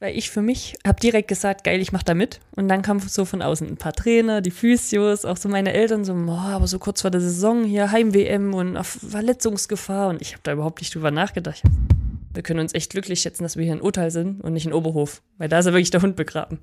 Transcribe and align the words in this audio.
Weil 0.00 0.16
ich 0.16 0.30
für 0.30 0.42
mich 0.42 0.76
habe 0.86 1.00
direkt 1.00 1.26
gesagt, 1.26 1.64
geil, 1.64 1.80
ich 1.80 1.90
mache 1.90 2.04
da 2.04 2.14
mit. 2.14 2.38
Und 2.54 2.68
dann 2.68 2.82
kam 2.82 3.00
so 3.00 3.24
von 3.24 3.42
außen 3.42 3.66
ein 3.66 3.76
paar 3.76 3.92
Trainer, 3.92 4.40
die 4.40 4.52
Physios, 4.52 5.24
auch 5.24 5.36
so 5.36 5.48
meine 5.48 5.72
Eltern 5.72 6.04
so, 6.04 6.14
boah, 6.14 6.50
aber 6.52 6.68
so 6.68 6.78
kurz 6.78 7.00
vor 7.00 7.10
der 7.10 7.20
Saison 7.20 7.64
hier 7.64 7.90
Heim-WM 7.90 8.54
und 8.54 8.76
auf 8.76 8.86
Verletzungsgefahr. 8.86 10.08
Und 10.08 10.22
ich 10.22 10.34
habe 10.34 10.42
da 10.44 10.52
überhaupt 10.52 10.80
nicht 10.80 10.94
drüber 10.94 11.10
nachgedacht. 11.10 11.62
Wir 12.32 12.44
können 12.44 12.60
uns 12.60 12.74
echt 12.74 12.92
glücklich 12.92 13.20
schätzen, 13.20 13.42
dass 13.42 13.56
wir 13.56 13.64
hier 13.64 13.72
in 13.72 13.80
Urteil 13.80 14.12
sind 14.12 14.40
und 14.40 14.52
nicht 14.52 14.66
in 14.66 14.72
Oberhof. 14.72 15.20
Weil 15.36 15.48
da 15.48 15.58
ist 15.58 15.66
ja 15.66 15.72
wirklich 15.72 15.90
der 15.90 16.02
Hund 16.02 16.14
begraben. 16.14 16.60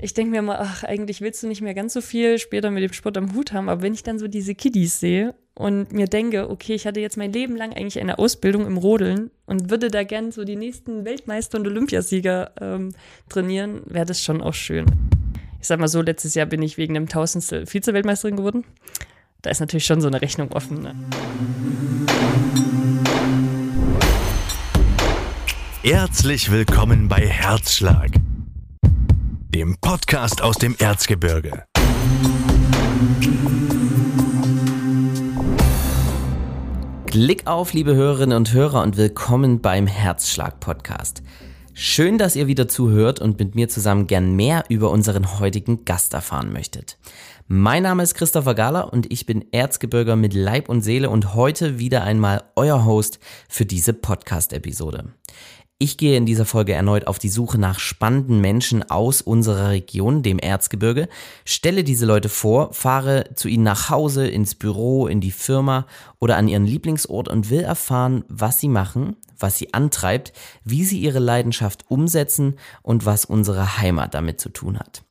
Ich 0.00 0.14
denke 0.14 0.30
mir 0.30 0.40
mal, 0.40 0.58
ach, 0.58 0.84
eigentlich 0.84 1.20
willst 1.20 1.42
du 1.42 1.48
nicht 1.48 1.60
mehr 1.60 1.74
ganz 1.74 1.92
so 1.92 2.00
viel 2.00 2.38
später 2.38 2.70
mit 2.70 2.82
dem 2.82 2.94
Sport 2.94 3.18
am 3.18 3.34
Hut 3.34 3.52
haben. 3.52 3.68
Aber 3.68 3.82
wenn 3.82 3.92
ich 3.92 4.04
dann 4.04 4.18
so 4.18 4.26
diese 4.26 4.54
Kiddies 4.54 5.00
sehe 5.00 5.34
und 5.58 5.92
mir 5.92 6.06
denke, 6.06 6.48
okay, 6.50 6.74
ich 6.74 6.86
hatte 6.86 7.00
jetzt 7.00 7.16
mein 7.16 7.32
Leben 7.32 7.56
lang 7.56 7.72
eigentlich 7.72 7.98
eine 7.98 8.20
Ausbildung 8.20 8.64
im 8.64 8.76
Rodeln 8.76 9.32
und 9.44 9.70
würde 9.70 9.88
da 9.88 10.04
gern 10.04 10.30
so 10.30 10.44
die 10.44 10.54
nächsten 10.54 11.04
Weltmeister 11.04 11.58
und 11.58 11.66
Olympiasieger 11.66 12.52
ähm, 12.60 12.92
trainieren, 13.28 13.80
wäre 13.86 14.06
das 14.06 14.22
schon 14.22 14.40
auch 14.40 14.54
schön. 14.54 14.86
Ich 15.60 15.66
sag 15.66 15.80
mal 15.80 15.88
so, 15.88 16.00
letztes 16.00 16.36
Jahr 16.36 16.46
bin 16.46 16.62
ich 16.62 16.78
wegen 16.78 16.94
dem 16.94 17.08
Tausendstel 17.08 17.66
Vize-Weltmeisterin 17.66 18.36
geworden. 18.36 18.64
Da 19.42 19.50
ist 19.50 19.58
natürlich 19.58 19.84
schon 19.84 20.00
so 20.00 20.06
eine 20.06 20.22
Rechnung 20.22 20.52
offen. 20.52 20.80
Ne? 20.80 20.94
Herzlich 25.82 26.52
willkommen 26.52 27.08
bei 27.08 27.26
Herzschlag, 27.26 28.10
dem 29.52 29.76
Podcast 29.80 30.40
aus 30.40 30.56
dem 30.56 30.76
Erzgebirge. 30.78 31.64
Klick 37.10 37.46
auf, 37.46 37.72
liebe 37.72 37.94
Hörerinnen 37.94 38.36
und 38.36 38.52
Hörer, 38.52 38.82
und 38.82 38.98
willkommen 38.98 39.62
beim 39.62 39.86
Herzschlag-Podcast. 39.86 41.22
Schön, 41.72 42.18
dass 42.18 42.36
ihr 42.36 42.48
wieder 42.48 42.68
zuhört 42.68 43.18
und 43.18 43.38
mit 43.38 43.54
mir 43.54 43.70
zusammen 43.70 44.06
gern 44.06 44.36
mehr 44.36 44.64
über 44.68 44.90
unseren 44.90 45.40
heutigen 45.40 45.86
Gast 45.86 46.12
erfahren 46.12 46.52
möchtet. 46.52 46.98
Mein 47.46 47.84
Name 47.84 48.02
ist 48.02 48.14
Christopher 48.14 48.54
Gahler 48.54 48.92
und 48.92 49.10
ich 49.10 49.24
bin 49.24 49.46
Erzgebirger 49.52 50.16
mit 50.16 50.34
Leib 50.34 50.68
und 50.68 50.82
Seele 50.82 51.08
und 51.08 51.34
heute 51.34 51.78
wieder 51.78 52.02
einmal 52.04 52.42
euer 52.56 52.84
Host 52.84 53.20
für 53.48 53.64
diese 53.64 53.94
Podcast-Episode. 53.94 55.04
Ich 55.80 55.96
gehe 55.96 56.16
in 56.16 56.26
dieser 56.26 56.44
Folge 56.44 56.72
erneut 56.72 57.06
auf 57.06 57.20
die 57.20 57.28
Suche 57.28 57.56
nach 57.56 57.78
spannenden 57.78 58.40
Menschen 58.40 58.90
aus 58.90 59.22
unserer 59.22 59.70
Region, 59.70 60.24
dem 60.24 60.40
Erzgebirge, 60.40 61.08
stelle 61.44 61.84
diese 61.84 62.04
Leute 62.04 62.28
vor, 62.28 62.72
fahre 62.72 63.30
zu 63.36 63.46
ihnen 63.46 63.62
nach 63.62 63.88
Hause, 63.88 64.26
ins 64.26 64.56
Büro, 64.56 65.06
in 65.06 65.20
die 65.20 65.30
Firma 65.30 65.86
oder 66.18 66.36
an 66.36 66.48
ihren 66.48 66.66
Lieblingsort 66.66 67.28
und 67.28 67.48
will 67.48 67.60
erfahren, 67.60 68.24
was 68.26 68.58
sie 68.58 68.66
machen, 68.66 69.14
was 69.38 69.56
sie 69.56 69.72
antreibt, 69.72 70.32
wie 70.64 70.84
sie 70.84 70.98
ihre 70.98 71.20
Leidenschaft 71.20 71.84
umsetzen 71.88 72.56
und 72.82 73.06
was 73.06 73.24
unsere 73.24 73.78
Heimat 73.78 74.14
damit 74.14 74.40
zu 74.40 74.48
tun 74.48 74.80
hat. 74.80 75.04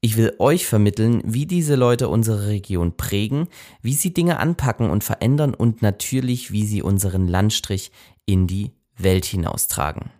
Ich 0.00 0.16
will 0.16 0.34
euch 0.38 0.66
vermitteln, 0.66 1.22
wie 1.24 1.46
diese 1.46 1.74
Leute 1.74 2.08
unsere 2.08 2.46
Region 2.46 2.96
prägen, 2.96 3.48
wie 3.82 3.94
sie 3.94 4.14
Dinge 4.14 4.38
anpacken 4.38 4.88
und 4.88 5.02
verändern 5.02 5.52
und 5.52 5.82
natürlich, 5.82 6.52
wie 6.52 6.64
sie 6.64 6.80
unseren 6.80 7.26
Landstrich 7.26 7.90
in 8.24 8.46
die 8.46 8.70
Welt 8.96 9.24
hinaustragen. 9.24 10.10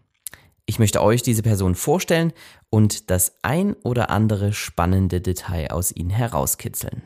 Ich 0.67 0.79
möchte 0.79 1.03
euch 1.03 1.23
diese 1.23 1.43
Person 1.43 1.75
vorstellen 1.75 2.33
und 2.71 3.11
das 3.11 3.35
ein 3.43 3.75
oder 3.83 4.11
andere 4.11 4.53
spannende 4.53 5.21
Detail 5.21 5.71
aus 5.71 5.95
ihnen 5.95 6.11
herauskitzeln. 6.11 7.03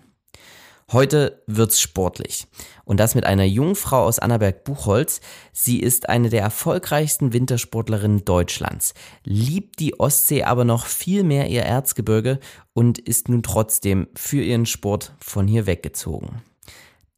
Heute 0.92 1.42
wird's 1.48 1.80
sportlich. 1.80 2.46
Und 2.84 3.00
das 3.00 3.16
mit 3.16 3.26
einer 3.26 3.44
Jungfrau 3.44 4.04
aus 4.04 4.20
Annaberg-Buchholz. 4.20 5.20
Sie 5.52 5.80
ist 5.80 6.08
eine 6.08 6.30
der 6.30 6.42
erfolgreichsten 6.42 7.32
Wintersportlerinnen 7.32 8.24
Deutschlands, 8.24 8.94
liebt 9.24 9.80
die 9.80 9.98
Ostsee 9.98 10.44
aber 10.44 10.64
noch 10.64 10.86
viel 10.86 11.24
mehr 11.24 11.48
ihr 11.48 11.62
Erzgebirge 11.62 12.38
und 12.72 13.00
ist 13.00 13.28
nun 13.28 13.42
trotzdem 13.42 14.06
für 14.14 14.40
ihren 14.40 14.66
Sport 14.66 15.16
von 15.18 15.48
hier 15.48 15.66
weggezogen. 15.66 16.42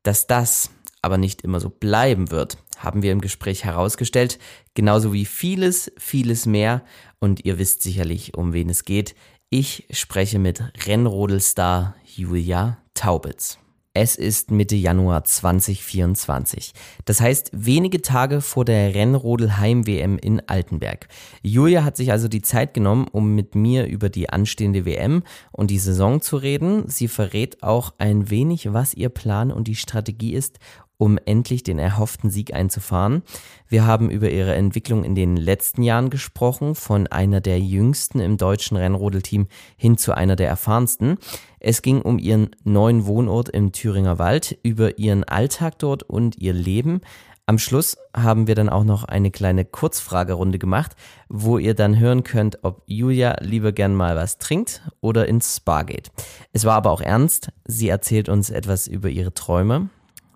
Dass 0.02 0.26
das 0.26 0.70
aber 1.02 1.18
nicht 1.18 1.42
immer 1.42 1.60
so 1.60 1.68
bleiben 1.68 2.30
wird, 2.30 2.56
haben 2.78 3.02
wir 3.02 3.12
im 3.12 3.20
Gespräch 3.20 3.64
herausgestellt, 3.64 4.38
genauso 4.74 5.12
wie 5.12 5.24
vieles, 5.24 5.92
vieles 5.98 6.46
mehr. 6.46 6.82
Und 7.18 7.44
ihr 7.44 7.58
wisst 7.58 7.82
sicherlich, 7.82 8.36
um 8.36 8.52
wen 8.52 8.70
es 8.70 8.84
geht. 8.84 9.14
Ich 9.50 9.86
spreche 9.90 10.38
mit 10.38 10.62
Rennrodelstar 10.86 11.94
Julia 12.04 12.78
Taubitz. 12.94 13.58
Es 14.00 14.14
ist 14.14 14.52
Mitte 14.52 14.76
Januar 14.76 15.24
2024. 15.24 16.72
Das 17.04 17.20
heißt 17.20 17.50
wenige 17.52 18.00
Tage 18.00 18.42
vor 18.42 18.64
der 18.64 18.94
Rennrodel 18.94 19.56
Heim 19.56 19.88
WM 19.88 20.18
in 20.18 20.40
Altenberg. 20.46 21.08
Julia 21.42 21.82
hat 21.82 21.96
sich 21.96 22.12
also 22.12 22.28
die 22.28 22.42
Zeit 22.42 22.74
genommen, 22.74 23.08
um 23.10 23.34
mit 23.34 23.56
mir 23.56 23.86
über 23.86 24.08
die 24.08 24.30
anstehende 24.30 24.84
WM 24.84 25.24
und 25.50 25.72
die 25.72 25.80
Saison 25.80 26.20
zu 26.20 26.36
reden. 26.36 26.88
Sie 26.88 27.08
verrät 27.08 27.62
auch 27.64 27.92
ein 27.98 28.30
wenig, 28.30 28.72
was 28.72 28.94
ihr 28.94 29.08
Plan 29.08 29.50
und 29.50 29.66
die 29.66 29.74
Strategie 29.74 30.34
ist, 30.34 30.60
um 30.98 31.18
endlich 31.24 31.62
den 31.62 31.78
erhofften 31.78 32.28
Sieg 32.28 32.52
einzufahren. 32.52 33.22
Wir 33.68 33.86
haben 33.86 34.10
über 34.10 34.30
ihre 34.30 34.54
Entwicklung 34.54 35.04
in 35.04 35.14
den 35.14 35.36
letzten 35.36 35.82
Jahren 35.82 36.10
gesprochen, 36.10 36.74
von 36.74 37.06
einer 37.06 37.40
der 37.40 37.60
jüngsten 37.60 38.20
im 38.20 38.36
deutschen 38.36 38.76
Rennrodelteam 38.76 39.46
hin 39.76 39.96
zu 39.96 40.12
einer 40.12 40.36
der 40.36 40.48
erfahrensten. 40.48 41.18
Es 41.60 41.82
ging 41.82 42.02
um 42.02 42.18
ihren 42.18 42.50
neuen 42.64 43.06
Wohnort 43.06 43.48
im 43.48 43.72
Thüringer 43.72 44.18
Wald, 44.18 44.58
über 44.62 44.98
ihren 44.98 45.24
Alltag 45.24 45.78
dort 45.78 46.02
und 46.02 46.36
ihr 46.38 46.52
Leben. 46.52 47.00
Am 47.46 47.58
Schluss 47.58 47.96
haben 48.14 48.46
wir 48.46 48.54
dann 48.54 48.68
auch 48.68 48.84
noch 48.84 49.04
eine 49.04 49.30
kleine 49.30 49.64
Kurzfragerunde 49.64 50.58
gemacht, 50.58 50.96
wo 51.30 51.56
ihr 51.56 51.72
dann 51.72 51.98
hören 51.98 52.22
könnt, 52.22 52.58
ob 52.62 52.82
Julia 52.84 53.36
lieber 53.40 53.72
gern 53.72 53.94
mal 53.94 54.16
was 54.16 54.36
trinkt 54.36 54.82
oder 55.00 55.26
ins 55.28 55.56
Spa 55.56 55.84
geht. 55.84 56.10
Es 56.52 56.66
war 56.66 56.74
aber 56.74 56.90
auch 56.90 57.00
ernst. 57.00 57.50
Sie 57.64 57.88
erzählt 57.88 58.28
uns 58.28 58.50
etwas 58.50 58.86
über 58.86 59.08
ihre 59.08 59.32
Träume, 59.32 59.88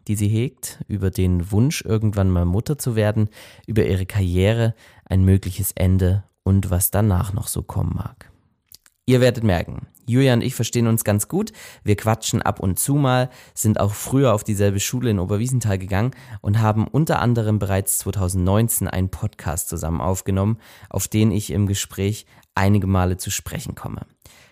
die 0.08 0.16
sie 0.16 0.28
hegt, 0.28 0.82
über 0.88 1.10
den 1.10 1.50
Wunsch, 1.50 1.82
irgendwann 1.82 2.30
mal 2.30 2.44
Mutter 2.44 2.78
zu 2.78 2.96
werden, 2.96 3.28
über 3.66 3.84
ihre 3.86 4.06
Karriere, 4.06 4.74
ein 5.04 5.24
mögliches 5.24 5.72
Ende 5.72 6.24
und 6.42 6.70
was 6.70 6.90
danach 6.90 7.32
noch 7.32 7.48
so 7.48 7.62
kommen 7.62 7.94
mag. 7.94 8.30
Ihr 9.04 9.20
werdet 9.20 9.42
merken, 9.42 9.88
Julia 10.06 10.32
und 10.32 10.42
ich 10.42 10.54
verstehen 10.54 10.86
uns 10.86 11.04
ganz 11.04 11.28
gut. 11.28 11.52
Wir 11.84 11.96
quatschen 11.96 12.42
ab 12.42 12.60
und 12.60 12.78
zu 12.78 12.94
mal, 12.94 13.30
sind 13.54 13.80
auch 13.80 13.94
früher 13.94 14.32
auf 14.32 14.44
dieselbe 14.44 14.80
Schule 14.80 15.10
in 15.10 15.18
Oberwiesenthal 15.18 15.78
gegangen 15.78 16.12
und 16.40 16.60
haben 16.60 16.86
unter 16.86 17.20
anderem 17.20 17.58
bereits 17.58 17.98
2019 17.98 18.88
einen 18.88 19.10
Podcast 19.10 19.68
zusammen 19.68 20.00
aufgenommen, 20.00 20.58
auf 20.88 21.08
den 21.08 21.30
ich 21.30 21.50
im 21.50 21.66
Gespräch 21.66 22.26
einige 22.54 22.86
Male 22.86 23.16
zu 23.16 23.30
sprechen 23.30 23.74
komme. 23.74 24.06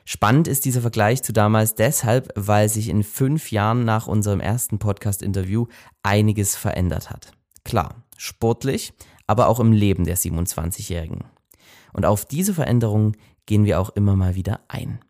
Spannend 0.05 0.49
ist 0.49 0.65
dieser 0.65 0.81
Vergleich 0.81 1.22
zu 1.22 1.33
damals 1.33 1.75
deshalb, 1.75 2.33
weil 2.34 2.69
sich 2.69 2.88
in 2.88 3.03
fünf 3.03 3.50
Jahren 3.53 3.84
nach 3.84 4.06
unserem 4.06 4.41
ersten 4.41 4.78
Podcast-Interview 4.78 5.66
einiges 6.03 6.56
verändert 6.56 7.11
hat. 7.11 7.33
Klar, 7.65 8.03
sportlich, 8.16 8.93
aber 9.27 9.49
auch 9.49 9.60
im 9.60 9.72
Leben 9.72 10.05
der 10.05 10.16
27-Jährigen. 10.16 11.25
Und 11.93 12.06
auf 12.06 12.25
diese 12.25 12.55
Veränderungen 12.55 13.16
gehen 13.47 13.65
wir 13.65 13.81
auch 13.81 13.91
immer 13.91 14.16
mal 14.16 14.34
wieder 14.34 14.60
ein. 14.69 15.00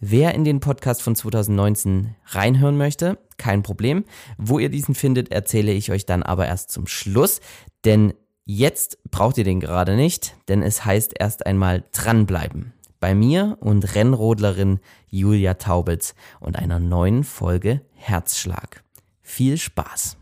Wer 0.00 0.34
in 0.34 0.44
den 0.44 0.60
Podcast 0.60 1.02
von 1.02 1.14
2019 1.16 2.14
reinhören 2.26 2.76
möchte, 2.76 3.18
kein 3.38 3.62
Problem. 3.62 4.04
Wo 4.36 4.58
ihr 4.58 4.68
diesen 4.68 4.94
findet, 4.94 5.30
erzähle 5.30 5.72
ich 5.72 5.90
euch 5.90 6.04
dann 6.04 6.22
aber 6.22 6.46
erst 6.46 6.70
zum 6.70 6.86
Schluss, 6.86 7.40
denn 7.84 8.12
jetzt 8.44 8.98
braucht 9.10 9.38
ihr 9.38 9.44
den 9.44 9.60
gerade 9.60 9.96
nicht, 9.96 10.36
denn 10.48 10.62
es 10.62 10.84
heißt 10.84 11.14
erst 11.18 11.46
einmal 11.46 11.84
dranbleiben 11.92 12.74
bei 13.04 13.14
mir 13.14 13.58
und 13.60 13.94
Rennrodlerin 13.94 14.80
Julia 15.10 15.52
Taubitz 15.52 16.14
und 16.40 16.56
einer 16.56 16.78
neuen 16.78 17.22
Folge 17.22 17.82
Herzschlag. 17.92 18.82
Viel 19.20 19.58
Spaß! 19.58 20.16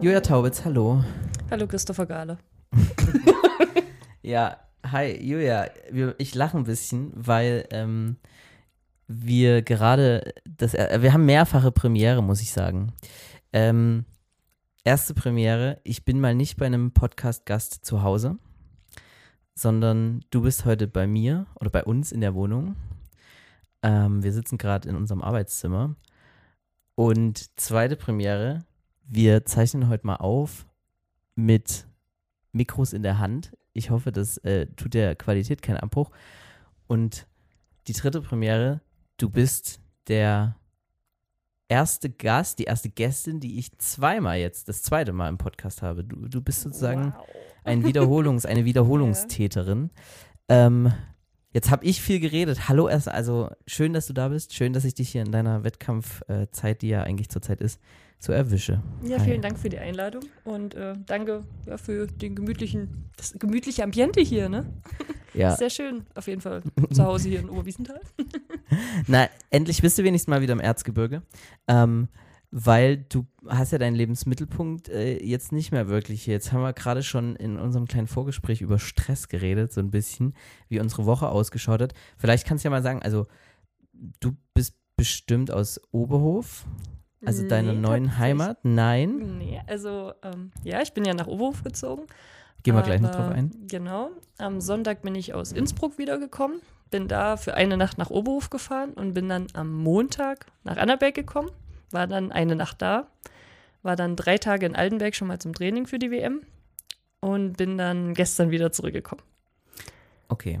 Julia 0.00 0.20
Taubitz, 0.20 0.64
hallo. 0.64 1.04
Hallo 1.48 1.68
Christopher 1.68 2.06
Gahle. 2.06 2.38
ja, 4.22 4.56
hi 4.84 5.16
Julia. 5.22 5.68
Ich 6.18 6.34
lache 6.34 6.58
ein 6.58 6.64
bisschen, 6.64 7.12
weil 7.14 7.68
ähm, 7.70 8.16
wir 9.06 9.62
gerade 9.62 10.34
das, 10.44 10.74
äh, 10.74 10.98
wir 11.02 11.12
haben 11.12 11.24
mehrfache 11.24 11.70
Premiere, 11.70 12.20
muss 12.20 12.42
ich 12.42 12.50
sagen. 12.50 12.92
Ähm, 13.52 14.06
erste 14.84 15.14
Premiere. 15.14 15.80
Ich 15.84 16.04
bin 16.04 16.20
mal 16.20 16.34
nicht 16.34 16.56
bei 16.56 16.66
einem 16.66 16.92
Podcast-Gast 16.92 17.84
zu 17.84 18.02
Hause, 18.02 18.38
sondern 19.54 20.24
du 20.30 20.42
bist 20.42 20.64
heute 20.64 20.86
bei 20.86 21.06
mir 21.06 21.46
oder 21.56 21.70
bei 21.70 21.84
uns 21.84 22.12
in 22.12 22.20
der 22.20 22.34
Wohnung. 22.34 22.76
Ähm, 23.82 24.22
wir 24.22 24.32
sitzen 24.32 24.58
gerade 24.58 24.88
in 24.88 24.96
unserem 24.96 25.22
Arbeitszimmer. 25.22 25.94
Und 26.94 27.58
zweite 27.58 27.96
Premiere, 27.96 28.64
wir 29.04 29.44
zeichnen 29.44 29.88
heute 29.88 30.06
mal 30.06 30.16
auf 30.16 30.66
mit 31.34 31.86
Mikros 32.52 32.92
in 32.92 33.02
der 33.02 33.18
Hand. 33.18 33.56
Ich 33.72 33.90
hoffe, 33.90 34.10
das 34.10 34.38
äh, 34.38 34.66
tut 34.66 34.94
der 34.94 35.14
Qualität 35.14 35.62
keinen 35.62 35.78
Abbruch. 35.78 36.10
Und 36.86 37.26
die 37.86 37.92
dritte 37.92 38.20
Premiere, 38.20 38.80
du 39.16 39.30
bist 39.30 39.80
der 40.08 40.56
erste 41.68 42.10
Gast, 42.10 42.58
die 42.58 42.64
erste 42.64 42.88
Gästin, 42.88 43.40
die 43.40 43.58
ich 43.58 43.76
zweimal 43.78 44.38
jetzt, 44.38 44.68
das 44.68 44.82
zweite 44.82 45.12
Mal 45.12 45.28
im 45.28 45.38
Podcast 45.38 45.82
habe. 45.82 46.04
Du, 46.04 46.28
du 46.28 46.40
bist 46.40 46.62
sozusagen 46.62 47.12
Wow. 47.16 47.26
ein 47.64 47.84
Wiederholungs, 47.84 48.46
eine 48.46 48.64
Wiederholungstäterin. 48.64 49.90
Ähm, 50.48 50.92
jetzt 51.52 51.70
habe 51.70 51.84
ich 51.84 52.00
viel 52.00 52.20
geredet. 52.20 52.68
Hallo 52.68 52.88
erst, 52.88 53.08
also 53.08 53.50
schön, 53.66 53.92
dass 53.92 54.06
du 54.06 54.12
da 54.12 54.28
bist. 54.28 54.54
Schön, 54.54 54.72
dass 54.72 54.84
ich 54.84 54.94
dich 54.94 55.10
hier 55.10 55.22
in 55.22 55.32
deiner 55.32 55.64
Wettkampfzeit, 55.64 56.82
die 56.82 56.88
ja 56.88 57.02
eigentlich 57.02 57.28
zurzeit 57.28 57.60
ist, 57.60 57.80
so 58.18 58.32
erwische. 58.32 58.82
Ja, 59.02 59.18
Hi. 59.18 59.24
vielen 59.24 59.42
Dank 59.42 59.58
für 59.58 59.68
die 59.68 59.78
Einladung 59.78 60.24
und 60.44 60.74
äh, 60.74 60.94
danke 61.06 61.44
ja, 61.66 61.78
für 61.78 62.06
den 62.06 62.34
gemütlichen, 62.34 63.10
das 63.16 63.32
gemütliche 63.38 63.84
Ambiente 63.84 64.20
hier, 64.20 64.48
ne? 64.48 64.66
Ja, 65.34 65.56
Sehr 65.56 65.70
schön, 65.70 66.04
auf 66.14 66.26
jeden 66.26 66.40
Fall. 66.40 66.62
Zu 66.92 67.04
Hause 67.04 67.28
hier 67.28 67.40
in 67.40 67.48
Oberwiesenthal. 67.48 68.00
na, 69.06 69.28
endlich 69.50 69.82
bist 69.82 69.98
du 69.98 70.04
wenigstens 70.04 70.28
mal 70.28 70.40
wieder 70.40 70.52
im 70.52 70.60
Erzgebirge. 70.60 71.22
Ähm, 71.68 72.08
weil 72.50 72.96
du 72.96 73.26
hast 73.46 73.72
ja 73.72 73.78
deinen 73.78 73.94
Lebensmittelpunkt 73.94 74.88
äh, 74.88 75.22
jetzt 75.22 75.52
nicht 75.52 75.70
mehr 75.70 75.88
wirklich 75.88 76.22
hier. 76.22 76.34
Jetzt 76.34 76.52
haben 76.52 76.62
wir 76.62 76.72
gerade 76.72 77.02
schon 77.02 77.36
in 77.36 77.58
unserem 77.58 77.86
kleinen 77.86 78.06
Vorgespräch 78.06 78.62
über 78.62 78.78
Stress 78.78 79.28
geredet, 79.28 79.72
so 79.72 79.80
ein 79.80 79.90
bisschen, 79.90 80.34
wie 80.68 80.80
unsere 80.80 81.04
Woche 81.04 81.28
ausgeschaut 81.28 81.82
hat. 81.82 81.92
Vielleicht 82.16 82.46
kannst 82.46 82.64
du 82.64 82.68
ja 82.68 82.70
mal 82.70 82.82
sagen, 82.82 83.02
also 83.02 83.26
du 83.92 84.34
bist 84.54 84.74
bestimmt 84.96 85.50
aus 85.50 85.78
Oberhof, 85.92 86.64
also 87.24 87.46
deiner 87.48 87.72
Nee, 87.72 87.78
neuen 87.80 88.04
tatsächlich- 88.04 88.18
Heimat? 88.18 88.58
Nein? 88.64 89.38
Nee, 89.38 89.60
also 89.66 90.12
ähm, 90.22 90.52
ja, 90.64 90.80
ich 90.82 90.92
bin 90.92 91.04
ja 91.04 91.14
nach 91.14 91.26
Oberhof 91.26 91.62
gezogen. 91.64 92.06
Gehen 92.62 92.74
wir 92.74 92.82
gleich 92.82 93.00
noch 93.00 93.10
drauf 93.12 93.30
ein. 93.30 93.52
Genau. 93.68 94.10
Am 94.38 94.60
Sonntag 94.60 95.02
bin 95.02 95.14
ich 95.14 95.32
aus 95.34 95.52
Innsbruck 95.52 95.96
wiedergekommen, 95.98 96.60
bin 96.90 97.06
da 97.08 97.36
für 97.36 97.54
eine 97.54 97.76
Nacht 97.76 97.98
nach 97.98 98.10
Oberhof 98.10 98.50
gefahren 98.50 98.92
und 98.94 99.14
bin 99.14 99.28
dann 99.28 99.46
am 99.54 99.72
Montag 99.72 100.46
nach 100.64 100.76
Annaberg 100.76 101.14
gekommen, 101.14 101.50
war 101.90 102.06
dann 102.06 102.32
eine 102.32 102.56
Nacht 102.56 102.82
da, 102.82 103.06
war 103.82 103.96
dann 103.96 104.16
drei 104.16 104.38
Tage 104.38 104.66
in 104.66 104.74
Altenberg 104.76 105.14
schon 105.14 105.28
mal 105.28 105.38
zum 105.38 105.54
Training 105.54 105.86
für 105.86 105.98
die 105.98 106.10
WM 106.10 106.42
und 107.20 107.56
bin 107.56 107.78
dann 107.78 108.14
gestern 108.14 108.50
wieder 108.50 108.70
zurückgekommen. 108.72 109.22
Okay. 110.28 110.60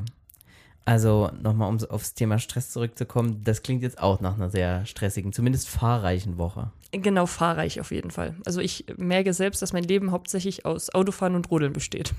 Also 0.88 1.30
nochmal, 1.42 1.68
um 1.68 1.78
aufs 1.90 2.14
Thema 2.14 2.38
Stress 2.38 2.70
zurückzukommen, 2.70 3.44
das 3.44 3.60
klingt 3.60 3.82
jetzt 3.82 3.98
auch 3.98 4.22
nach 4.22 4.36
einer 4.36 4.48
sehr 4.48 4.86
stressigen, 4.86 5.34
zumindest 5.34 5.68
fahrreichen 5.68 6.38
Woche. 6.38 6.72
Genau, 6.92 7.26
fahrreich 7.26 7.78
auf 7.78 7.90
jeden 7.90 8.10
Fall. 8.10 8.34
Also 8.46 8.62
ich 8.62 8.86
merke 8.96 9.34
selbst, 9.34 9.60
dass 9.60 9.74
mein 9.74 9.84
Leben 9.84 10.12
hauptsächlich 10.12 10.64
aus 10.64 10.88
Autofahren 10.88 11.34
und 11.34 11.50
Rodeln 11.50 11.74
besteht. 11.74 12.14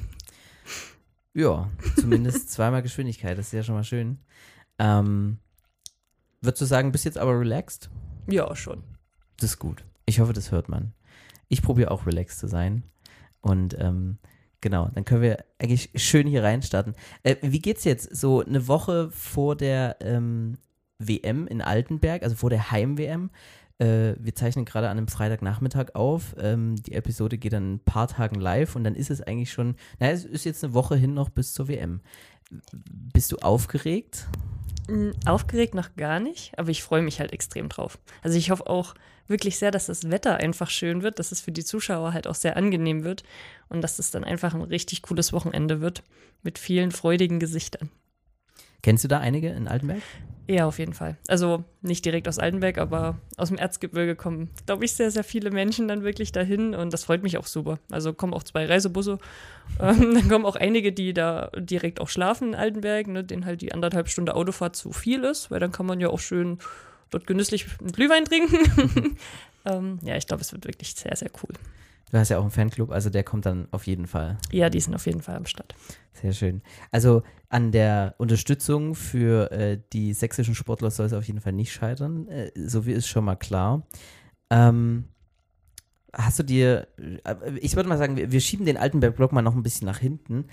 Ja, 1.33 1.67
zumindest 1.95 2.51
zweimal 2.51 2.83
Geschwindigkeit, 2.83 3.39
das 3.39 3.47
ist 3.47 3.53
ja 3.53 3.63
schon 3.63 3.73
mal 3.73 3.83
schön. 3.83 4.19
Ähm, 4.77 5.39
würdest 6.41 6.61
du 6.61 6.65
sagen, 6.65 6.91
bist 6.91 7.05
jetzt 7.05 7.17
aber 7.17 7.39
relaxed? 7.39 7.89
Ja, 8.27 8.55
schon. 8.55 8.83
Das 9.37 9.49
ist 9.49 9.57
gut. 9.57 9.83
Ich 10.05 10.19
hoffe, 10.19 10.33
das 10.33 10.51
hört 10.51 10.69
man. 10.69 10.93
Ich 11.47 11.63
probiere 11.63 11.89
auch 11.89 12.05
relaxed 12.05 12.37
zu 12.37 12.47
sein. 12.47 12.83
Und 13.41 13.75
ähm, 13.79 14.19
genau, 14.61 14.89
dann 14.93 15.05
können 15.05 15.21
wir 15.21 15.43
eigentlich 15.59 15.89
schön 15.95 16.27
hier 16.27 16.43
reinstarten. 16.43 16.95
Äh, 17.23 17.37
wie 17.41 17.59
geht's 17.59 17.83
jetzt? 17.83 18.15
So 18.15 18.43
eine 18.43 18.67
Woche 18.67 19.09
vor 19.11 19.55
der 19.55 19.97
ähm, 20.01 20.57
WM 20.99 21.47
in 21.47 21.61
Altenberg, 21.61 22.23
also 22.23 22.35
vor 22.35 22.49
der 22.49 22.71
Heim-WM. 22.71 23.29
Äh, 23.79 24.15
wir 24.19 24.35
zeichnen 24.35 24.65
gerade 24.65 24.89
an 24.89 24.97
einem 24.97 25.07
Freitagnachmittag 25.07 25.95
auf. 25.95 26.35
Ähm, 26.37 26.75
die 26.75 26.93
Episode 26.93 27.37
geht 27.37 27.53
dann 27.53 27.63
in 27.63 27.73
ein 27.75 27.79
paar 27.79 28.07
Tagen 28.07 28.39
live 28.39 28.75
und 28.75 28.83
dann 28.83 28.95
ist 28.95 29.09
es 29.09 29.21
eigentlich 29.21 29.51
schon, 29.51 29.75
naja, 29.99 30.13
es 30.13 30.25
ist 30.25 30.45
jetzt 30.45 30.63
eine 30.63 30.73
Woche 30.73 30.95
hin 30.95 31.13
noch 31.13 31.29
bis 31.29 31.53
zur 31.53 31.67
WM. 31.67 32.01
Bist 33.13 33.31
du 33.31 33.37
aufgeregt? 33.37 34.27
Mm, 34.89 35.11
Aufgeregt 35.25 35.75
noch 35.75 35.95
gar 35.95 36.19
nicht, 36.19 36.57
aber 36.57 36.69
ich 36.69 36.83
freue 36.83 37.01
mich 37.01 37.19
halt 37.19 37.31
extrem 37.31 37.69
drauf. 37.69 37.99
Also 38.21 38.37
ich 38.37 38.51
hoffe 38.51 38.67
auch 38.67 38.95
wirklich 39.27 39.57
sehr, 39.57 39.71
dass 39.71 39.85
das 39.85 40.09
Wetter 40.09 40.37
einfach 40.37 40.69
schön 40.69 41.01
wird, 41.03 41.19
dass 41.19 41.31
es 41.31 41.39
für 41.39 41.51
die 41.51 41.63
Zuschauer 41.63 42.13
halt 42.13 42.27
auch 42.27 42.35
sehr 42.35 42.57
angenehm 42.57 43.03
wird 43.03 43.23
und 43.69 43.81
dass 43.81 43.99
es 43.99 44.11
dann 44.11 44.23
einfach 44.23 44.53
ein 44.55 44.61
richtig 44.61 45.03
cooles 45.03 45.31
Wochenende 45.31 45.79
wird 45.79 46.03
mit 46.41 46.59
vielen 46.59 46.91
freudigen 46.91 47.39
Gesichtern. 47.39 47.89
Kennst 48.81 49.03
du 49.03 49.07
da 49.07 49.19
einige 49.19 49.49
in 49.49 49.67
Altenberg? 49.67 50.01
Ja, 50.49 50.65
auf 50.65 50.79
jeden 50.79 50.93
Fall. 50.93 51.15
Also 51.27 51.63
nicht 51.83 52.03
direkt 52.05 52.27
aus 52.27 52.39
Altenberg, 52.39 52.79
aber 52.79 53.19
aus 53.37 53.49
dem 53.49 53.59
Erzgebirge 53.59 54.15
kommen, 54.15 54.49
glaube 54.65 54.83
ich, 54.83 54.93
sehr, 54.93 55.11
sehr 55.11 55.23
viele 55.23 55.51
Menschen 55.51 55.87
dann 55.87 56.03
wirklich 56.03 56.31
dahin 56.31 56.73
und 56.73 56.91
das 56.91 57.03
freut 57.03 57.21
mich 57.21 57.37
auch 57.37 57.45
super. 57.45 57.77
Also 57.91 58.13
kommen 58.13 58.33
auch 58.33 58.41
zwei 58.41 58.65
Reisebusse, 58.65 59.19
ähm, 59.79 60.15
dann 60.15 60.27
kommen 60.27 60.45
auch 60.45 60.55
einige, 60.55 60.91
die 60.91 61.13
da 61.13 61.51
direkt 61.55 62.01
auch 62.01 62.09
schlafen 62.09 62.49
in 62.49 62.55
Altenberg, 62.55 63.05
ne, 63.05 63.23
denen 63.23 63.45
halt 63.45 63.61
die 63.61 63.73
anderthalb 63.73 64.09
Stunde 64.09 64.35
Autofahrt 64.35 64.75
zu 64.75 64.91
viel 64.91 65.23
ist, 65.23 65.51
weil 65.51 65.59
dann 65.59 65.71
kann 65.71 65.85
man 65.85 65.99
ja 65.99 66.09
auch 66.09 66.19
schön 66.19 66.57
dort 67.11 67.27
genüsslich 67.27 67.67
einen 67.79 67.91
Glühwein 67.91 68.25
trinken. 68.25 69.17
ähm, 69.65 69.99
ja, 70.01 70.15
ich 70.15 70.25
glaube, 70.25 70.41
es 70.41 70.51
wird 70.51 70.65
wirklich 70.65 70.95
sehr, 70.95 71.15
sehr 71.15 71.29
cool. 71.43 71.53
Du 72.11 72.17
hast 72.17 72.29
ja 72.29 72.37
auch 72.39 72.43
einen 72.43 72.51
Fanclub, 72.51 72.91
also 72.91 73.09
der 73.09 73.23
kommt 73.23 73.45
dann 73.45 73.67
auf 73.71 73.85
jeden 73.85 74.07
Fall. 74.07 74.37
Ja, 74.51 74.69
die 74.69 74.79
sind 74.79 74.95
auf 74.95 75.05
jeden 75.05 75.21
Fall 75.21 75.35
am 75.35 75.45
Start. 75.45 75.75
Sehr 76.13 76.33
schön. 76.33 76.61
Also 76.91 77.23
an 77.49 77.71
der 77.71 78.15
Unterstützung 78.17 78.95
für 78.95 79.51
äh, 79.51 79.79
die 79.93 80.13
sächsischen 80.13 80.55
Sportler 80.55 80.91
soll 80.91 81.05
es 81.05 81.13
auf 81.13 81.25
jeden 81.25 81.41
Fall 81.41 81.53
nicht 81.53 81.71
scheitern. 81.71 82.27
Äh, 82.27 82.51
so 82.55 82.85
wie 82.85 82.93
ist 82.93 83.07
schon 83.07 83.25
mal 83.25 83.35
klar. 83.35 83.83
Ähm, 84.49 85.05
hast 86.13 86.39
du 86.39 86.43
dir, 86.43 86.87
äh, 86.97 87.35
ich 87.61 87.75
würde 87.75 87.89
mal 87.89 87.97
sagen, 87.97 88.15
wir, 88.17 88.31
wir 88.31 88.39
schieben 88.39 88.65
den 88.65 88.77
Altenberg-Block 88.77 89.31
mal 89.31 89.41
noch 89.41 89.55
ein 89.55 89.63
bisschen 89.63 89.85
nach 89.85 89.99
hinten, 89.99 90.45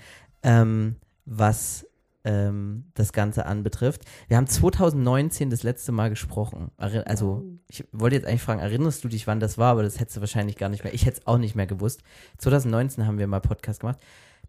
ähm, 0.43 0.97
was 1.25 1.87
ähm, 2.23 2.85
das 2.93 3.13
Ganze 3.13 3.45
anbetrifft. 3.45 4.01
Wir 4.27 4.37
haben 4.37 4.47
2019 4.47 5.49
das 5.49 5.63
letzte 5.63 5.91
Mal 5.91 6.09
gesprochen. 6.09 6.71
Also, 6.77 7.43
ich 7.69 7.85
wollte 7.91 8.15
jetzt 8.15 8.25
eigentlich 8.27 8.41
fragen, 8.41 8.59
erinnerst 8.59 9.03
du 9.03 9.07
dich, 9.07 9.27
wann 9.27 9.39
das 9.39 9.57
war, 9.57 9.71
aber 9.71 9.83
das 9.83 9.99
hättest 9.99 10.17
du 10.17 10.21
wahrscheinlich 10.21 10.57
gar 10.57 10.69
nicht 10.69 10.83
mehr. 10.83 10.93
Ich 10.93 11.05
hätte 11.05 11.19
es 11.21 11.27
auch 11.27 11.37
nicht 11.37 11.55
mehr 11.55 11.67
gewusst. 11.67 12.01
2019 12.39 13.05
haben 13.05 13.17
wir 13.17 13.27
mal 13.27 13.41
Podcast 13.41 13.81
gemacht. 13.81 13.99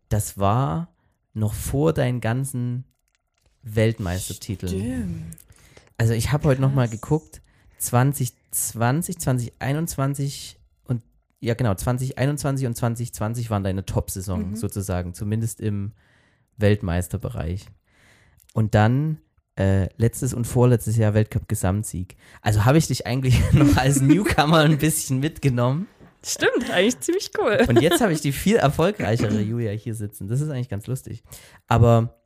Das 0.08 0.38
war 0.38 0.88
noch 1.34 1.54
vor 1.54 1.92
deinen 1.92 2.20
ganzen 2.20 2.84
Weltmeistertiteln. 3.62 4.72
Also 5.96 6.14
ich 6.14 6.32
habe 6.32 6.44
heute 6.44 6.60
noch 6.60 6.72
mal 6.72 6.88
geguckt, 6.88 7.42
2020, 7.78 9.18
2021 9.18 10.58
und 10.84 11.02
ja 11.40 11.54
genau, 11.54 11.74
2021 11.74 12.66
und 12.66 12.74
2020 12.76 13.50
waren 13.50 13.64
deine 13.64 13.84
Top-Saison 13.84 14.56
sozusagen, 14.56 15.14
zumindest 15.14 15.60
im 15.60 15.92
Weltmeisterbereich. 16.58 17.66
Und 18.54 18.74
dann 18.74 19.18
äh, 19.58 19.88
letztes 19.96 20.34
und 20.34 20.46
vorletztes 20.46 20.96
Jahr 20.96 21.14
Weltcup-Gesamtsieg. 21.14 22.16
Also 22.42 22.64
habe 22.64 22.78
ich 22.78 22.86
dich 22.86 23.06
eigentlich 23.06 23.40
noch 23.52 23.76
als 23.76 24.00
Newcomer 24.00 24.58
ein 24.60 24.78
bisschen 24.78 25.18
mitgenommen. 25.18 25.88
Stimmt, 26.24 26.70
eigentlich 26.70 27.00
ziemlich 27.00 27.30
cool. 27.38 27.64
Und 27.68 27.80
jetzt 27.80 28.00
habe 28.00 28.12
ich 28.12 28.20
die 28.20 28.32
viel 28.32 28.56
erfolgreichere 28.56 29.40
Julia 29.40 29.70
hier 29.72 29.94
sitzen. 29.94 30.28
Das 30.28 30.40
ist 30.40 30.50
eigentlich 30.50 30.68
ganz 30.68 30.86
lustig. 30.86 31.22
Aber 31.68 32.20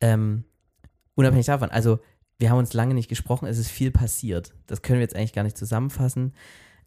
ähm, 0.00 0.44
unabhängig 1.14 1.46
davon, 1.46 1.70
also 1.70 2.00
wir 2.38 2.50
haben 2.50 2.58
uns 2.58 2.72
lange 2.74 2.94
nicht 2.94 3.08
gesprochen, 3.08 3.46
es 3.46 3.58
ist 3.58 3.70
viel 3.70 3.90
passiert. 3.90 4.52
Das 4.66 4.82
können 4.82 4.98
wir 4.98 5.04
jetzt 5.04 5.14
eigentlich 5.14 5.32
gar 5.32 5.44
nicht 5.44 5.56
zusammenfassen. 5.56 6.34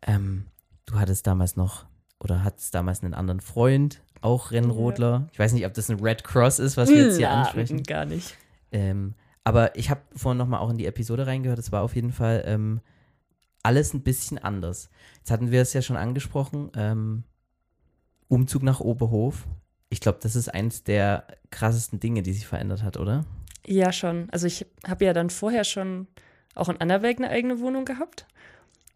Ähm, 0.06 0.48
du 0.86 1.00
hattest 1.00 1.26
damals 1.28 1.56
noch 1.56 1.86
oder 2.20 2.44
hattest 2.44 2.76
damals 2.76 3.04
einen 3.04 3.14
anderen 3.14 3.40
Freund, 3.40 4.02
auch 4.26 4.52
Rennrodler. 4.52 5.28
Ich 5.32 5.40
weiß 5.40 5.54
nicht, 5.54 5.66
ob 5.66 5.74
das 5.74 5.90
ein 5.90 6.00
Red 6.00 6.24
Cross 6.24 6.60
ist, 6.60 6.78
was 6.78 6.90
wir 6.90 7.06
jetzt 7.06 7.18
hier 7.18 7.30
Na, 7.30 7.44
ansprechen. 7.44 7.84
Gar 7.84 8.06
nicht. 8.06 8.36
Ähm, 8.72 9.14
aber 9.44 9.76
ich 9.78 9.92
habe 9.92 10.02
vorhin 10.16 10.40
nochmal 10.40 10.60
auch 10.60 10.72
in 10.72 10.78
die 10.78 10.88
Episode 10.88 11.28
reingehört. 11.28 11.60
Es 11.60 11.72
war 11.72 11.84
auf 11.84 11.96
jeden 11.96 12.12
Fall 12.12 12.44
ähm, 12.48 12.82
alles 13.62 13.94
ein 13.94 14.02
bisschen 14.02 14.40
anders. 14.40 14.90
Jetzt 15.18 15.30
hatten 15.30 15.52
wir 15.52 15.62
es 15.62 15.74
ja 15.74 15.82
schon 15.82 15.96
angesprochen. 15.96 16.72
Ähm, 16.76 17.24
Umzug 18.28 18.64
nach 18.64 18.80
Oberhof. 18.80 19.46
Ich 19.90 20.00
glaube, 20.00 20.18
das 20.22 20.36
ist 20.36 20.52
eins 20.52 20.84
der 20.84 21.28
krassesten 21.52 22.00
Dinge, 22.00 22.24
die 22.24 22.34
sich 22.34 22.48
verändert 22.48 22.82
hat, 22.82 22.98
oder? 22.98 23.26
Ja, 23.68 23.94
schon. 23.94 24.28
Also 24.32 24.48
ich 24.48 24.66
habe 24.88 25.06
ja 25.06 25.14
dann 25.14 25.30
vorher 25.30 25.64
schon 25.64 26.08
auch 26.56 26.70
in 26.70 26.82
Annaberg 26.82 27.18
eine 27.18 27.30
eigene 27.30 27.60
Wohnung 27.60 27.86
gehabt 27.86 28.26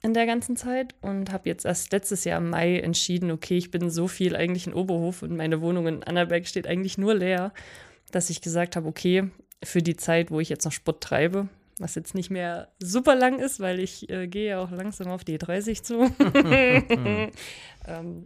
in 0.02 0.14
der 0.14 0.26
ganzen 0.26 0.56
Zeit 0.56 0.96
und 1.02 1.32
habe 1.32 1.50
jetzt 1.50 1.66
erst 1.66 1.92
letztes 1.92 2.24
Jahr 2.24 2.38
im 2.38 2.50
Mai 2.50 2.80
entschieden, 2.80 3.32
okay, 3.32 3.58
ich 3.58 3.72
bin 3.72 3.90
so 3.90 4.08
viel 4.08 4.36
eigentlich 4.36 4.68
in 4.68 4.74
Oberhof 4.74 5.24
und 5.24 5.36
meine 5.36 5.62
Wohnung 5.62 5.88
in 5.88 6.04
Annaberg 6.04 6.48
steht 6.48 6.68
eigentlich 6.68 6.98
nur 6.98 7.16
leer, 7.16 7.54
dass 8.12 8.30
ich 8.30 8.42
gesagt 8.42 8.76
habe, 8.76 8.88
okay, 8.88 9.30
für 9.64 9.82
die 9.82 9.98
Zeit, 9.98 10.32
wo 10.32 10.40
ich 10.40 10.50
jetzt 10.50 10.64
noch 10.66 10.72
Sport 10.72 11.04
treibe, 11.04 11.50
was 11.80 11.96
jetzt 11.96 12.16
nicht 12.16 12.30
mehr 12.30 12.70
super 12.80 13.16
lang 13.16 13.40
ist, 13.40 13.60
weil 13.60 13.80
ich 13.80 14.10
äh, 14.10 14.28
gehe 14.28 14.50
ja 14.50 14.60
auch 14.60 14.72
langsam 14.72 15.08
auf 15.08 15.24
die 15.24 15.38
30 15.38 15.84
zu. 15.84 16.10
ähm, 16.34 17.32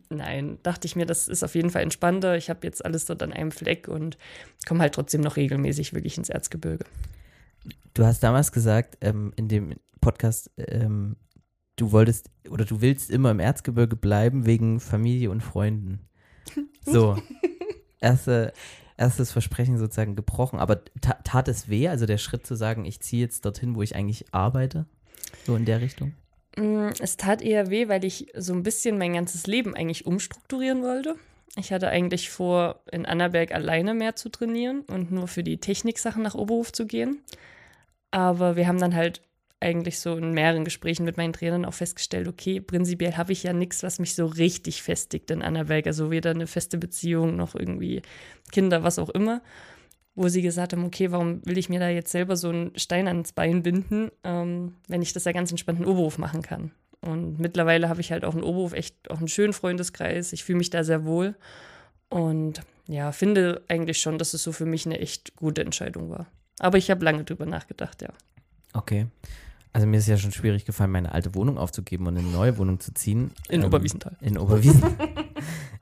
nein, 0.09 0.57
dachte 0.63 0.87
ich 0.87 0.95
mir, 0.95 1.05
das 1.05 1.27
ist 1.27 1.43
auf 1.43 1.55
jeden 1.55 1.69
Fall 1.69 1.83
entspannter. 1.83 2.35
Ich 2.35 2.49
habe 2.49 2.59
jetzt 2.63 2.83
alles 2.83 3.05
dort 3.05 3.21
an 3.23 3.33
einem 3.33 3.51
Fleck 3.51 3.87
und 3.87 4.17
komme 4.67 4.81
halt 4.81 4.95
trotzdem 4.95 5.21
noch 5.21 5.37
regelmäßig 5.37 5.93
wirklich 5.93 6.17
ins 6.17 6.29
Erzgebirge. 6.29 6.85
Du 7.93 8.05
hast 8.05 8.23
damals 8.23 8.51
gesagt, 8.51 8.97
ähm, 9.01 9.33
in 9.35 9.47
dem 9.47 9.75
Podcast, 10.01 10.49
ähm, 10.57 11.15
du 11.75 11.91
wolltest 11.91 12.29
oder 12.49 12.65
du 12.65 12.81
willst 12.81 13.09
immer 13.09 13.31
im 13.31 13.39
Erzgebirge 13.39 13.95
bleiben 13.95 14.45
wegen 14.45 14.79
Familie 14.79 15.31
und 15.31 15.41
Freunden. 15.41 16.07
So. 16.85 17.17
Erste, 18.01 18.51
erstes 18.97 19.31
Versprechen 19.31 19.77
sozusagen 19.77 20.15
gebrochen. 20.15 20.59
Aber 20.59 20.83
ta 20.99 21.13
tat 21.23 21.47
es 21.47 21.69
weh, 21.69 21.87
also 21.87 22.05
der 22.05 22.17
Schritt 22.17 22.45
zu 22.45 22.55
sagen, 22.55 22.83
ich 22.83 22.99
ziehe 22.99 23.21
jetzt 23.21 23.45
dorthin, 23.45 23.75
wo 23.75 23.81
ich 23.81 23.95
eigentlich 23.95 24.25
arbeite? 24.33 24.85
So 25.45 25.55
in 25.55 25.63
der 25.63 25.79
Richtung? 25.79 26.13
Mm, 26.57 26.89
Es 26.99 27.15
tat 27.15 27.41
eher 27.41 27.69
weh, 27.69 27.87
weil 27.87 28.03
ich 28.03 28.27
so 28.35 28.53
ein 28.53 28.63
bisschen 28.63 28.97
mein 28.97 29.13
ganzes 29.13 29.47
Leben 29.47 29.73
eigentlich 29.73 30.05
umstrukturieren 30.05 30.83
wollte. 30.83 31.15
Ich 31.55 31.71
hatte 31.71 31.87
eigentlich 31.87 32.29
vor, 32.29 32.81
in 32.91 33.05
Annaberg 33.05 33.53
alleine 33.53 33.93
mehr 33.93 34.15
zu 34.15 34.29
trainieren 34.29 34.81
und 34.81 35.11
nur 35.11 35.27
für 35.27 35.43
die 35.43 35.59
Techniksachen 35.59 36.23
nach 36.23 36.35
Oberhof 36.35 36.73
zu 36.73 36.85
gehen. 36.85 37.21
Aber 38.11 38.55
wir 38.55 38.67
haben 38.67 38.79
dann 38.79 38.95
halt 38.95 39.21
eigentlich 39.63 39.99
so 39.99 40.15
in 40.15 40.33
mehreren 40.33 40.65
Gesprächen 40.65 41.05
mit 41.05 41.17
meinen 41.17 41.33
Trainern 41.33 41.65
auch 41.65 41.73
festgestellt, 41.73 42.27
okay, 42.27 42.61
prinzipiell 42.61 43.17
habe 43.17 43.31
ich 43.31 43.43
ja 43.43 43.53
nichts, 43.53 43.81
was 43.81 43.99
mich 43.99 44.13
so 44.13 44.25
richtig 44.25 44.83
festigt 44.83 45.31
in 45.31 45.41
Annaberg. 45.41 45.87
Also 45.87 46.11
weder 46.11 46.31
eine 46.31 46.47
feste 46.47 46.77
Beziehung 46.77 47.35
noch 47.35 47.55
irgendwie 47.55 48.01
Kinder, 48.51 48.83
was 48.83 48.99
auch 48.99 49.09
immer. 49.09 49.41
Wo 50.15 50.27
sie 50.27 50.43
gesagt 50.43 50.73
haben, 50.73 50.85
okay, 50.85 51.11
warum 51.11 51.43
will 51.43 51.57
ich 51.57 51.69
mir 51.69 51.79
da 51.79 51.89
jetzt 51.89 52.11
selber 52.11 52.35
so 52.35 52.49
einen 52.49 52.77
Stein 52.77 53.07
ans 53.07 53.31
Bein 53.31 53.63
binden, 53.63 54.11
ähm, 54.23 54.75
wenn 54.87 55.01
ich 55.01 55.13
das 55.13 55.23
ja 55.23 55.31
ganz 55.31 55.49
entspannt 55.49 55.79
in 55.79 55.85
Oberhof 55.85 56.19
machen 56.19 56.43
kann. 56.43 56.71
Und 57.01 57.39
mittlerweile 57.39 57.89
habe 57.89 58.01
ich 58.01 58.11
halt 58.11 58.23
auch 58.23 58.35
in 58.35 58.43
Oberhof 58.43 58.73
echt 58.73 59.09
auch 59.09 59.17
einen 59.17 59.27
schönen 59.27 59.53
Freundeskreis. 59.53 60.31
Ich 60.31 60.43
fühle 60.43 60.59
mich 60.59 60.69
da 60.69 60.83
sehr 60.83 61.03
wohl. 61.05 61.35
Und 62.09 62.61
ja, 62.87 63.11
finde 63.11 63.63
eigentlich 63.67 63.99
schon, 63.99 64.17
dass 64.17 64.33
es 64.33 64.43
so 64.43 64.51
für 64.51 64.65
mich 64.65 64.85
eine 64.85 64.99
echt 64.99 65.35
gute 65.35 65.61
Entscheidung 65.61 66.09
war. 66.09 66.27
Aber 66.59 66.77
ich 66.77 66.91
habe 66.91 67.03
lange 67.03 67.23
drüber 67.23 67.45
nachgedacht, 67.45 68.01
ja. 68.01 68.09
Okay. 68.73 69.07
Also 69.73 69.87
mir 69.87 69.97
ist 69.97 70.07
ja 70.07 70.17
schon 70.17 70.31
schwierig 70.31 70.65
gefallen, 70.65 70.91
meine 70.91 71.11
alte 71.11 71.33
Wohnung 71.33 71.57
aufzugeben 71.57 72.05
und 72.05 72.15
in 72.15 72.25
eine 72.25 72.31
neue 72.31 72.57
Wohnung 72.59 72.79
zu 72.79 72.93
ziehen. 72.93 73.31
In 73.49 73.65
Oberwiesenthal. 73.65 74.15
In 74.21 74.37
Oberwiesen. 74.37 74.83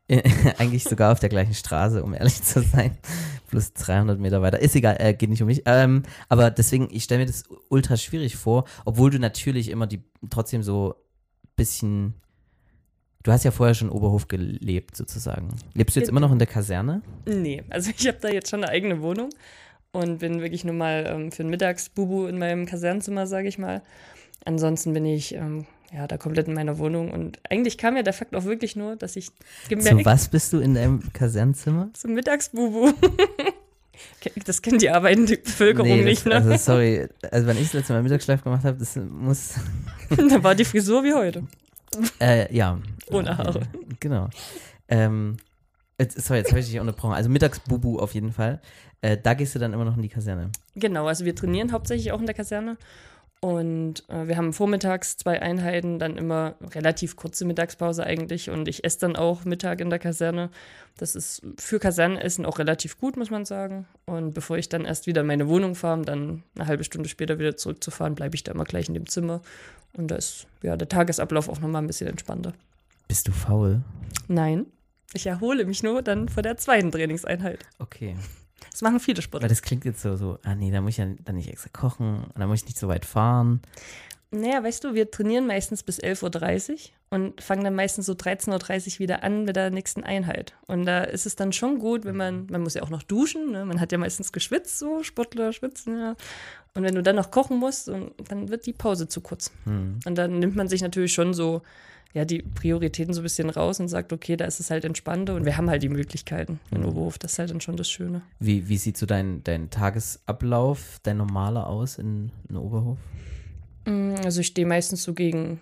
Eigentlich 0.57 0.86
sogar 0.86 1.12
auf 1.12 1.19
der 1.19 1.27
gleichen 1.27 1.53
Straße, 1.53 2.01
um 2.01 2.13
ehrlich 2.13 2.41
zu 2.41 2.62
sein. 2.62 2.98
Plus 3.50 3.74
300 3.74 4.17
Meter 4.17 4.41
weiter. 4.41 4.60
Ist 4.60 4.77
egal, 4.77 4.95
äh, 5.00 5.13
geht 5.13 5.29
nicht 5.29 5.41
um 5.41 5.48
mich. 5.48 5.63
Ähm, 5.65 6.03
aber 6.29 6.51
deswegen, 6.51 6.88
ich 6.89 7.03
stelle 7.03 7.19
mir 7.19 7.25
das 7.25 7.43
ultra 7.67 7.98
schwierig 7.98 8.38
vor, 8.38 8.63
obwohl 8.86 9.12
du 9.12 9.19
natürlich 9.19 9.69
immer 9.69 9.88
die 9.88 10.01
trotzdem 10.29 10.63
so 10.63 10.95
bisschen. 11.57 12.13
Du 13.24 13.31
hast 13.31 13.43
ja 13.43 13.51
vorher 13.51 13.75
schon 13.75 13.89
Oberhof 13.89 14.29
gelebt, 14.29 14.95
sozusagen. 14.95 15.50
Lebst 15.74 15.95
du 15.95 16.00
jetzt 16.00 16.10
immer 16.10 16.21
noch 16.21 16.31
in 16.31 16.39
der 16.39 16.48
Kaserne? 16.48 17.03
Nee, 17.25 17.63
also 17.69 17.91
ich 17.95 18.07
habe 18.07 18.17
da 18.19 18.29
jetzt 18.29 18.50
schon 18.50 18.63
eine 18.63 18.71
eigene 18.71 19.01
Wohnung 19.01 19.29
und 19.93 20.19
bin 20.19 20.41
wirklich 20.41 20.63
nur 20.63 20.74
mal 20.75 21.05
ähm, 21.07 21.31
für 21.31 21.43
ein 21.43 21.50
Mittagsbubu 21.50 22.27
in 22.27 22.38
meinem 22.38 22.65
Kasernenzimmer, 22.65 23.27
sage 23.27 23.48
ich 23.48 23.57
mal. 23.57 23.81
Ansonsten 24.45 24.93
bin 24.93 25.05
ich 25.05 25.36
ähm, 25.36 25.65
ja 25.93 26.07
da 26.07 26.17
komplett 26.17 26.48
in 26.48 26.53
meiner 26.53 26.77
Wohnung 26.79 27.12
und 27.12 27.39
eigentlich 27.50 27.77
kam 27.77 27.95
ja 27.95 28.03
der 28.03 28.13
Fakt 28.13 28.36
auch 28.36 28.45
wirklich 28.45 28.75
nur, 28.75 28.95
dass 28.95 29.15
ich 29.15 29.27
Zu 29.27 29.69
gemerkt 29.69 30.05
was 30.05 30.29
bist 30.29 30.53
du 30.53 30.60
in 30.60 30.74
deinem 30.74 31.01
Kasernenzimmer? 31.13 31.89
zum 31.93 32.13
Mittagsbubu. 32.13 32.91
das 34.45 34.62
kennt 34.62 34.81
die 34.81 34.89
arbeitende 34.89 35.38
Bevölkerung 35.38 35.88
Nee, 35.89 36.03
nicht, 36.03 36.25
ne? 36.25 36.36
also 36.36 36.55
sorry, 36.57 37.07
also 37.29 37.45
wenn 37.48 37.57
ich 37.57 37.63
das 37.65 37.74
letzte 37.74 37.93
Mal 37.93 38.03
Mittagsschlaf 38.03 38.43
gemacht 38.43 38.63
habe, 38.63 38.77
das 38.77 38.95
muss, 38.95 39.55
da 40.10 40.43
war 40.43 40.55
die 40.55 40.65
Frisur 40.65 41.03
wie 41.03 41.13
heute. 41.13 41.43
äh, 42.19 42.53
ja. 42.55 42.79
Ohne 43.12 43.38
Haare. 43.38 43.62
Genau. 44.00 44.29
Ähm, 44.88 45.36
jetzt, 46.01 46.22
sorry, 46.22 46.39
jetzt 46.39 46.51
habe 46.51 46.60
ich 46.60 46.67
dich 46.67 46.79
unterbrochen. 46.79 47.13
Also 47.13 47.29
Mittagsbubu 47.29 48.00
auf 48.00 48.13
jeden 48.13 48.34
Fall. 48.34 48.60
Äh, 49.01 49.17
da 49.17 49.34
gehst 49.34 49.55
du 49.55 49.60
dann 49.60 49.74
immer 49.74 49.86
noch 49.86 49.96
in 49.96 50.01
die 50.01 50.10
Kaserne. 50.10 50.51
Genau, 50.75 51.08
also 51.08 51.25
wir 51.25 51.36
trainieren 51.36 51.72
hauptsächlich 51.72 52.12
auch 52.12 52.20
in 52.20 52.25
der 52.25 52.36
Kaserne. 52.36 52.77
Und 53.43 54.08
äh, 54.08 54.27
wir 54.27 54.38
haben 54.38 54.53
vormittags 54.53 55.17
zwei 55.17 55.41
Einheiten, 55.41 55.98
dann 55.98 56.15
immer 56.15 56.53
relativ 56.75 57.15
kurze 57.15 57.43
Mittagspause 57.43 58.03
eigentlich. 58.03 58.51
Und 58.51 58.67
ich 58.67 58.84
esse 58.84 59.00
dann 59.00 59.15
auch 59.15 59.46
Mittag 59.46 59.81
in 59.81 59.89
der 59.89 59.98
Kaserne. 59.98 60.51
Das 60.98 61.15
ist 61.15 61.41
für 61.58 61.79
Kasernenessen 61.79 62.46
auch 62.46 62.60
relativ 62.60 63.00
gut, 63.00 63.17
muss 63.17 63.31
man 63.31 63.46
sagen. 63.46 63.88
Und 64.05 64.34
bevor 64.34 64.60
ich 64.60 64.70
dann 64.70 64.86
erst 64.86 65.08
wieder 65.08 65.22
in 65.22 65.27
meine 65.27 65.48
Wohnung 65.48 65.74
fahre, 65.74 65.98
um 65.98 66.05
dann 66.05 66.43
eine 66.55 66.67
halbe 66.67 66.84
Stunde 66.84 67.10
später 67.10 67.39
wieder 67.39 67.58
zurückzufahren, 67.58 68.13
bleibe 68.13 68.36
ich 68.36 68.43
da 68.43 68.51
immer 68.51 68.65
gleich 68.65 68.88
in 68.88 68.93
dem 68.93 69.08
Zimmer. 69.08 69.41
Und 69.93 70.12
da 70.12 70.17
ist 70.17 70.46
ja 70.62 70.77
der 70.77 70.88
Tagesablauf 70.88 71.50
auch 71.50 71.60
nochmal 71.60 71.81
ein 71.81 71.88
bisschen 71.88 72.08
entspannter. 72.08 72.53
Bist 73.08 73.27
du 73.27 73.31
faul? 73.31 73.81
Nein, 74.27 74.67
ich 75.13 75.27
erhole 75.27 75.65
mich 75.65 75.84
nur 75.84 76.01
dann 76.01 76.30
vor 76.30 76.44
der 76.44 76.58
zweiten 76.58 76.91
Trainingseinheit. 76.91 77.65
Okay. 77.80 78.15
Das 78.72 78.82
machen 78.82 79.00
viele 79.00 79.18
Weil 79.18 79.24
Sportler. 79.24 79.50
das 79.50 79.62
klingt 79.62 79.86
jetzt 79.86 80.01
so, 80.01 80.15
so, 80.15 80.39
ah 80.44 80.56
nee, 80.56 80.72
da 80.72 80.82
muss 80.82 80.91
ich 80.91 80.98
ja 80.98 81.08
dann 81.24 81.36
nicht 81.36 81.50
extra 81.50 81.70
kochen 81.70 82.25
da 82.36 82.48
muss 82.48 82.60
ich 82.60 82.65
nicht 82.65 82.77
so 82.77 82.88
weit 82.88 83.06
fahren. 83.06 83.62
Naja, 84.34 84.63
weißt 84.63 84.86
du, 84.86 84.94
wir 84.94 85.12
trainieren 85.12 85.46
meistens 85.46 85.84
bis 85.84 86.00
11.30 86.00 86.72
Uhr 86.72 86.77
und 87.10 87.41
fangen 87.41 87.65
dann 87.65 87.75
meistens 87.75 88.06
so 88.06 88.13
13.30 88.13 88.94
Uhr 88.94 89.00
wieder 89.00 89.24
an 89.24 89.44
mit 89.44 89.58
der 89.58 89.72
nächsten 89.72 90.06
Einheit. 90.06 90.53
Und 90.68 90.86
da 90.86 91.03
ist 91.03 91.25
es 91.25 91.36
dann 91.36 91.51
schon 91.51 91.80
gut, 91.80 92.06
wenn 92.06 92.15
man, 92.15 92.48
man 92.50 92.62
muss 92.62 92.75
ja 92.75 92.84
auch 92.84 92.89
noch 92.89 93.03
duschen, 93.03 93.51
ne? 93.51 93.65
man 93.65 93.82
hat 93.82 93.91
ja 93.91 93.98
meistens 93.98 94.32
geschwitzt, 94.32 94.80
so 94.80 95.03
Sportler 95.03 95.51
schwitzen, 95.51 96.00
ja. 96.00 96.15
Und 96.74 96.84
wenn 96.84 96.96
du 96.96 97.03
dann 97.03 97.18
noch 97.18 97.32
kochen 97.32 97.58
musst, 97.58 97.89
und 97.89 98.13
dann 98.30 98.48
wird 98.48 98.65
die 98.65 98.72
Pause 98.72 99.10
zu 99.10 99.20
kurz. 99.20 99.51
Hm. 99.65 100.00
Und 100.06 100.15
dann 100.15 100.39
nimmt 100.39 100.56
man 100.56 100.70
sich 100.70 100.82
natürlich 100.82 101.12
schon 101.12 101.34
so, 101.34 101.62
ja, 102.13 102.25
die 102.25 102.41
Prioritäten 102.41 103.13
so 103.13 103.22
ein 103.22 103.24
bisschen 103.24 103.50
raus 103.50 103.80
und 103.80 103.88
sagt, 103.88 104.12
okay, 104.12 104.36
da 104.36 104.46
ist 104.46 104.60
es 104.60 104.70
halt 104.70 104.84
entspannter 104.86 105.36
und 105.36 105.46
wir 105.46 105.56
haben 105.58 105.70
halt 105.70 105.82
die 105.84 105.89
Möglichkeiten 105.89 106.60
in 106.72 106.84
Oberhof. 106.84 107.18
Das 107.18 107.34
ist 107.34 107.39
halt 107.39 107.51
dann 107.51 107.62
schon 107.62 107.77
das 107.77 107.89
Schöne. 107.89 108.22
Wie, 108.39 108.68
wie 108.68 108.77
sieht 108.77 108.98
so 108.98 109.06
dein, 109.06 109.44
dein 109.44 109.70
Tagesablauf, 109.70 111.00
dein 111.03 111.18
normaler 111.18 111.68
aus 111.68 111.98
in, 111.98 112.32
in 112.50 112.58
Oberhof? 112.58 112.98
Mm, 113.86 114.15
Also 114.24 114.41
ich 114.41 114.48
stehe 114.48 114.68
meistens 114.68 115.03
so 115.03 115.13
gegen 115.13 115.62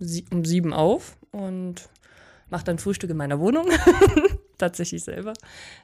sie 0.00 0.24
um 0.32 0.44
sieben 0.44 0.72
auf 0.72 1.16
und 1.30 1.88
mache 2.50 2.64
dann 2.64 2.78
Frühstück 2.78 3.10
in 3.10 3.16
meiner 3.16 3.38
Wohnung. 3.38 3.66
Tatsächlich 4.58 5.02
selber. 5.04 5.32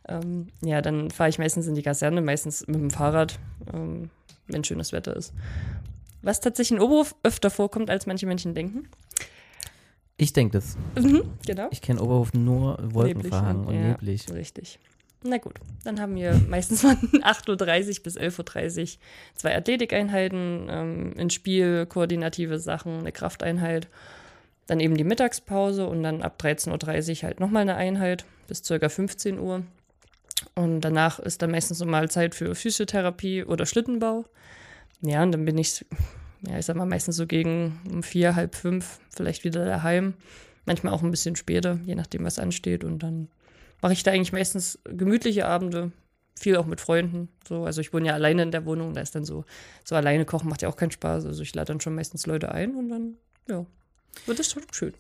Ähm, 0.09 0.49
ja, 0.63 0.83
dann 0.83 1.11
fahre 1.11 1.31
ich 1.31 1.39
meistens 1.39 1.67
in 1.67 1.75
die 1.75 1.83
Kaserne, 1.83 2.21
meistens 2.21 2.67
mit 2.67 2.77
dem 2.77 2.91
Fahrrad, 2.91 3.39
ähm, 3.73 4.11
wenn 4.49 4.65
schönes 4.65 4.93
Wetter 4.93 5.17
ist. 5.17 5.33
Was 6.23 6.41
tatsächlich 6.41 6.79
in 6.79 6.85
Oberhof 6.85 7.15
öfter 7.23 7.51
vorkommt, 7.51 7.91
als 7.91 8.07
manche 8.07 8.27
Menschen 8.27 8.55
denken. 8.55 8.89
Ich 10.21 10.35
denke 10.35 10.59
das. 10.59 10.77
Mhm, 10.97 11.23
genau. 11.47 11.69
Ich 11.71 11.81
kenne 11.81 12.01
Oberhof 12.03 12.35
nur 12.35 12.79
wolkenverhangen 12.83 13.67
und 13.67 13.75
ja, 13.75 13.81
neblig. 13.89 14.31
Richtig. 14.31 14.79
Na 15.23 15.39
gut, 15.39 15.55
dann 15.85 16.01
haben 16.01 16.15
wir 16.15 16.39
meistens 16.49 16.83
von 16.83 16.97
8.30 16.97 17.99
Uhr 17.99 18.03
bis 18.03 18.19
11.30 18.19 18.81
Uhr 18.81 19.01
zwei 19.35 19.57
Athletikeinheiten, 19.57 20.67
ähm, 20.71 21.15
ein 21.19 21.31
Spiel, 21.31 21.87
koordinative 21.87 22.59
Sachen, 22.59 22.99
eine 22.99 23.13
Krafteinheit, 23.13 23.89
dann 24.67 24.81
eben 24.81 24.97
die 24.97 25.05
Mittagspause 25.05 25.87
und 25.87 26.03
dann 26.03 26.23
ab 26.23 26.39
13.30 26.41 27.11
Uhr 27.11 27.23
halt 27.23 27.41
nochmal 27.41 27.63
eine 27.63 27.77
Einheit 27.77 28.25
bis 28.47 28.63
ca. 28.63 28.89
15 28.89 29.39
Uhr. 29.39 29.63
Und 30.55 30.81
danach 30.83 31.19
ist 31.19 31.43
dann 31.43 31.51
meistens 31.51 31.81
nochmal 31.81 32.11
Zeit 32.11 32.35
für 32.35 32.55
Physiotherapie 32.55 33.45
oder 33.45 33.67
Schlittenbau. 33.67 34.25
Ja, 35.03 35.23
und 35.23 35.33
dann 35.33 35.45
bin 35.45 35.59
ich, 35.59 35.85
ja, 36.47 36.59
ich 36.59 36.67
sag 36.67 36.77
mal, 36.77 36.87
meistens 36.87 37.17
so 37.17 37.27
gegen 37.27 37.81
um 37.91 38.03
vier, 38.03 38.35
halb 38.35 38.55
fünf 38.55 38.99
vielleicht 39.15 39.45
wieder 39.45 39.65
daheim. 39.65 40.15
Manchmal 40.67 40.93
auch 40.93 41.03
ein 41.03 41.11
bisschen 41.11 41.37
später, 41.37 41.79
je 41.85 41.95
nachdem, 41.95 42.25
was 42.25 42.39
ansteht. 42.39 42.85
Und 42.85 43.03
dann 43.03 43.29
mache 43.81 43.93
ich 43.93 44.03
da 44.03 44.13
eigentlich 44.13 44.33
meistens 44.33 44.79
gemütliche 44.85 45.47
Abende, 45.47 45.93
viel 46.35 46.57
auch 46.57 46.67
mit 46.67 46.81
Freunden. 46.81 47.29
So, 47.47 47.65
also 47.65 47.81
ich 47.81 47.93
wohne 47.93 48.09
ja 48.09 48.15
alleine 48.15 48.43
in 48.43 48.51
der 48.51 48.65
Wohnung, 48.65 48.95
da 48.95 49.01
ist 49.01 49.15
dann 49.15 49.25
so, 49.25 49.45
so 49.85 49.95
alleine 49.95 50.25
kochen 50.25 50.49
macht 50.49 50.63
ja 50.63 50.69
auch 50.69 50.77
keinen 50.77 50.91
Spaß. 50.91 51.27
Also 51.27 51.43
ich 51.43 51.55
lade 51.55 51.67
dann 51.67 51.81
schon 51.81 51.95
meistens 51.95 52.27
Leute 52.27 52.53
ein 52.53 52.75
und 52.75 52.89
dann, 52.89 53.15
ja, 53.49 53.67
wird 54.27 54.41
es 54.41 54.51
schon 54.51 54.63
schön. 54.73 54.95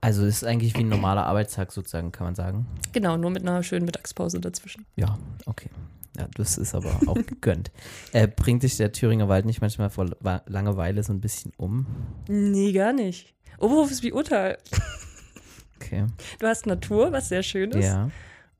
Also 0.00 0.24
es 0.24 0.36
ist 0.36 0.44
eigentlich 0.44 0.74
wie 0.76 0.82
ein 0.82 0.88
normaler 0.88 1.26
Arbeitstag 1.26 1.72
sozusagen, 1.72 2.12
kann 2.12 2.26
man 2.26 2.34
sagen. 2.34 2.66
Genau, 2.92 3.16
nur 3.16 3.30
mit 3.30 3.42
einer 3.42 3.62
schönen 3.62 3.84
Mittagspause 3.84 4.40
dazwischen. 4.40 4.86
Ja, 4.96 5.18
okay. 5.46 5.70
Ja, 6.18 6.28
das 6.34 6.58
ist 6.58 6.74
aber 6.74 6.98
auch 7.06 7.14
gegönnt. 7.26 7.70
Äh, 8.12 8.26
bringt 8.28 8.62
dich 8.64 8.76
der 8.76 8.92
Thüringer 8.92 9.28
Wald 9.28 9.46
nicht 9.46 9.60
manchmal 9.60 9.90
vor 9.90 10.06
Langeweile 10.46 11.02
so 11.02 11.12
ein 11.12 11.20
bisschen 11.20 11.52
um? 11.56 11.86
Nee, 12.28 12.72
gar 12.72 12.92
nicht. 12.92 13.34
Oberhof 13.58 13.90
ist 13.90 14.02
wie 14.02 14.12
Urteil. 14.12 14.58
Okay. 15.76 16.06
Du 16.38 16.46
hast 16.46 16.66
Natur, 16.66 17.12
was 17.12 17.28
sehr 17.28 17.42
schön 17.42 17.70
ist. 17.70 17.86
Ja. 17.86 18.10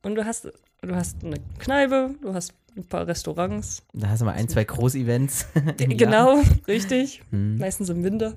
Und 0.03 0.15
du 0.15 0.25
hast, 0.25 0.49
du 0.83 0.95
hast 0.95 1.25
eine 1.25 1.37
Kneipe, 1.59 2.15
du 2.23 2.33
hast 2.33 2.53
ein 2.77 2.85
paar 2.85 3.07
Restaurants. 3.07 3.83
Da 3.93 4.09
hast 4.09 4.21
du 4.21 4.25
mal 4.25 4.33
ein, 4.35 4.49
zwei 4.49 4.65
Großevents. 4.65 5.47
Genau, 5.77 6.41
richtig. 6.69 7.23
Hm. 7.31 7.59
Meistens 7.59 7.89
im 7.89 8.05
Winter. 8.05 8.35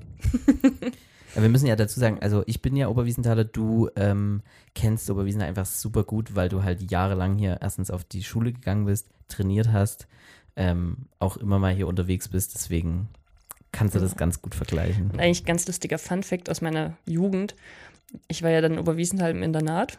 Ja, 1.36 1.42
wir 1.42 1.50
müssen 1.50 1.68
ja 1.68 1.76
dazu 1.76 2.00
sagen, 2.00 2.18
also 2.22 2.44
ich 2.46 2.62
bin 2.62 2.76
ja 2.76 2.88
Oberwiesenthaler, 2.88 3.46
du 3.46 3.90
ähm, 3.96 4.42
kennst 4.76 5.10
Oberwiesenthal 5.10 5.50
einfach 5.50 5.66
super 5.66 6.04
gut, 6.04 6.36
weil 6.36 6.50
du 6.50 6.64
halt 6.64 6.92
jahrelang 6.92 7.38
hier 7.38 7.60
erstens 7.62 7.90
auf 7.90 8.04
die 8.04 8.24
Schule 8.24 8.52
gegangen 8.52 8.86
bist, 8.86 9.08
trainiert 9.28 9.72
hast, 9.72 10.08
ähm, 10.56 10.98
auch 11.20 11.38
immer 11.38 11.60
mal 11.60 11.74
hier 11.74 11.88
unterwegs 11.88 12.28
bist, 12.28 12.56
deswegen 12.56 13.08
kannst 13.72 13.96
du 13.96 14.00
das 14.00 14.18
ganz 14.18 14.42
gut 14.42 14.56
vergleichen. 14.56 15.12
Eigentlich 15.18 15.46
ganz 15.46 15.66
lustiger 15.68 15.98
Fun-Fact 15.98 16.50
aus 16.50 16.62
meiner 16.62 16.98
Jugend. 17.06 17.56
Ich 18.28 18.44
war 18.44 18.50
ja 18.50 18.60
dann 18.60 18.74
in 18.74 18.80
Oberwiesenthal 18.80 19.32
im 19.32 19.44
Internat 19.44 19.98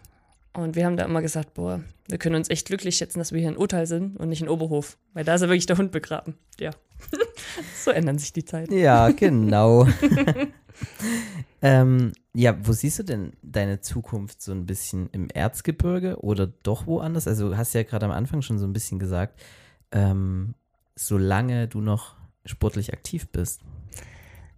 und 0.52 0.76
wir 0.76 0.84
haben 0.84 0.98
da 0.98 1.04
immer 1.04 1.22
gesagt, 1.22 1.54
boah, 1.54 1.80
wir 2.08 2.18
können 2.18 2.36
uns 2.36 2.50
echt 2.50 2.66
glücklich 2.66 2.96
schätzen, 2.96 3.18
dass 3.18 3.32
wir 3.32 3.40
hier 3.40 3.48
in 3.48 3.56
Urteil 3.56 3.86
sind 3.86 4.18
und 4.18 4.28
nicht 4.28 4.42
in 4.42 4.50
Oberhof, 4.50 4.98
weil 5.14 5.24
da 5.24 5.34
ist 5.34 5.40
ja 5.40 5.48
wirklich 5.48 5.64
der 5.64 5.78
Hund 5.78 5.92
begraben. 5.92 6.34
Ja. 6.60 6.72
so 7.82 7.90
ändern 7.90 8.18
sich 8.18 8.34
die 8.34 8.44
Zeiten. 8.44 8.76
Ja, 8.76 9.08
genau. 9.10 9.88
ähm, 11.62 12.12
ja, 12.34 12.56
wo 12.66 12.72
siehst 12.72 12.98
du 12.98 13.02
denn 13.02 13.32
deine 13.42 13.80
Zukunft 13.80 14.42
so 14.42 14.52
ein 14.52 14.66
bisschen 14.66 15.08
im 15.10 15.28
Erzgebirge 15.28 16.20
oder 16.22 16.46
doch 16.46 16.86
woanders? 16.86 17.28
Also 17.28 17.50
du 17.50 17.56
hast 17.56 17.74
ja 17.74 17.82
gerade 17.82 18.06
am 18.06 18.12
Anfang 18.12 18.42
schon 18.42 18.58
so 18.58 18.66
ein 18.66 18.72
bisschen 18.72 18.98
gesagt, 18.98 19.40
ähm, 19.90 20.54
solange 20.96 21.68
du 21.68 21.80
noch 21.80 22.16
sportlich 22.44 22.92
aktiv 22.92 23.28
bist. 23.28 23.60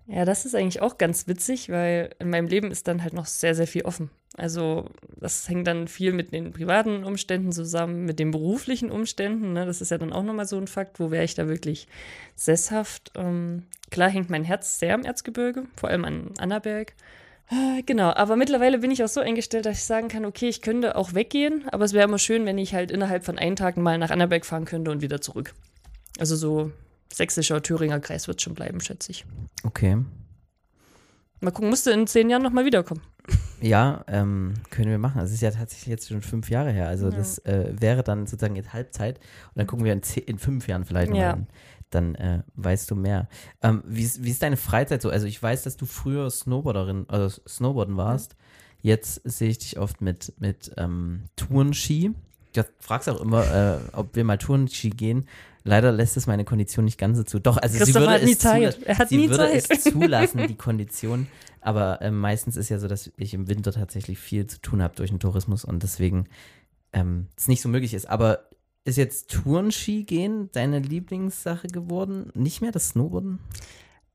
Ja, 0.06 0.24
das 0.24 0.44
ist 0.44 0.54
eigentlich 0.54 0.82
auch 0.82 0.98
ganz 0.98 1.26
witzig, 1.28 1.70
weil 1.70 2.10
in 2.18 2.28
meinem 2.28 2.46
Leben 2.46 2.70
ist 2.70 2.88
dann 2.88 3.02
halt 3.02 3.14
noch 3.14 3.26
sehr, 3.26 3.54
sehr 3.54 3.66
viel 3.66 3.82
offen. 3.82 4.10
Also 4.36 4.86
das 5.16 5.48
hängt 5.48 5.66
dann 5.66 5.88
viel 5.88 6.12
mit 6.12 6.32
den 6.32 6.52
privaten 6.52 7.04
Umständen 7.04 7.52
zusammen, 7.52 8.04
mit 8.04 8.18
den 8.18 8.30
beruflichen 8.30 8.90
Umständen. 8.90 9.52
Ne? 9.52 9.64
Das 9.64 9.80
ist 9.80 9.90
ja 9.90 9.98
dann 9.98 10.12
auch 10.12 10.24
nochmal 10.24 10.46
so 10.46 10.58
ein 10.58 10.66
Fakt, 10.66 11.00
wo 11.00 11.10
wäre 11.10 11.24
ich 11.24 11.34
da 11.34 11.48
wirklich 11.48 11.86
sesshaft. 12.34 13.12
Ähm, 13.14 13.62
klar 13.90 14.10
hängt 14.10 14.30
mein 14.30 14.44
Herz 14.44 14.78
sehr 14.78 14.94
am 14.94 15.04
Erzgebirge, 15.04 15.64
vor 15.76 15.88
allem 15.88 16.04
an 16.04 16.30
Annaberg. 16.38 16.94
Äh, 17.50 17.82
genau, 17.82 18.10
aber 18.10 18.36
mittlerweile 18.36 18.78
bin 18.78 18.90
ich 18.90 19.04
auch 19.04 19.08
so 19.08 19.20
eingestellt, 19.20 19.66
dass 19.66 19.78
ich 19.78 19.84
sagen 19.84 20.08
kann, 20.08 20.24
okay, 20.24 20.48
ich 20.48 20.62
könnte 20.62 20.96
auch 20.96 21.14
weggehen, 21.14 21.64
aber 21.70 21.84
es 21.84 21.92
wäre 21.92 22.08
immer 22.08 22.18
schön, 22.18 22.44
wenn 22.44 22.58
ich 22.58 22.74
halt 22.74 22.90
innerhalb 22.90 23.24
von 23.24 23.38
einem 23.38 23.56
Tag 23.56 23.76
mal 23.76 23.98
nach 23.98 24.10
Annaberg 24.10 24.44
fahren 24.44 24.64
könnte 24.64 24.90
und 24.90 25.00
wieder 25.00 25.20
zurück. 25.20 25.54
Also 26.18 26.36
so 26.36 26.72
sächsischer 27.12 27.62
Thüringer 27.62 28.00
Kreis 28.00 28.26
wird 28.28 28.42
schon 28.42 28.54
bleiben, 28.54 28.80
schätze 28.80 29.10
ich. 29.12 29.24
Okay. 29.62 29.98
Mal 31.40 31.50
gucken, 31.50 31.68
musst 31.70 31.86
du 31.86 31.90
in 31.90 32.06
zehn 32.06 32.30
Jahren 32.30 32.42
nochmal 32.42 32.64
wiederkommen. 32.64 33.02
Ja, 33.60 34.04
ähm, 34.08 34.54
können 34.70 34.90
wir 34.90 34.98
machen. 34.98 35.20
Es 35.22 35.32
ist 35.32 35.40
ja 35.40 35.50
tatsächlich 35.50 35.88
jetzt 35.88 36.08
schon 36.08 36.22
fünf 36.22 36.50
Jahre 36.50 36.70
her. 36.70 36.88
Also 36.88 37.08
Ja. 37.10 37.16
das 37.16 37.38
äh, 37.38 37.72
wäre 37.78 38.02
dann 38.02 38.26
sozusagen 38.26 38.56
jetzt 38.56 38.72
Halbzeit. 38.72 39.18
Und 39.18 39.56
dann 39.56 39.66
gucken 39.66 39.84
wir 39.84 39.92
in, 39.92 40.02
zeh- 40.02 40.20
in 40.24 40.38
fünf 40.38 40.68
Jahren 40.68 40.84
vielleicht 40.84 41.14
Ja. 41.14 41.36
mal. 41.36 41.46
Dann 41.90 42.14
äh, 42.16 42.42
weißt 42.56 42.90
du 42.90 42.96
mehr. 42.96 43.28
Ähm, 43.62 43.82
wie, 43.86 44.02
ist, 44.02 44.22
wie 44.24 44.30
ist 44.30 44.42
deine 44.42 44.56
Freizeit 44.56 45.00
so? 45.02 45.10
Also 45.10 45.26
ich 45.26 45.40
weiß, 45.42 45.62
dass 45.62 45.76
du 45.76 45.86
früher 45.86 46.28
Snowboarderin, 46.30 47.06
also 47.08 47.40
Snowboarden 47.48 47.96
warst. 47.96 48.36
Jetzt 48.80 49.20
sehe 49.24 49.48
ich 49.48 49.58
dich 49.58 49.78
oft 49.78 50.00
mit, 50.00 50.34
mit 50.38 50.72
ähm, 50.76 51.24
Tourenski. 51.36 52.12
Ich 52.56 52.62
fragst 52.80 53.08
auch 53.08 53.20
immer, 53.20 53.44
äh, 53.52 53.78
ob 53.96 54.14
wir 54.16 54.24
mal 54.24 54.38
Tourenski 54.38 54.90
gehen. 54.90 55.26
Leider 55.64 55.92
lässt 55.92 56.16
es 56.16 56.26
meine 56.26 56.44
Kondition 56.44 56.84
nicht 56.84 56.98
ganz 56.98 57.16
so 57.16 57.24
zu. 57.24 57.38
Doch, 57.38 57.56
also 57.56 57.72
sie 57.72 57.78
Christopher 57.78 58.06
würde 58.06 58.24
es 58.30 58.38
Zeit. 58.38 58.76
zula- 58.78 59.06
sie 59.08 59.16
nie 59.16 59.30
würde 59.30 59.50
es 59.52 59.82
zulassen, 59.84 60.46
die 60.46 60.54
Kondition. 60.56 61.26
Aber 61.62 62.00
ähm, 62.02 62.20
meistens 62.20 62.56
ist 62.58 62.68
ja 62.68 62.78
so, 62.78 62.86
dass 62.88 63.10
ich 63.16 63.32
im 63.32 63.48
Winter 63.48 63.72
tatsächlich 63.72 64.18
viel 64.18 64.46
zu 64.46 64.60
tun 64.60 64.82
habe 64.82 64.94
durch 64.96 65.08
den 65.10 65.20
Tourismus 65.20 65.64
und 65.64 65.82
deswegen 65.82 66.26
ähm, 66.92 67.28
es 67.36 67.48
nicht 67.48 67.62
so 67.62 67.70
möglich 67.70 67.94
ist. 67.94 68.06
Aber 68.08 68.40
ist 68.84 68.98
jetzt 68.98 69.30
Tourenski 69.30 70.04
gehen 70.04 70.50
deine 70.52 70.78
Lieblingssache 70.80 71.68
geworden? 71.68 72.30
Nicht 72.34 72.60
mehr 72.60 72.70
das 72.72 72.90
Snowboarden? 72.90 73.38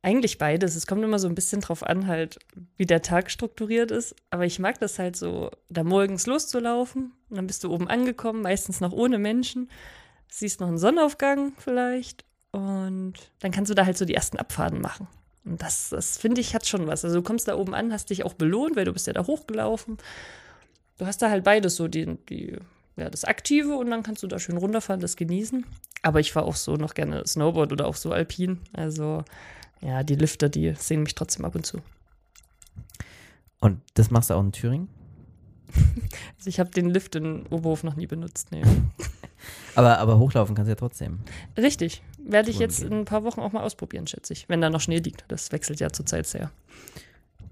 Eigentlich 0.02 0.38
beides. 0.38 0.76
Es 0.76 0.88
kommt 0.88 1.04
immer 1.04 1.20
so 1.20 1.28
ein 1.28 1.36
bisschen 1.36 1.60
drauf 1.60 1.84
an, 1.84 2.08
halt, 2.08 2.40
wie 2.78 2.86
der 2.86 3.02
Tag 3.02 3.30
strukturiert 3.30 3.92
ist. 3.92 4.16
Aber 4.30 4.46
ich 4.46 4.60
mag 4.60 4.80
das 4.80 4.98
halt 4.98 5.18
so, 5.18 5.52
da 5.70 5.84
morgens 5.84 6.26
loszulaufen. 6.26 7.12
Und 7.30 7.36
dann 7.36 7.48
bist 7.48 7.64
du 7.64 7.72
oben 7.72 7.90
angekommen, 7.90 8.42
meistens 8.42 8.80
noch 8.80 8.94
ohne 8.94 9.18
Menschen. 9.18 9.70
Siehst 10.30 10.62
noch 10.62 10.68
einen 10.68 10.78
Sonnenaufgang 10.78 11.54
vielleicht. 11.58 12.24
Und 12.52 13.14
dann 13.40 13.52
kannst 13.52 13.70
du 13.70 13.76
da 13.76 13.86
halt 13.86 13.98
so 13.98 14.06
die 14.06 14.16
ersten 14.16 14.38
Abfahrten 14.38 14.80
machen. 14.80 15.08
Und 15.44 15.62
das, 15.62 15.90
das 15.90 16.18
finde 16.18 16.42
ich, 16.42 16.56
hat 16.56 16.66
schon 16.66 16.88
was. 16.88 17.04
Also 17.04 17.18
du 17.18 17.24
kommst 17.24 17.48
da 17.48 17.56
oben 17.58 17.74
an, 17.74 17.92
hast 17.92 18.10
dich 18.10 18.24
auch 18.24 18.34
belohnt, 18.34 18.76
weil 18.76 18.86
du 18.86 18.94
bist 18.94 19.08
ja 19.08 19.14
da 19.14 19.26
hochgelaufen. 19.26 19.98
Du 20.98 21.06
hast 21.06 21.22
da 21.22 21.30
halt 21.30 21.44
beides, 21.44 21.76
so 21.76 21.88
die, 21.88 22.18
die, 22.30 22.58
ja, 22.96 23.10
das 23.10 23.26
Aktive 23.26 23.76
und 23.76 23.90
dann 23.90 24.04
kannst 24.04 24.24
du 24.24 24.28
da 24.28 24.40
schön 24.40 24.58
runterfahren, 24.58 25.02
das 25.02 25.16
genießen. 25.16 25.66
Aber 26.02 26.20
ich 26.20 26.32
fahre 26.32 26.46
auch 26.46 26.56
so 26.56 26.76
noch 26.76 26.94
gerne 26.94 27.26
Snowboard 27.26 27.72
oder 27.72 27.88
auch 27.88 27.96
so 27.96 28.12
Alpin. 28.12 28.60
Also 28.74 29.24
ja, 29.82 30.04
die 30.04 30.16
Lifter, 30.16 30.50
die 30.50 30.74
sehen 30.78 31.04
mich 31.04 31.16
trotzdem 31.16 31.46
ab 31.46 31.56
und 31.56 31.66
zu. 31.66 31.80
Und 33.60 33.82
das 33.96 34.10
machst 34.12 34.30
du 34.30 34.36
auch 34.36 34.42
in 34.42 34.52
Thüringen? 34.52 34.90
Also 36.38 36.48
ich 36.50 36.60
habe 36.62 36.70
den 36.72 36.90
Lift 36.90 37.16
in 37.16 37.46
Oberhof 37.48 37.84
noch 37.84 37.96
nie 37.96 38.08
benutzt. 38.08 38.48
Nee. 38.52 38.64
Aber, 39.76 40.00
aber 40.00 40.18
hochlaufen 40.20 40.56
kannst 40.56 40.68
du 40.68 40.72
ja 40.72 40.76
trotzdem. 40.76 41.20
Richtig. 41.58 42.02
Werde 42.18 42.50
ich 42.50 42.60
jetzt 42.60 42.82
in 42.82 42.92
ein 42.94 43.06
paar 43.06 43.24
Wochen 43.24 43.40
auch 43.40 43.52
mal 43.54 43.64
ausprobieren, 43.64 44.08
schätze 44.08 44.34
ich. 44.34 44.50
Wenn 44.50 44.60
da 44.62 44.70
noch 44.70 44.82
Schnee 44.82 45.00
liegt. 45.00 45.24
Das 45.30 45.52
wechselt 45.54 45.80
ja 45.80 45.92
zurzeit 45.92 46.28
sehr. 46.28 46.52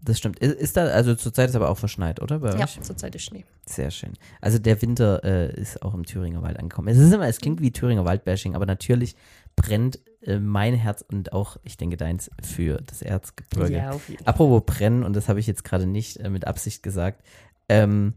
Das 0.01 0.17
stimmt. 0.17 0.39
Ist, 0.39 0.55
ist 0.55 0.77
da, 0.77 0.86
also 0.88 1.15
zurzeit 1.15 1.50
ist 1.50 1.55
aber 1.55 1.69
auch 1.69 1.77
verschneit, 1.77 2.22
oder? 2.22 2.39
Bei 2.39 2.57
Ja, 2.57 2.65
euch? 2.65 2.81
zurzeit 2.81 3.15
ist 3.15 3.24
Schnee. 3.24 3.46
Sehr 3.65 3.91
schön. 3.91 4.13
Also 4.41 4.57
der 4.60 4.81
Winter 4.81 5.24
äh, 5.24 5.53
ist 5.60 5.81
auch 5.81 5.93
im 5.93 6.05
Thüringer 6.05 6.41
Wald 6.41 6.57
angekommen. 6.57 6.88
Es 6.89 6.98
ist 6.98 7.13
immer, 7.13 7.27
es 7.27 7.39
klingt 7.39 7.62
wie 7.62 7.72
Thüringer 7.72 8.03
Waldbashing, 8.03 8.55
aber 8.55 8.65
natürlich 8.65 9.15
brennt 9.55 10.00
mein 10.40 10.74
Herz 10.74 11.06
und 11.08 11.34
auch, 11.34 11.58
ich 11.64 11.77
denke, 11.77 11.98
deins 11.98 12.32
für 12.42 12.82
das 12.86 13.01
Erzgebirge. 13.01 13.74
Ja, 13.74 13.92
jeden 14.08 14.24
Fall. 14.24 14.34
Apropos 14.34 14.64
brennen, 14.66 15.03
und 15.03 15.16
das 15.16 15.30
habe 15.30 15.40
ich 15.40 15.48
jetzt 15.48 15.64
gerade 15.64 15.86
nicht 15.86 16.18
äh, 16.18 16.30
mit 16.30 16.48
Absicht 16.48 16.84
gesagt, 16.84 17.24
ähm, 17.70 18.14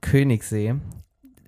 Königssee, 0.00 0.76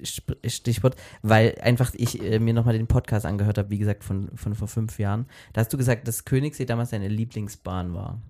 Stichwort, 0.02 0.96
weil 1.22 1.58
einfach 1.60 1.92
ich 1.94 2.22
äh, 2.22 2.38
mir 2.38 2.54
nochmal 2.54 2.76
den 2.76 2.86
Podcast 2.86 3.26
angehört 3.26 3.58
habe, 3.58 3.70
wie 3.70 3.78
gesagt, 3.78 4.04
von, 4.04 4.30
von 4.34 4.54
vor 4.54 4.68
fünf 4.68 4.98
Jahren. 4.98 5.26
Da 5.52 5.60
hast 5.60 5.72
du 5.72 5.76
gesagt, 5.76 6.08
dass 6.08 6.24
Königssee 6.24 6.64
damals 6.64 6.90
deine 6.90 7.08
Lieblingsbahn 7.08 7.94
war. 7.94 8.20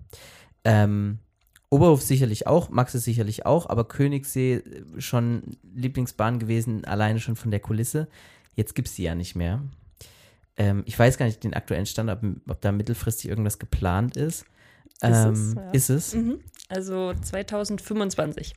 Ähm, 0.63 1.19
Oberhof 1.69 2.01
sicherlich 2.01 2.47
auch, 2.47 2.69
Max 2.69 2.95
ist 2.95 3.05
sicherlich 3.05 3.45
auch, 3.45 3.69
aber 3.69 3.85
Königssee 3.87 4.55
äh, 4.55 5.01
schon 5.01 5.57
Lieblingsbahn 5.73 6.39
gewesen, 6.39 6.85
alleine 6.85 7.19
schon 7.19 7.35
von 7.35 7.51
der 7.51 7.61
Kulisse. 7.61 8.07
Jetzt 8.55 8.75
gibt 8.75 8.89
es 8.89 8.95
die 8.95 9.03
ja 9.03 9.15
nicht 9.15 9.35
mehr. 9.35 9.61
Ähm, 10.61 10.83
ich 10.85 10.97
weiß 10.97 11.17
gar 11.17 11.25
nicht 11.25 11.43
den 11.43 11.55
aktuellen 11.55 11.87
Stand, 11.87 12.09
ob, 12.11 12.19
ob 12.47 12.61
da 12.61 12.71
mittelfristig 12.71 13.29
irgendwas 13.29 13.57
geplant 13.57 14.15
ist. 14.15 14.45
Ist 15.01 15.03
es, 15.03 15.25
Ähm, 15.25 15.53
ja. 15.57 15.71
ist 15.71 15.89
es? 15.89 16.13
Mhm. 16.13 16.39
Also 16.69 17.13
2025 17.13 18.53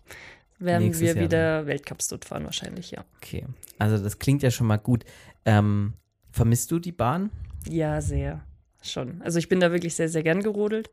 werden 0.58 0.84
Nächstes 0.84 1.00
wir 1.00 1.14
Jahr 1.14 1.24
wieder 1.24 1.66
Weltcups 1.66 2.08
dort 2.08 2.26
fahren, 2.26 2.44
wahrscheinlich, 2.44 2.90
ja. 2.90 3.04
Okay. 3.16 3.46
Also 3.78 4.02
das 4.02 4.18
klingt 4.18 4.42
ja 4.42 4.50
schon 4.50 4.66
mal 4.66 4.76
gut. 4.76 5.04
Ähm, 5.46 5.94
vermisst 6.30 6.70
du 6.70 6.78
die 6.78 6.92
Bahn? 6.92 7.30
Ja, 7.68 8.00
sehr. 8.00 8.44
Schon. 8.82 9.22
Also 9.22 9.38
ich 9.38 9.48
bin 9.48 9.60
da 9.60 9.72
wirklich 9.72 9.94
sehr, 9.94 10.10
sehr 10.10 10.22
gern 10.22 10.42
gerodelt. 10.42 10.90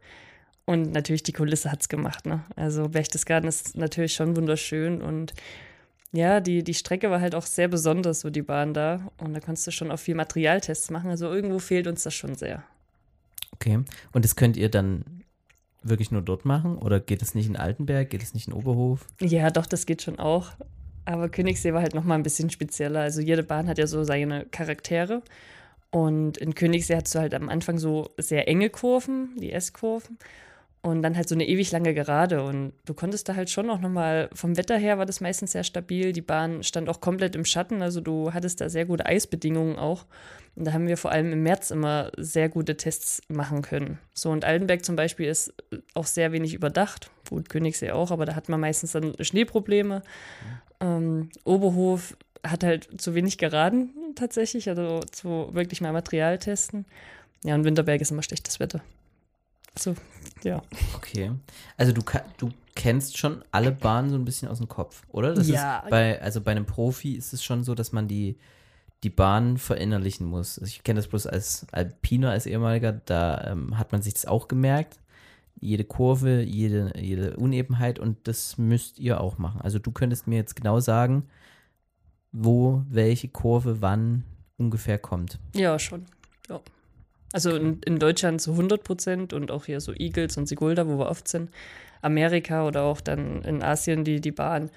Und 0.66 0.94
natürlich 0.94 1.24
die 1.24 1.34
Kulisse 1.34 1.72
hat's 1.72 1.90
gemacht, 1.90 2.26
ne? 2.26 2.46
Also 2.56 2.88
Berchtesgaden 2.88 3.50
ist 3.50 3.76
natürlich 3.76 4.14
schon 4.14 4.38
wunderschön 4.38 5.02
und 5.02 5.34
ja, 6.12 6.40
die, 6.42 6.64
die 6.64 6.74
Strecke 6.74 7.10
war 7.10 7.22
halt 7.22 7.36
auch 7.36 7.46
sehr 7.46 7.68
besonders, 7.68 8.22
so 8.22 8.30
die 8.30 8.42
Bahn 8.42 8.74
da. 8.74 9.12
Und 9.18 9.34
da 9.34 9.40
konntest 9.40 9.68
du 9.68 9.72
schon 9.72 9.92
auch 9.92 10.00
viel 10.00 10.16
Materialtests 10.16 10.90
machen. 10.90 11.10
Also 11.10 11.32
irgendwo 11.32 11.60
fehlt 11.60 11.88
uns 11.88 12.04
das 12.04 12.14
schon 12.14 12.36
sehr. 12.36 12.64
Okay. 13.54 13.80
Und 14.12 14.26
das 14.26 14.36
könnt 14.36 14.58
ihr 14.58 14.70
dann 14.70 15.06
wirklich 15.84 16.12
nur 16.12 16.22
dort 16.22 16.46
machen? 16.46 16.78
Oder 16.78 17.00
geht 17.00 17.22
es 17.22 17.36
nicht 17.36 17.48
in 17.48 17.56
Altenberg? 17.56 18.10
Geht 18.10 18.24
es 18.24 18.34
nicht 18.34 18.48
in 18.48 18.54
Oberhof? 18.54 19.06
Ja, 19.20 19.50
doch, 19.50 19.66
das 19.66 19.86
geht 19.86 20.02
schon 20.02 20.20
auch. 20.20 20.52
Aber 21.06 21.30
Königssee 21.30 21.74
war 21.74 21.82
halt 21.82 21.96
noch 21.96 22.04
mal 22.04 22.16
ein 22.16 22.24
bisschen 22.24 22.50
spezieller. 22.50 23.02
Also 23.02 23.22
jede 23.22 23.44
Bahn 23.44 23.68
hat 23.68 23.78
ja 23.78 23.88
so 23.88 24.04
seine 24.04 24.46
Charaktere. 24.46 25.24
Und 25.90 26.38
in 26.38 26.56
Königssee 26.56 26.96
hattest 26.96 27.16
du 27.16 27.20
halt 27.20 27.34
am 27.34 27.50
Anfang 27.50 27.78
so 27.78 28.10
sehr 28.18 28.48
enge 28.48 28.70
Kurven, 28.70 29.36
die 29.38 29.52
S-Kurven. 29.52 30.18
Und 30.84 31.04
dann 31.04 31.16
halt 31.16 31.30
so 31.30 31.36
eine 31.36 31.48
ewig 31.48 31.72
lange 31.72 31.94
Gerade. 31.94 32.44
Und 32.44 32.74
du 32.86 32.96
konntest 32.96 33.30
da 33.30 33.36
halt 33.36 33.52
schon 33.52 33.70
auch 33.70 33.80
nochmal, 33.80 34.30
vom 34.34 34.58
Wetter 34.58 34.78
her 34.78 34.98
war 34.98 35.06
das 35.06 35.22
meistens 35.22 35.52
sehr 35.52 35.64
stabil. 35.64 36.12
Die 36.12 36.22
Bahn 36.22 36.64
stand 36.64 36.90
auch 36.90 37.02
komplett 37.02 37.36
im 37.36 37.46
Schatten. 37.46 37.84
Also 37.84 38.02
du 38.02 38.34
hattest 38.34 38.62
da 38.62 38.70
sehr 38.70 38.86
gute 38.86 39.06
Eisbedingungen 39.06 39.78
auch. 39.78 40.06
Und 40.56 40.66
da 40.66 40.74
haben 40.74 40.88
wir 40.88 40.98
vor 40.98 41.12
allem 41.12 41.32
im 41.32 41.44
März 41.44 41.70
immer 41.70 42.12
sehr 42.18 42.50
gute 42.50 42.78
Tests 42.78 43.22
machen 43.28 43.62
können. 43.62 44.00
So, 44.14 44.32
und 44.32 44.44
Altenberg 44.44 44.84
zum 44.84 44.96
Beispiel 44.96 45.28
ist 45.28 45.54
auch 45.94 46.08
sehr 46.08 46.32
wenig 46.32 46.54
überdacht. 46.54 47.12
Gut, 47.30 47.48
Königssee 47.48 47.92
auch, 47.92 48.12
aber 48.12 48.26
da 48.26 48.36
hat 48.36 48.50
man 48.50 48.60
meistens 48.60 48.92
dann 48.92 49.14
Schneeprobleme. 49.20 50.02
Ähm, 50.82 51.30
Oberhof 51.46 52.18
hat 52.46 52.64
halt 52.64 52.90
zu 53.00 53.14
wenig 53.14 53.38
geraden 53.38 53.92
tatsächlich, 54.16 54.68
also 54.68 55.00
zu 55.12 55.50
wirklich 55.54 55.80
mal 55.80 55.94
Material 55.94 56.38
testen. 56.40 56.86
Ja, 57.44 57.56
und 57.56 57.64
Winterberg 57.64 58.02
ist 58.02 58.12
immer 58.12 58.24
schlechtes 58.24 58.60
Wetter. 58.60 58.82
So, 59.78 59.96
ja. 60.44 60.62
Okay. 60.96 61.32
Also 61.78 61.94
du, 61.94 62.02
du 62.38 62.52
kennst 62.76 63.18
schon 63.18 63.44
alle 63.52 63.72
Bahnen 63.72 64.10
so 64.10 64.16
ein 64.16 64.26
bisschen 64.26 64.48
aus 64.48 64.58
dem 64.58 64.68
Kopf, 64.68 65.04
oder? 65.10 65.34
Das 65.34 65.48
Ja. 65.48 65.80
Ist 65.80 65.90
bei, 65.90 66.22
also 66.22 66.42
bei 66.42 66.52
einem 66.52 66.66
Profi 66.66 67.14
ist 67.14 67.34
es 67.34 67.44
schon 67.44 67.64
so, 67.64 67.76
dass 67.76 67.92
man 67.92 68.08
die, 68.08 68.38
die 69.04 69.10
Bahn 69.10 69.58
verinnerlichen 69.58 70.28
muss. 70.28 70.60
Also 70.60 70.70
ich 70.70 70.84
kenne 70.84 71.00
das 71.00 71.08
bloß 71.08 71.28
als 71.28 71.66
Alpiner, 71.72 72.32
als 72.32 72.46
ehemaliger, 72.46 72.92
da 72.92 73.52
ähm, 73.52 73.78
hat 73.78 73.92
man 73.92 74.02
sich 74.02 74.14
das 74.14 74.26
auch 74.26 74.48
gemerkt. 74.48 75.00
Jede 75.60 75.84
Kurve, 75.84 76.42
jede, 76.42 76.92
jede 77.00 77.38
Unebenheit 77.38 78.00
und 78.00 78.28
das 78.28 78.58
müsst 78.58 79.00
ihr 79.00 79.22
auch 79.22 79.38
machen. 79.38 79.62
Also 79.62 79.80
du 79.80 79.92
könntest 79.92 80.28
mir 80.28 80.36
jetzt 80.36 80.56
genau 80.56 80.80
sagen, 80.80 81.28
wo 82.32 82.84
welche 82.90 83.28
Kurve 83.28 83.82
wann 83.82 84.24
ungefähr 84.58 84.98
kommt. 84.98 85.40
Ja, 85.54 85.78
schon. 85.78 86.06
Also 87.34 87.56
in, 87.56 87.82
in 87.84 87.98
Deutschland 88.00 88.42
zu 88.42 88.52
100 88.52 88.84
Prozent 88.84 89.34
und 89.34 89.52
auch 89.52 89.66
hier 89.66 89.80
so 89.80 89.94
Eagles 89.94 90.38
und 90.38 90.48
Sigulda, 90.48 90.88
wo 90.88 90.98
wir 90.98 91.08
oft 91.08 91.28
sind. 91.28 91.50
Amerika 92.02 92.66
oder 92.68 92.84
auch 92.84 93.02
dann 93.02 93.44
in 93.44 93.62
Asien 93.62 94.04
die, 94.04 94.22
die 94.22 94.32
Bahn. 94.32 94.70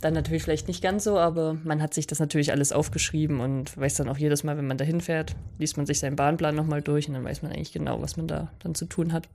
Dann 0.00 0.14
natürlich 0.14 0.42
vielleicht 0.42 0.66
nicht 0.66 0.82
ganz 0.82 1.04
so, 1.04 1.18
aber 1.18 1.58
man 1.62 1.82
hat 1.82 1.92
sich 1.92 2.06
das 2.06 2.20
natürlich 2.20 2.52
alles 2.52 2.72
aufgeschrieben 2.72 3.40
und 3.40 3.76
weiß 3.76 3.94
dann 3.96 4.08
auch 4.08 4.16
jedes 4.16 4.44
Mal, 4.44 4.56
wenn 4.56 4.66
man 4.66 4.78
da 4.78 4.84
hinfährt, 4.84 5.36
liest 5.58 5.76
man 5.76 5.84
sich 5.84 5.98
seinen 5.98 6.16
Bahnplan 6.16 6.54
nochmal 6.54 6.80
durch 6.80 7.06
und 7.08 7.14
dann 7.14 7.24
weiß 7.24 7.42
man 7.42 7.52
eigentlich 7.52 7.72
genau, 7.72 8.00
was 8.00 8.16
man 8.16 8.26
da 8.26 8.50
dann 8.60 8.74
zu 8.74 8.86
tun 8.86 9.12
hat. 9.12 9.28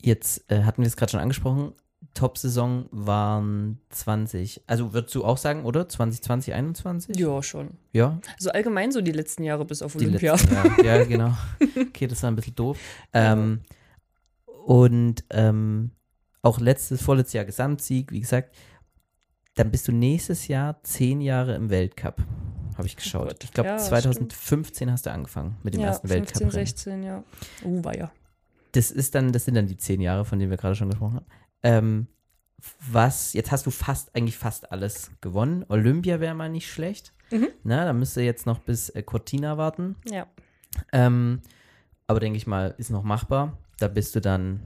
Jetzt 0.00 0.48
äh, 0.52 0.62
hatten 0.62 0.82
wir 0.82 0.86
es 0.86 0.96
gerade 0.96 1.10
schon 1.10 1.20
angesprochen. 1.20 1.72
Top-Saison 2.18 2.86
waren 2.90 3.78
20, 3.90 4.62
also 4.66 4.92
würdest 4.92 5.14
du 5.14 5.24
auch 5.24 5.36
sagen, 5.38 5.64
oder? 5.64 5.88
2020, 5.88 6.52
21? 6.52 7.16
Ja, 7.16 7.40
schon. 7.44 7.70
Ja, 7.92 8.20
Also 8.34 8.50
allgemein 8.50 8.90
so 8.90 9.00
die 9.00 9.12
letzten 9.12 9.44
Jahre 9.44 9.64
bis 9.64 9.82
auf 9.82 9.92
die 9.94 10.06
Olympia. 10.08 10.32
letzten 10.32 10.52
Jahre. 10.52 10.68
Ja, 10.84 11.04
genau. 11.04 11.32
Okay, 11.60 12.08
das 12.08 12.20
war 12.24 12.32
ein 12.32 12.34
bisschen 12.36 12.56
doof. 12.56 12.76
Ähm, 13.12 13.60
und 14.66 15.22
ähm, 15.30 15.92
auch 16.42 16.58
letztes, 16.58 17.00
vorletztes 17.02 17.34
Jahr 17.34 17.44
Gesamtsieg, 17.44 18.10
wie 18.10 18.20
gesagt. 18.20 18.52
Dann 19.54 19.70
bist 19.70 19.86
du 19.86 19.92
nächstes 19.92 20.48
Jahr 20.48 20.82
zehn 20.82 21.20
Jahre 21.20 21.54
im 21.54 21.70
Weltcup. 21.70 22.16
Habe 22.76 22.86
ich 22.88 22.96
geschaut. 22.96 23.28
Gott. 23.28 23.44
ich 23.44 23.52
glaube, 23.52 23.68
Ja, 23.70 23.78
2015 23.78 24.90
hast 24.90 25.06
du 25.06 25.12
angefangen 25.12 25.56
mit 25.62 25.74
dem 25.74 25.82
ja, 25.82 25.88
ersten 25.88 26.08
15, 26.08 26.40
Weltcup. 26.40 26.52
16, 26.52 27.02
ja. 27.04 27.22
Uh, 27.64 27.84
war 27.84 27.96
ja. 27.96 28.10
Das 28.72 28.90
ist 28.90 29.14
dann, 29.14 29.32
das 29.32 29.44
sind 29.44 29.54
dann 29.54 29.66
die 29.68 29.76
zehn 29.76 30.00
Jahre, 30.00 30.24
von 30.24 30.38
denen 30.40 30.50
wir 30.50 30.58
gerade 30.58 30.74
schon 30.74 30.90
gesprochen 30.90 31.14
haben. 31.16 31.26
Ähm, 31.62 32.06
was, 32.90 33.32
jetzt 33.34 33.52
hast 33.52 33.66
du 33.66 33.70
fast, 33.70 34.14
eigentlich 34.16 34.36
fast 34.36 34.72
alles 34.72 35.10
gewonnen. 35.20 35.64
Olympia 35.68 36.20
wäre 36.20 36.34
mal 36.34 36.48
nicht 36.48 36.70
schlecht. 36.70 37.12
Mhm. 37.30 37.48
Na, 37.62 37.84
da 37.84 37.92
müsst 37.92 38.16
ihr 38.16 38.24
jetzt 38.24 38.46
noch 38.46 38.58
bis 38.58 38.88
äh, 38.90 39.02
Cortina 39.02 39.56
warten. 39.58 39.96
Ja. 40.10 40.26
Ähm, 40.92 41.40
aber 42.06 42.20
denke 42.20 42.36
ich 42.36 42.46
mal, 42.46 42.74
ist 42.78 42.90
noch 42.90 43.02
machbar. 43.04 43.56
Da 43.78 43.88
bist 43.88 44.14
du 44.16 44.20
dann, 44.20 44.60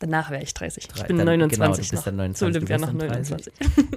Danach 0.00 0.30
wäre 0.30 0.42
ich 0.42 0.52
30. 0.54 0.88
Drei- 0.88 1.00
ich 1.02 1.06
bin 1.06 1.18
dann- 1.18 1.26
29 1.26 1.58
genau, 1.58 1.72
du 1.72 1.78
bist 1.78 1.92
noch. 1.92 2.02
dann 2.04 2.16
29, 2.16 2.38
Zu 2.38 2.44
Olympia 2.46 2.78
noch 2.78 2.88
wirst 2.88 3.00
dann 3.00 3.08
29. 3.08 3.52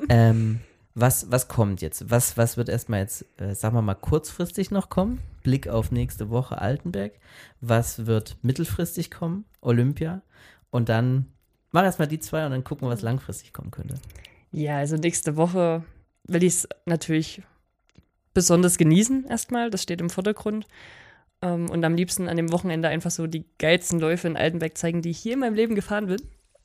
ähm, 0.10 0.60
was, 0.94 1.32
was 1.32 1.48
kommt 1.48 1.82
jetzt? 1.82 2.10
Was, 2.10 2.38
was 2.38 2.58
wird 2.58 2.70
erstmal 2.70 3.00
jetzt, 3.02 3.26
äh, 3.40 3.56
sagen 3.56 3.76
wir 3.76 3.82
mal, 3.82 3.96
kurzfristig 3.96 4.70
noch 4.72 4.90
kommen? 4.90 5.20
Blick 5.44 5.68
auf 5.68 5.92
nächste 5.92 6.30
Woche 6.30 6.60
Altenberg. 6.62 7.14
Was 7.62 8.06
wird 8.06 8.38
mittelfristig 8.44 9.10
kommen? 9.12 9.46
Olympia. 9.62 10.22
Und 10.70 10.90
dann 10.90 11.26
mach 11.72 11.84
erstmal 11.84 12.08
die 12.08 12.20
zwei 12.20 12.46
und 12.46 12.52
dann 12.52 12.64
gucken 12.64 12.88
was 12.88 13.02
langfristig 13.02 13.54
kommen 13.54 13.72
könnte. 13.72 13.96
Ja, 14.52 14.78
also 14.78 14.96
nächste 14.96 15.36
Woche 15.36 15.84
will 16.24 16.44
ich 16.44 16.54
es 16.54 16.70
natürlich 16.86 17.42
besonders 18.34 18.78
genießen 18.78 19.26
erstmal. 19.26 19.70
Das 19.70 19.84
steht 19.84 20.02
im 20.02 20.10
Vordergrund. 20.10 20.66
Ähm, 21.42 21.70
und 21.70 21.84
am 21.84 21.96
liebsten 21.96 22.28
an 22.28 22.38
dem 22.38 22.52
Wochenende 22.52 22.88
einfach 22.88 23.12
so 23.12 23.28
die 23.28 23.46
geilsten 23.58 24.00
Läufe 24.00 24.28
in 24.28 24.38
Altenberg 24.38 24.78
zeigen, 24.78 25.02
die 25.02 25.12
ich 25.12 25.20
hier 25.20 25.34
in 25.34 25.40
meinem 25.40 25.56
Leben 25.56 25.76
gefahren 25.76 26.08
bin. 26.08 26.22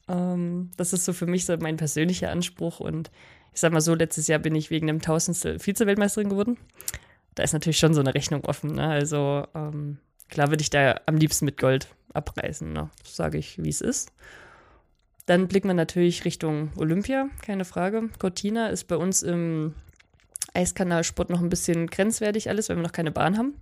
Ähm, 0.08 0.70
das 0.76 0.92
ist 0.92 1.04
so 1.04 1.12
für 1.12 1.26
mich 1.26 1.44
so 1.44 1.56
mein 1.56 1.76
persönlicher 1.76 2.30
Anspruch. 2.30 2.80
Und 2.80 3.10
ich 3.52 3.60
sag 3.60 3.72
mal 3.72 3.80
so, 3.80 3.94
letztes 3.94 4.28
Jahr 4.28 4.38
bin 4.38 4.54
ich 4.54 4.70
wegen 4.70 4.86
dem 4.86 5.00
Tausendstel 5.00 5.58
Vize-Weltmeisterin 5.58 6.30
geworden. 6.30 6.58
Da 7.34 7.42
ist 7.42 7.52
natürlich 7.52 7.78
schon 7.78 7.94
so 7.94 8.00
eine 8.00 8.14
Rechnung 8.14 8.44
offen. 8.44 8.74
Ne? 8.74 8.86
Also 8.86 9.46
ähm, 9.54 9.98
klar 10.28 10.48
würde 10.48 10.62
ich 10.62 10.70
da 10.70 11.00
am 11.06 11.16
liebsten 11.16 11.44
mit 11.44 11.58
Gold 11.58 11.88
abreißen. 12.14 12.72
Ne? 12.72 12.90
Das 13.02 13.16
sage 13.16 13.38
ich, 13.38 13.62
wie 13.62 13.68
es 13.70 13.80
ist. 13.80 14.12
Dann 15.26 15.46
blickt 15.48 15.64
man 15.66 15.76
natürlich 15.76 16.24
Richtung 16.24 16.70
Olympia, 16.76 17.28
keine 17.42 17.64
Frage. 17.64 18.08
Cortina 18.18 18.68
ist 18.68 18.84
bei 18.88 18.96
uns 18.96 19.22
im 19.22 19.74
Eiskanalsport 20.54 21.30
noch 21.30 21.40
ein 21.40 21.48
bisschen 21.48 21.86
grenzwertig 21.86 22.48
alles, 22.48 22.68
weil 22.68 22.76
wir 22.76 22.82
noch 22.82 22.92
keine 22.92 23.12
Bahn 23.12 23.38
haben. 23.38 23.54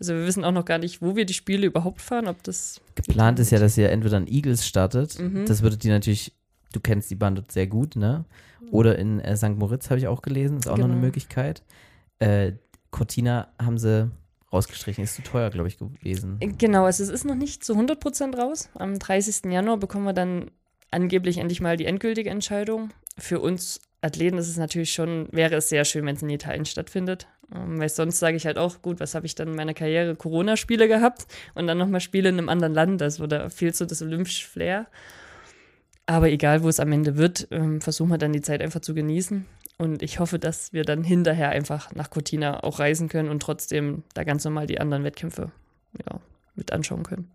Also 0.00 0.14
wir 0.14 0.26
wissen 0.26 0.44
auch 0.44 0.52
noch 0.52 0.64
gar 0.64 0.78
nicht, 0.78 1.02
wo 1.02 1.14
wir 1.14 1.24
die 1.26 1.34
Spiele 1.34 1.66
überhaupt 1.66 2.00
fahren, 2.00 2.26
ob 2.28 2.42
das 2.42 2.80
Geplant 2.94 3.38
ist 3.38 3.50
ja, 3.50 3.58
dass 3.60 3.76
ihr 3.78 3.90
entweder 3.90 4.16
in 4.18 4.26
Eagles 4.26 4.66
startet. 4.66 5.18
Mhm. 5.20 5.46
Das 5.46 5.62
würde 5.62 5.76
die 5.76 5.88
natürlich, 5.88 6.32
du 6.72 6.80
kennst 6.80 7.10
die 7.10 7.14
Bahn 7.14 7.34
dort 7.36 7.52
sehr 7.52 7.66
gut, 7.66 7.94
ne? 7.96 8.24
Oder 8.70 8.98
in 8.98 9.20
äh, 9.20 9.36
St. 9.36 9.56
Moritz 9.58 9.90
habe 9.90 9.98
ich 10.00 10.08
auch 10.08 10.22
gelesen, 10.22 10.58
ist 10.58 10.66
auch 10.68 10.78
noch 10.78 10.84
eine 10.86 10.94
Genau. 10.94 11.04
Möglichkeit. 11.06 11.62
Äh, 12.20 12.52
Cortina 12.90 13.48
haben 13.60 13.76
sie 13.78 14.10
rausgestrichen, 14.52 15.04
ist 15.04 15.14
zu 15.14 15.22
teuer, 15.22 15.50
glaube 15.50 15.68
ich, 15.68 15.78
gewesen. 15.78 16.38
Genau, 16.58 16.84
also 16.84 17.02
es 17.02 17.08
ist 17.10 17.24
noch 17.24 17.34
nicht 17.34 17.64
zu 17.64 17.74
100% 17.74 18.36
raus. 18.36 18.70
Am 18.74 18.98
30. 18.98 19.50
Januar 19.52 19.76
bekommen 19.76 20.04
wir 20.06 20.12
dann 20.12 20.50
angeblich 20.92 21.38
endlich 21.38 21.60
mal 21.60 21.76
die 21.76 21.86
endgültige 21.86 22.30
Entscheidung. 22.30 22.90
Für 23.18 23.40
uns 23.40 23.80
Athleten 24.00 24.38
ist 24.38 24.48
es 24.48 24.56
natürlich 24.56 24.92
schon, 24.92 25.28
wäre 25.30 25.56
es 25.56 25.68
sehr 25.68 25.84
schön, 25.84 26.04
wenn 26.06 26.16
es 26.16 26.22
in 26.22 26.30
Italien 26.30 26.64
stattfindet. 26.64 27.28
Ähm, 27.54 27.78
weil 27.78 27.88
sonst 27.88 28.18
sage 28.18 28.36
ich 28.36 28.46
halt 28.46 28.58
auch, 28.58 28.82
gut, 28.82 29.00
was 29.00 29.14
habe 29.14 29.26
ich 29.26 29.34
dann 29.34 29.48
in 29.48 29.54
meiner 29.54 29.74
Karriere? 29.74 30.16
Corona-Spiele 30.16 30.88
gehabt 30.88 31.26
und 31.54 31.66
dann 31.66 31.78
nochmal 31.78 32.00
Spiele 32.00 32.28
in 32.28 32.38
einem 32.38 32.48
anderen 32.48 32.74
Land. 32.74 33.02
Also 33.02 33.26
da 33.26 33.48
fehlt 33.48 33.76
so 33.76 33.84
das 33.84 34.02
olympische 34.02 34.46
Flair. 34.46 34.86
Aber 36.06 36.30
egal, 36.30 36.62
wo 36.62 36.68
es 36.68 36.80
am 36.80 36.90
Ende 36.92 37.16
wird, 37.16 37.48
ähm, 37.50 37.80
versuchen 37.80 38.10
wir 38.10 38.18
dann 38.18 38.32
die 38.32 38.40
Zeit 38.40 38.60
einfach 38.60 38.80
zu 38.80 38.94
genießen. 38.94 39.46
Und 39.78 40.02
ich 40.02 40.18
hoffe, 40.18 40.38
dass 40.38 40.72
wir 40.72 40.84
dann 40.84 41.04
hinterher 41.04 41.50
einfach 41.50 41.94
nach 41.94 42.10
Cortina 42.10 42.62
auch 42.62 42.78
reisen 42.78 43.08
können 43.08 43.30
und 43.30 43.40
trotzdem 43.40 44.02
da 44.14 44.24
ganz 44.24 44.44
normal 44.44 44.66
die 44.66 44.80
anderen 44.80 45.04
Wettkämpfe 45.04 45.52
ja, 45.98 46.20
mit 46.54 46.72
anschauen 46.72 47.04
können. 47.04 47.30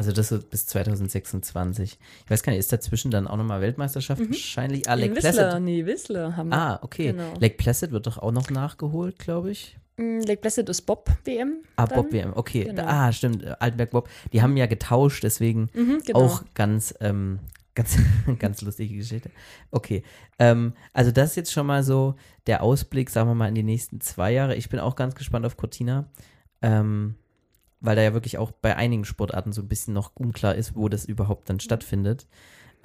Also 0.00 0.12
das 0.12 0.30
wird 0.30 0.48
bis 0.48 0.64
2026. 0.64 1.98
Ich 2.24 2.30
weiß 2.30 2.42
gar 2.42 2.52
nicht, 2.52 2.60
ist 2.60 2.72
dazwischen 2.72 3.10
dann 3.10 3.26
auch 3.26 3.36
nochmal 3.36 3.60
Weltmeisterschaft? 3.60 4.22
Wahrscheinlich. 4.26 4.88
Ah, 4.88 4.94
Lake 4.94 5.14
Whistler, 5.14 5.32
Placid. 5.32 5.62
nee, 5.62 5.84
Whistler 5.84 6.36
haben 6.38 6.48
wir. 6.48 6.56
Ah, 6.56 6.78
okay. 6.80 7.12
Genau. 7.12 7.34
Lake 7.38 7.56
Placid 7.58 7.90
wird 7.90 8.06
doch 8.06 8.16
auch 8.16 8.32
noch 8.32 8.48
nachgeholt, 8.48 9.18
glaube 9.18 9.50
ich. 9.50 9.76
Mm, 9.98 10.20
Lake 10.20 10.40
Placid 10.40 10.70
ist 10.70 10.82
Bob-WM. 10.86 11.58
Ah, 11.76 11.86
dann. 11.86 11.96
Bob 11.96 12.12
WM, 12.14 12.32
okay. 12.34 12.64
Genau. 12.64 12.84
Ah, 12.86 13.12
stimmt, 13.12 13.42
äh, 13.42 13.54
Altenberg 13.60 13.90
Bob. 13.90 14.08
Die 14.32 14.40
haben 14.40 14.56
ja 14.56 14.64
getauscht, 14.64 15.22
deswegen 15.22 15.68
Mhm, 15.74 16.00
genau. 16.06 16.18
auch 16.20 16.44
ganz, 16.54 16.94
ähm, 17.00 17.38
ganz, 17.74 17.98
ganz 18.38 18.62
lustige 18.62 18.96
Geschichte. 18.96 19.30
Okay, 19.70 20.02
ähm, 20.38 20.72
also 20.94 21.10
das 21.10 21.30
ist 21.30 21.36
jetzt 21.36 21.52
schon 21.52 21.66
mal 21.66 21.82
so 21.82 22.14
der 22.46 22.62
Ausblick, 22.62 23.10
sagen 23.10 23.28
wir 23.28 23.34
mal, 23.34 23.48
in 23.48 23.54
die 23.54 23.62
nächsten 23.62 24.00
zwei 24.00 24.32
Jahre. 24.32 24.56
Ich 24.56 24.70
bin 24.70 24.80
auch 24.80 24.96
ganz 24.96 25.14
gespannt 25.14 25.44
auf 25.44 25.58
Cortina, 25.58 26.08
ähm, 26.62 27.16
weil 27.80 27.96
da 27.96 28.02
ja 28.02 28.12
wirklich 28.12 28.38
auch 28.38 28.50
bei 28.52 28.76
einigen 28.76 29.04
Sportarten 29.04 29.52
so 29.52 29.62
ein 29.62 29.68
bisschen 29.68 29.94
noch 29.94 30.12
unklar 30.14 30.54
ist, 30.54 30.76
wo 30.76 30.88
das 30.88 31.04
überhaupt 31.04 31.48
dann 31.50 31.60
stattfindet. 31.60 32.26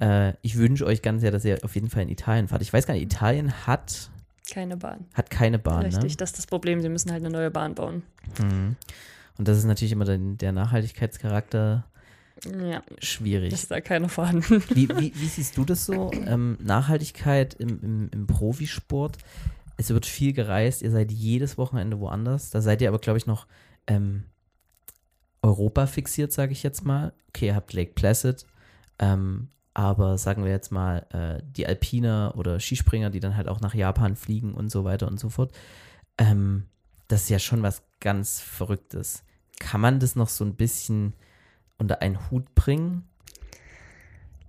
Äh, 0.00 0.34
ich 0.42 0.56
wünsche 0.56 0.86
euch 0.86 1.02
ganz 1.02 1.20
sehr, 1.22 1.30
dass 1.30 1.44
ihr 1.44 1.58
auf 1.62 1.74
jeden 1.74 1.88
Fall 1.90 2.02
in 2.02 2.08
Italien 2.08 2.48
fahrt. 2.48 2.62
Ich 2.62 2.72
weiß 2.72 2.86
gar 2.86 2.94
nicht, 2.94 3.02
Italien 3.04 3.66
hat, 3.66 4.10
Keine 4.50 4.76
Bahn. 4.76 5.06
hat 5.14 5.30
keine 5.30 5.58
Bahn, 5.58 5.84
Richtig, 5.84 6.12
ne? 6.12 6.16
das 6.16 6.30
ist 6.30 6.38
das 6.38 6.46
Problem. 6.46 6.80
Sie 6.80 6.88
müssen 6.88 7.10
halt 7.12 7.22
eine 7.24 7.30
neue 7.32 7.50
Bahn 7.50 7.74
bauen. 7.74 8.02
Mhm. 8.40 8.76
Und 9.38 9.48
das 9.48 9.58
ist 9.58 9.64
natürlich 9.64 9.92
immer 9.92 10.04
den, 10.06 10.38
der 10.38 10.52
Nachhaltigkeitscharakter 10.52 11.84
Ja, 12.44 12.82
schwierig. 13.00 13.52
ist 13.52 13.70
da 13.70 13.80
keiner 13.80 14.08
vorhanden. 14.08 14.62
Wie, 14.70 14.88
wie, 14.88 15.12
wie 15.14 15.26
siehst 15.26 15.56
du 15.56 15.64
das 15.64 15.84
so? 15.86 16.10
Ähm, 16.12 16.56
Nachhaltigkeit 16.62 17.54
im, 17.54 17.80
im, 17.82 18.08
im 18.12 18.26
Profisport. 18.26 19.18
Es 19.76 19.90
wird 19.90 20.06
viel 20.06 20.32
gereist, 20.32 20.80
ihr 20.80 20.90
seid 20.90 21.12
jedes 21.12 21.58
Wochenende 21.58 21.98
woanders. 22.00 22.48
Da 22.50 22.62
seid 22.62 22.80
ihr 22.80 22.88
aber, 22.88 22.98
glaube 22.98 23.18
ich, 23.18 23.26
noch 23.26 23.46
ähm, 23.86 24.22
Europa 25.46 25.86
fixiert, 25.86 26.32
sage 26.32 26.52
ich 26.52 26.62
jetzt 26.62 26.84
mal. 26.84 27.12
Okay, 27.28 27.46
ihr 27.46 27.54
habt 27.54 27.72
Lake 27.72 27.92
Placid, 27.94 28.44
ähm, 28.98 29.48
aber 29.74 30.18
sagen 30.18 30.44
wir 30.44 30.50
jetzt 30.50 30.72
mal, 30.72 31.06
äh, 31.12 31.42
die 31.44 31.66
Alpiner 31.66 32.34
oder 32.36 32.58
Skispringer, 32.58 33.10
die 33.10 33.20
dann 33.20 33.36
halt 33.36 33.48
auch 33.48 33.60
nach 33.60 33.74
Japan 33.74 34.16
fliegen 34.16 34.54
und 34.54 34.70
so 34.70 34.84
weiter 34.84 35.06
und 35.06 35.20
so 35.20 35.28
fort. 35.28 35.52
Ähm, 36.18 36.64
das 37.08 37.22
ist 37.22 37.30
ja 37.30 37.38
schon 37.38 37.62
was 37.62 37.82
ganz 38.00 38.40
Verrücktes. 38.40 39.22
Kann 39.58 39.80
man 39.80 40.00
das 40.00 40.16
noch 40.16 40.28
so 40.28 40.44
ein 40.44 40.56
bisschen 40.56 41.14
unter 41.78 42.02
einen 42.02 42.30
Hut 42.30 42.54
bringen? 42.54 43.04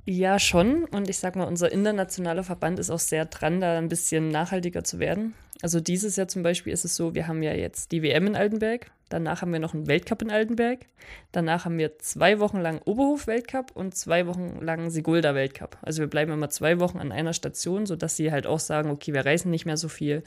Ja, 0.06 0.40
schon. 0.40 0.86
Und 0.86 1.10
ich 1.10 1.20
sag 1.20 1.36
mal, 1.36 1.44
unser 1.44 1.72
internationaler 1.72 2.44
Verband 2.44 2.80
ist 2.80 2.90
auch 2.90 3.00
sehr 3.00 3.26
dran, 3.26 3.60
da 3.60 3.78
ein 3.78 3.90
bisschen 3.90 4.30
nachhaltiger 4.30 4.84
zu 4.84 5.00
werden. 5.00 5.34
Also 5.62 5.82
dieses 5.82 6.16
Jahr 6.16 6.30
zum 6.30 6.44
Beispiel 6.44 6.72
ist 6.72 6.86
es 6.86 6.96
so, 6.96 7.14
wir 7.14 7.28
haben 7.28 7.44
ja 7.44 7.54
jetzt 7.54 7.92
die 7.92 8.02
WM 8.02 8.28
in 8.28 8.36
Altenberg, 8.38 8.90
danach 9.10 9.42
haben 9.42 9.54
wir 9.54 9.60
noch 9.60 9.74
einen 9.74 9.88
Weltcup 9.88 10.22
in 10.22 10.32
Altenberg, 10.32 10.86
danach 11.32 11.66
haben 11.66 11.78
wir 11.78 12.00
zwei 12.00 12.40
Wochen 12.40 12.60
lang 12.60 12.82
Oberhof-Weltcup 12.84 13.72
und 13.74 13.96
zwei 13.96 14.28
Wochen 14.28 14.60
lang 14.62 14.90
Sigulda-Weltcup. 14.90 15.78
Also 15.82 16.02
wir 16.02 16.08
bleiben 16.08 16.32
immer 16.32 16.50
zwei 16.50 16.80
Wochen 16.80 17.00
an 17.00 17.12
einer 17.12 17.34
Station, 17.34 17.86
sodass 17.86 18.16
sie 18.16 18.32
halt 18.32 18.48
auch 18.48 18.60
sagen, 18.60 18.90
okay, 18.90 19.14
wir 19.14 19.26
reisen 19.26 19.52
nicht 19.52 19.66
mehr 19.66 19.78
so 19.78 19.88
viel, 19.88 20.24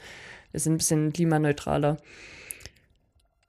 wir 0.51 0.59
sind 0.59 0.73
ein 0.73 0.77
bisschen 0.77 1.13
klimaneutraler. 1.13 1.97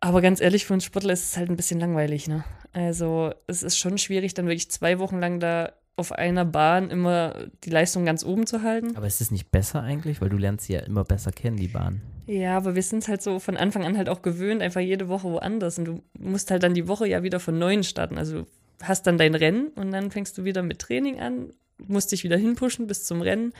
Aber 0.01 0.21
ganz 0.21 0.41
ehrlich, 0.41 0.67
für 0.67 0.75
uns 0.75 0.85
Sportler 0.85 1.13
ist 1.13 1.25
es 1.31 1.37
halt 1.37 1.49
ein 1.49 1.57
bisschen 1.57 1.79
langweilig, 1.79 2.27
ne? 2.27 2.45
Also 2.73 3.33
es 3.47 3.63
ist 3.63 3.79
schon 3.79 3.99
schwierig, 3.99 4.35
dann 4.35 4.47
wirklich 4.47 4.71
zwei 4.71 4.99
Wochen 4.99 5.21
lang 5.21 5.39
da 5.39 5.73
auf 5.97 6.13
einer 6.13 6.45
Bahn 6.45 6.91
immer 6.91 7.35
die 7.65 7.71
Leistung 7.71 8.05
ganz 8.05 8.25
oben 8.25 8.47
zu 8.47 8.63
halten. 8.63 8.97
Aber 8.97 9.07
ist 9.07 9.21
es 9.21 9.31
nicht 9.31 9.51
besser 9.51 9.83
eigentlich? 9.83 10.21
Weil 10.21 10.31
du 10.31 10.39
lernst 10.39 10.67
sie 10.67 10.75
ja 10.75 10.81
immer 10.81 11.05
besser 11.05 11.33
kennen, 11.33 11.57
die 11.57 11.69
Bahn. 11.69 12.01
Ja, 12.27 12.57
aber 12.57 12.75
wir 12.75 12.83
sind 12.83 13.07
halt 13.09 13.23
so 13.23 13.39
von 13.39 13.57
Anfang 13.57 13.85
an 13.85 13.97
halt 13.97 14.09
auch 14.09 14.23
gewöhnt, 14.23 14.63
einfach 14.63 14.81
jede 14.81 15.09
Woche 15.09 15.31
woanders. 15.31 15.79
Und 15.79 15.85
du 15.85 16.03
musst 16.19 16.51
halt 16.51 16.63
dann 16.63 16.75
die 16.75 16.89
Woche 16.89 17.07
ja 17.07 17.23
wieder 17.23 17.41
von 17.41 17.59
neuem 17.59 17.83
starten. 17.83 18.17
Also 18.17 18.43
du 18.43 18.47
hast 18.83 19.07
dann 19.07 19.19
dein 19.19 19.35
Rennen 19.35 19.69
und 19.69 19.93
dann 19.93 20.11
fängst 20.11 20.39
du 20.39 20.45
wieder 20.45 20.63
mit 20.63 20.79
Training 20.79 21.21
an, 21.21 21.53
musst 21.79 22.13
dich 22.13 22.25
wieder 22.25 22.37
hinpushen 22.37 22.87
bis 22.87 23.05
zum 23.05 23.21
Rennen. 23.21 23.53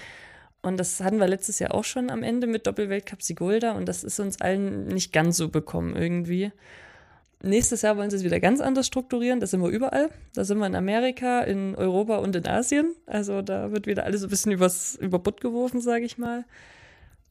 Und 0.63 0.79
das 0.79 1.01
hatten 1.01 1.19
wir 1.19 1.27
letztes 1.27 1.59
Jahr 1.59 1.75
auch 1.75 1.85
schon 1.85 2.09
am 2.09 2.23
Ende 2.23 2.47
mit 2.47 2.67
Doppelweltcup 2.67 3.21
Sigulda 3.21 3.73
und 3.73 3.87
das 3.87 4.05
ist 4.05 4.21
uns 4.21 4.41
allen 4.41 4.87
nicht 4.87 5.13
ganz 5.13 5.37
so 5.37 5.49
bekommen 5.49 5.97
irgendwie. 5.97 6.53
Nächstes 7.45 7.83
Jahr 7.83 7.97
wollen 7.97 8.09
sie 8.09 8.17
es 8.17 8.25
wieder 8.25 8.39
ganz 8.39 8.61
anders 8.61 8.87
strukturieren. 8.87 9.41
Da 9.41 9.47
sind 9.47 9.61
wir 9.63 9.69
überall. 9.69 10.11
Da 10.35 10.45
sind 10.45 10.59
wir 10.59 10.67
in 10.67 10.77
Amerika, 10.77 11.41
in 11.41 11.75
Europa 11.75 12.19
und 12.19 12.37
in 12.37 12.47
Asien. 12.47 12.95
Also 13.07 13.43
da 13.43 13.73
wird 13.73 13.87
wieder 13.87 14.05
alles 14.05 14.21
so 14.21 14.29
ein 14.29 14.31
bisschen 14.31 14.53
übers, 14.53 14.97
über 15.01 15.19
Bord 15.19 15.41
geworfen, 15.41 15.81
sage 15.81 16.05
ich 16.05 16.19
mal. 16.19 16.45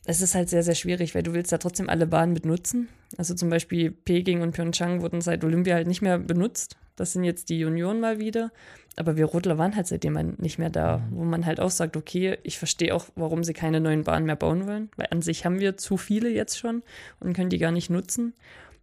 Es 0.05 0.21
ist 0.21 0.35
halt 0.35 0.49
sehr, 0.49 0.63
sehr 0.63 0.75
schwierig, 0.75 1.15
weil 1.15 1.23
du 1.23 1.33
willst 1.33 1.51
ja 1.51 1.59
trotzdem 1.59 1.87
alle 1.87 2.07
Bahnen 2.07 2.33
mit 2.33 2.45
nutzen. 2.45 2.89
Also 3.17 3.35
zum 3.35 3.49
Beispiel 3.49 3.91
Peking 3.91 4.41
und 4.41 4.51
Pyeongchang 4.51 5.01
wurden 5.01 5.21
seit 5.21 5.43
Olympia 5.43 5.75
halt 5.75 5.87
nicht 5.87 6.01
mehr 6.01 6.17
benutzt. 6.17 6.75
Das 6.97 7.13
sind 7.13 7.23
jetzt 7.23 7.49
die 7.49 7.59
Junioren 7.59 7.99
mal 7.99 8.19
wieder. 8.19 8.51
Aber 8.97 9.15
wir 9.15 9.25
Rodler 9.25 9.57
waren 9.57 9.75
halt 9.75 9.87
seitdem 9.87 10.35
nicht 10.37 10.59
mehr 10.59 10.69
da, 10.69 10.97
mhm. 10.97 11.15
wo 11.15 11.23
man 11.23 11.45
halt 11.45 11.59
auch 11.59 11.71
sagt, 11.71 11.95
okay, 11.95 12.37
ich 12.43 12.57
verstehe 12.57 12.93
auch, 12.93 13.05
warum 13.15 13.43
sie 13.43 13.53
keine 13.53 13.79
neuen 13.79 14.03
Bahnen 14.03 14.25
mehr 14.25 14.35
bauen 14.35 14.67
wollen, 14.67 14.89
weil 14.97 15.07
an 15.11 15.21
sich 15.21 15.45
haben 15.45 15.59
wir 15.59 15.77
zu 15.77 15.95
viele 15.95 16.29
jetzt 16.29 16.59
schon 16.59 16.83
und 17.19 17.33
können 17.33 17.49
die 17.49 17.57
gar 17.57 17.71
nicht 17.71 17.89
nutzen. 17.89 18.33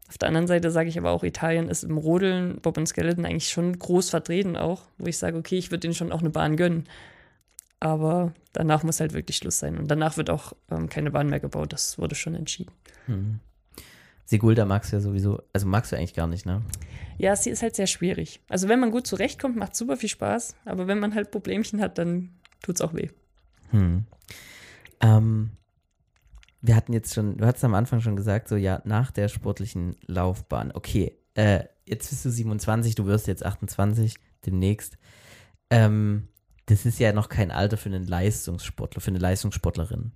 Auf 0.09 0.17
der 0.17 0.29
anderen 0.29 0.47
Seite 0.47 0.71
sage 0.71 0.89
ich 0.89 0.99
aber 0.99 1.11
auch, 1.11 1.23
Italien 1.23 1.69
ist 1.69 1.85
im 1.85 1.99
Rodeln, 1.99 2.61
Bob 2.63 2.79
und 2.79 2.87
Skeleton 2.87 3.27
eigentlich 3.27 3.51
schon 3.51 3.79
groß 3.79 4.09
vertreten 4.11 4.57
auch, 4.57 4.83
wo 4.97 5.07
ich 5.07 5.19
sage, 5.19 5.37
okay, 5.37 5.59
ich 5.59 5.71
würde 5.71 5.81
denen 5.81 5.95
schon 5.95 6.13
auch 6.13 6.21
eine 6.21 6.31
Bahn 6.31 6.57
gönnen. 6.57 6.85
Aber 7.81 8.33
danach 8.53 8.83
muss 8.83 9.01
halt 9.01 9.13
wirklich 9.13 9.37
Schluss 9.37 9.59
sein. 9.59 9.79
Und 9.79 9.89
danach 9.89 10.17
wird 10.17 10.31
auch 10.31 10.55
ähm, 10.71 10.89
keine 10.89 11.11
Bahn 11.11 11.29
mehr 11.29 11.41
gebaut. 11.41 11.73
Das 11.73 11.99
wurde 11.99 12.15
schon 12.15 12.35
entschieden. 12.35 12.73
Mhm. 13.07 13.41
Sigulda 14.25 14.65
magst 14.65 14.93
du 14.93 14.97
ja 14.97 15.01
sowieso, 15.01 15.43
also 15.53 15.67
magst 15.67 15.93
du 15.93 15.97
eigentlich 15.97 16.15
gar 16.15 16.27
nicht, 16.27 16.45
ne? 16.45 16.63
Ja, 17.19 17.35
sie 17.37 17.51
ist 17.51 17.63
halt 17.63 17.77
sehr 17.77 17.87
schwierig. 17.87 18.41
Also 18.49 18.69
wenn 18.69 18.81
man 18.81 18.91
gut 18.91 19.07
zurechtkommt, 19.07 19.57
macht 19.57 19.77
super 19.77 19.97
viel 19.97 20.09
Spaß. 20.09 20.57
Aber 20.65 20.87
wenn 20.87 20.99
man 20.99 21.15
halt 21.15 21.31
Problemchen 21.31 21.81
hat, 21.81 21.99
dann 21.99 22.31
tut 22.63 22.77
es 22.77 22.81
auch 22.81 22.95
weh. 22.95 23.09
Hm. 23.71 24.05
Ähm, 25.01 25.51
wir 26.61 26.75
hatten 26.75 26.93
jetzt 26.93 27.15
schon, 27.15 27.37
du 27.37 27.47
hattest 27.47 27.65
am 27.65 27.75
Anfang 27.75 28.01
schon 28.01 28.17
gesagt, 28.17 28.49
so 28.49 28.57
ja, 28.57 28.83
nach 28.85 29.11
der 29.11 29.29
sportlichen 29.29 29.97
Laufbahn, 30.07 30.73
okay, 30.75 31.17
äh, 31.35 31.65
jetzt 31.87 32.11
bist 32.11 32.25
du 32.25 32.31
27, 32.31 32.95
du 32.95 33.07
wirst 33.07 33.27
jetzt 33.27 33.45
28 33.45 34.17
demnächst. 34.45 34.99
Ähm, 35.71 36.29
das 36.67 36.85
ist 36.85 36.99
ja 36.99 37.13
noch 37.13 37.29
kein 37.29 37.51
Alter 37.51 37.77
für 37.77 37.89
einen 37.89 38.07
Leistungssportler, 38.07 39.01
für 39.01 39.11
eine 39.11 39.19
Leistungssportlerin. 39.19 40.13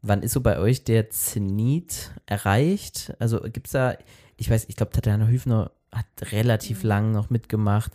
Wann 0.00 0.22
ist 0.22 0.32
so 0.32 0.40
bei 0.40 0.58
euch 0.58 0.84
der 0.84 1.10
Zenit 1.10 2.12
erreicht? 2.26 3.14
Also 3.18 3.40
gibt 3.40 3.66
es 3.66 3.72
da, 3.72 3.96
ich 4.36 4.50
weiß, 4.50 4.66
ich 4.68 4.76
glaube, 4.76 4.92
Tatjana 4.92 5.26
Hüfner 5.26 5.72
hat 5.92 6.06
relativ 6.32 6.82
mhm. 6.82 6.88
lang 6.88 7.10
noch 7.12 7.30
mitgemacht. 7.30 7.92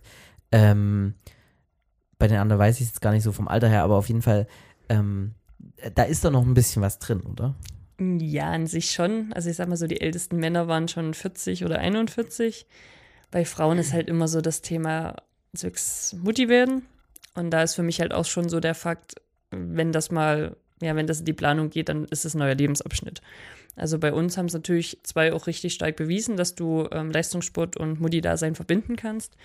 Ähm, 0.51 1.15
bei 2.17 2.27
den 2.27 2.39
anderen 2.39 2.59
weiß 2.59 2.75
ich 2.75 2.81
es 2.81 2.89
jetzt 2.89 3.01
gar 3.01 3.11
nicht 3.11 3.23
so 3.23 3.31
vom 3.31 3.47
Alter 3.47 3.69
her, 3.69 3.83
aber 3.83 3.95
auf 3.95 4.07
jeden 4.07 4.21
Fall, 4.21 4.47
ähm, 4.89 5.35
da 5.95 6.03
ist 6.03 6.25
doch 6.25 6.31
noch 6.31 6.45
ein 6.45 6.53
bisschen 6.53 6.81
was 6.81 6.99
drin, 6.99 7.21
oder? 7.21 7.55
Ja, 7.99 8.51
an 8.51 8.67
sich 8.67 8.91
schon. 8.91 9.33
Also 9.33 9.49
ich 9.49 9.57
sag 9.57 9.67
mal 9.67 9.75
so, 9.75 9.87
die 9.87 10.01
ältesten 10.01 10.37
Männer 10.37 10.67
waren 10.67 10.87
schon 10.87 11.13
40 11.13 11.65
oder 11.65 11.79
41. 11.79 12.65
Bei 13.31 13.45
Frauen 13.45 13.77
ist 13.77 13.93
halt 13.93 14.07
immer 14.07 14.27
so 14.27 14.41
das 14.41 14.61
Thema 14.61 15.17
zwecks 15.55 16.15
Mutti 16.21 16.47
werden. 16.47 16.83
Und 17.35 17.51
da 17.51 17.63
ist 17.63 17.75
für 17.75 17.83
mich 17.83 17.99
halt 17.99 18.13
auch 18.13 18.25
schon 18.25 18.49
so 18.49 18.59
der 18.59 18.75
Fakt, 18.75 19.15
wenn 19.51 19.91
das 19.91 20.11
mal, 20.11 20.55
ja, 20.81 20.95
wenn 20.95 21.07
das 21.07 21.19
in 21.19 21.25
die 21.25 21.33
Planung 21.33 21.69
geht, 21.69 21.89
dann 21.89 22.05
ist 22.05 22.25
es 22.25 22.35
ein 22.35 22.39
neuer 22.39 22.55
Lebensabschnitt. 22.55 23.21
Also 23.75 23.97
bei 23.97 24.11
uns 24.11 24.37
haben 24.37 24.47
es 24.47 24.53
natürlich 24.53 24.99
zwei 25.03 25.33
auch 25.33 25.47
richtig 25.47 25.73
stark 25.73 25.95
bewiesen, 25.95 26.37
dass 26.37 26.55
du 26.55 26.87
ähm, 26.91 27.11
Leistungssport 27.11 27.77
und 27.77 28.01
Mutti-Dasein 28.01 28.55
verbinden 28.55 28.95
kannst. 28.95 29.35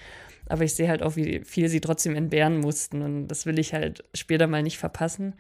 Aber 0.47 0.65
ich 0.65 0.75
sehe 0.75 0.89
halt 0.89 1.03
auch, 1.03 1.17
wie 1.17 1.43
viel 1.45 1.69
sie 1.69 1.81
trotzdem 1.81 2.17
entbehren 2.17 2.59
mussten. 2.59 3.03
Und 3.03 3.29
das 3.29 3.47
will 3.47 3.59
ich 3.59 3.75
halt 3.75 4.05
später 4.15 4.47
mal 4.47 4.63
nicht 4.63 4.79
verpassen. 4.79 5.35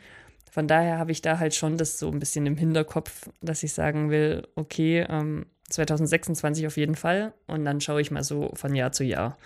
Von 0.54 0.68
daher 0.68 1.00
habe 1.00 1.10
ich 1.10 1.20
da 1.20 1.40
halt 1.40 1.52
schon 1.52 1.78
das 1.78 1.98
so 1.98 2.08
ein 2.08 2.20
bisschen 2.20 2.46
im 2.46 2.56
Hinterkopf, 2.56 3.28
dass 3.40 3.64
ich 3.64 3.72
sagen 3.72 4.08
will, 4.08 4.46
okay, 4.54 5.04
ähm, 5.08 5.46
2026 5.68 6.68
auf 6.68 6.76
jeden 6.76 6.94
Fall. 6.94 7.32
Und 7.48 7.64
dann 7.64 7.80
schaue 7.80 8.00
ich 8.00 8.12
mal 8.12 8.22
so 8.22 8.52
von 8.54 8.72
Jahr 8.72 8.92
zu 8.92 9.02
Jahr. 9.02 9.36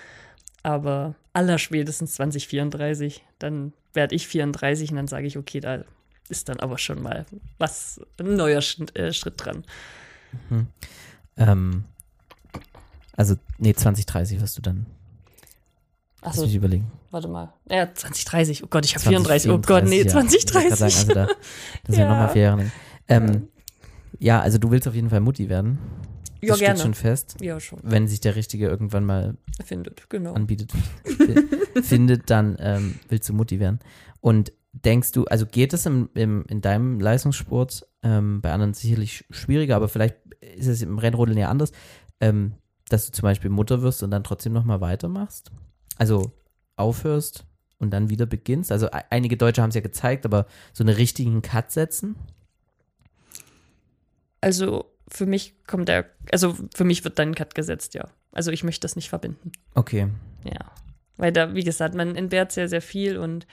Aber 0.63 1.15
allerspätestens 1.33 2.13
2034, 2.17 3.25
dann 3.39 3.73
werde 3.95 4.15
ich 4.15 4.29
34 4.29 4.91
und 4.91 4.97
dann 4.97 5.09
sage 5.09 5.27
ich, 5.27 5.39
okay, 5.39 5.61
da 5.61 5.83
ist 6.29 6.51
dann 6.51 6.61
aber 6.61 6.77
schon 6.77 7.03
mal 7.03 7.25
was, 7.57 8.03
ein 8.19 8.37
neuer 8.37 8.61
Schritt, 8.61 8.95
äh, 8.95 9.15
Schritt 9.15 9.43
dran. 9.43 9.65
Mhm. 10.51 10.67
Ähm, 11.39 11.85
also, 13.17 13.37
nee, 13.57 13.73
2030 13.73 14.43
wirst 14.43 14.59
du 14.59 14.61
dann. 14.61 14.85
Achso. 16.21 16.41
Lass 16.41 16.49
mich 16.49 16.57
überlegen. 16.57 16.91
Warte 17.11 17.29
mal. 17.29 17.55
Ja, 17.71 17.93
2030. 17.93 18.65
Oh 18.65 18.67
Gott, 18.69 18.85
ich 18.85 18.95
habe 18.95 19.05
34. 19.05 19.51
Oh 19.51 19.59
Gott, 19.59 19.85
nee, 19.85 20.05
2030. 20.05 20.71
Ja, 20.71 20.77
sagen, 20.77 20.93
also 20.93 21.13
da, 21.15 21.29
das 21.85 21.97
ja. 21.97 22.03
ja 22.05 22.09
nochmal 22.11 22.29
vier 22.31 22.43
Jahre. 22.43 22.71
Ähm, 23.09 23.49
ja, 24.19 24.41
also 24.41 24.59
du 24.59 24.71
willst 24.71 24.89
auf 24.89 24.95
jeden 24.95 25.11
Fall 25.11 25.21
Mutti 25.21 25.49
werden. 25.49 25.79
Das 26.41 26.49
ja, 26.49 26.55
steht 26.55 26.67
gerne. 26.67 26.81
schon 26.81 26.95
fest. 26.95 27.37
Ja, 27.41 27.61
schon. 27.61 27.81
Wenn 27.83 28.07
sich 28.09 28.21
der 28.21 28.37
Richtige 28.37 28.69
irgendwann 28.69 29.05
mal 29.05 29.37
findet, 29.65 30.09
genau. 30.09 30.35
anbietet, 30.35 30.73
findet, 31.83 32.31
dann 32.31 32.57
ähm, 32.61 32.99
willst 33.09 33.29
du 33.29 33.33
Mutti 33.33 33.59
werden. 33.59 33.81
Und 34.21 34.53
denkst 34.73 35.13
du, 35.13 35.25
also 35.25 35.47
geht 35.47 35.73
es 35.73 35.87
im, 35.87 36.11
im, 36.15 36.45
in 36.49 36.61
deinem 36.61 37.01
Leistungssport, 37.01 37.87
ähm, 38.03 38.41
bei 38.41 38.53
anderen 38.53 38.75
sicherlich 38.75 39.25
schwieriger, 39.31 39.77
aber 39.77 39.89
vielleicht 39.89 40.17
ist 40.57 40.67
es 40.69 40.83
im 40.83 40.99
Rennrodeln 40.99 41.39
ja 41.39 41.49
anders, 41.49 41.73
ähm, 42.21 42.55
dass 42.89 43.07
du 43.07 43.13
zum 43.13 43.23
Beispiel 43.23 43.51
Mutter 43.51 43.83
wirst 43.83 44.03
und 44.03 44.11
dann 44.11 44.25
trotzdem 44.25 44.53
nochmal 44.53 44.81
weitermachst? 44.81 45.51
Also 45.99 46.33
aufhörst 46.77 47.45
und 47.79 47.91
dann 47.91 48.09
wieder 48.09 48.27
beginnst? 48.27 48.73
Also 48.73 48.89
einige 49.11 49.37
Deutsche 49.37 49.63
haben 49.63 49.71
es 49.71 49.75
ja 49.75 49.81
gezeigt, 49.81 50.25
aber 50.25 50.47
so 50.73 50.83
einen 50.83 50.95
richtigen 50.95 51.43
Cut 51.43 51.71
setzen? 51.71 52.17
Also 54.41 54.87
für 55.09 55.27
mich 55.27 55.55
kommt 55.67 55.89
der, 55.89 56.07
also 56.33 56.57
für 56.75 56.85
mich 56.85 57.05
wird 57.05 57.19
dann 57.19 57.31
ein 57.31 57.35
Cut 57.35 57.55
gesetzt, 57.55 57.95
ja. 57.95 58.09
Also 58.33 58.51
ich 58.53 58.63
möchte 58.63 58.83
das 58.83 58.97
nicht 58.97 59.09
verbinden. 59.09 59.53
Okay. 59.75 60.09
Ja. 60.45 60.71
Weil 61.17 61.33
da, 61.33 61.55
wie 61.55 61.65
gesagt, 61.65 61.95
man 61.95 62.15
entbehrt 62.15 62.53
sehr, 62.53 62.69
sehr 62.69 62.83
viel 62.83 63.19
und 63.19 63.47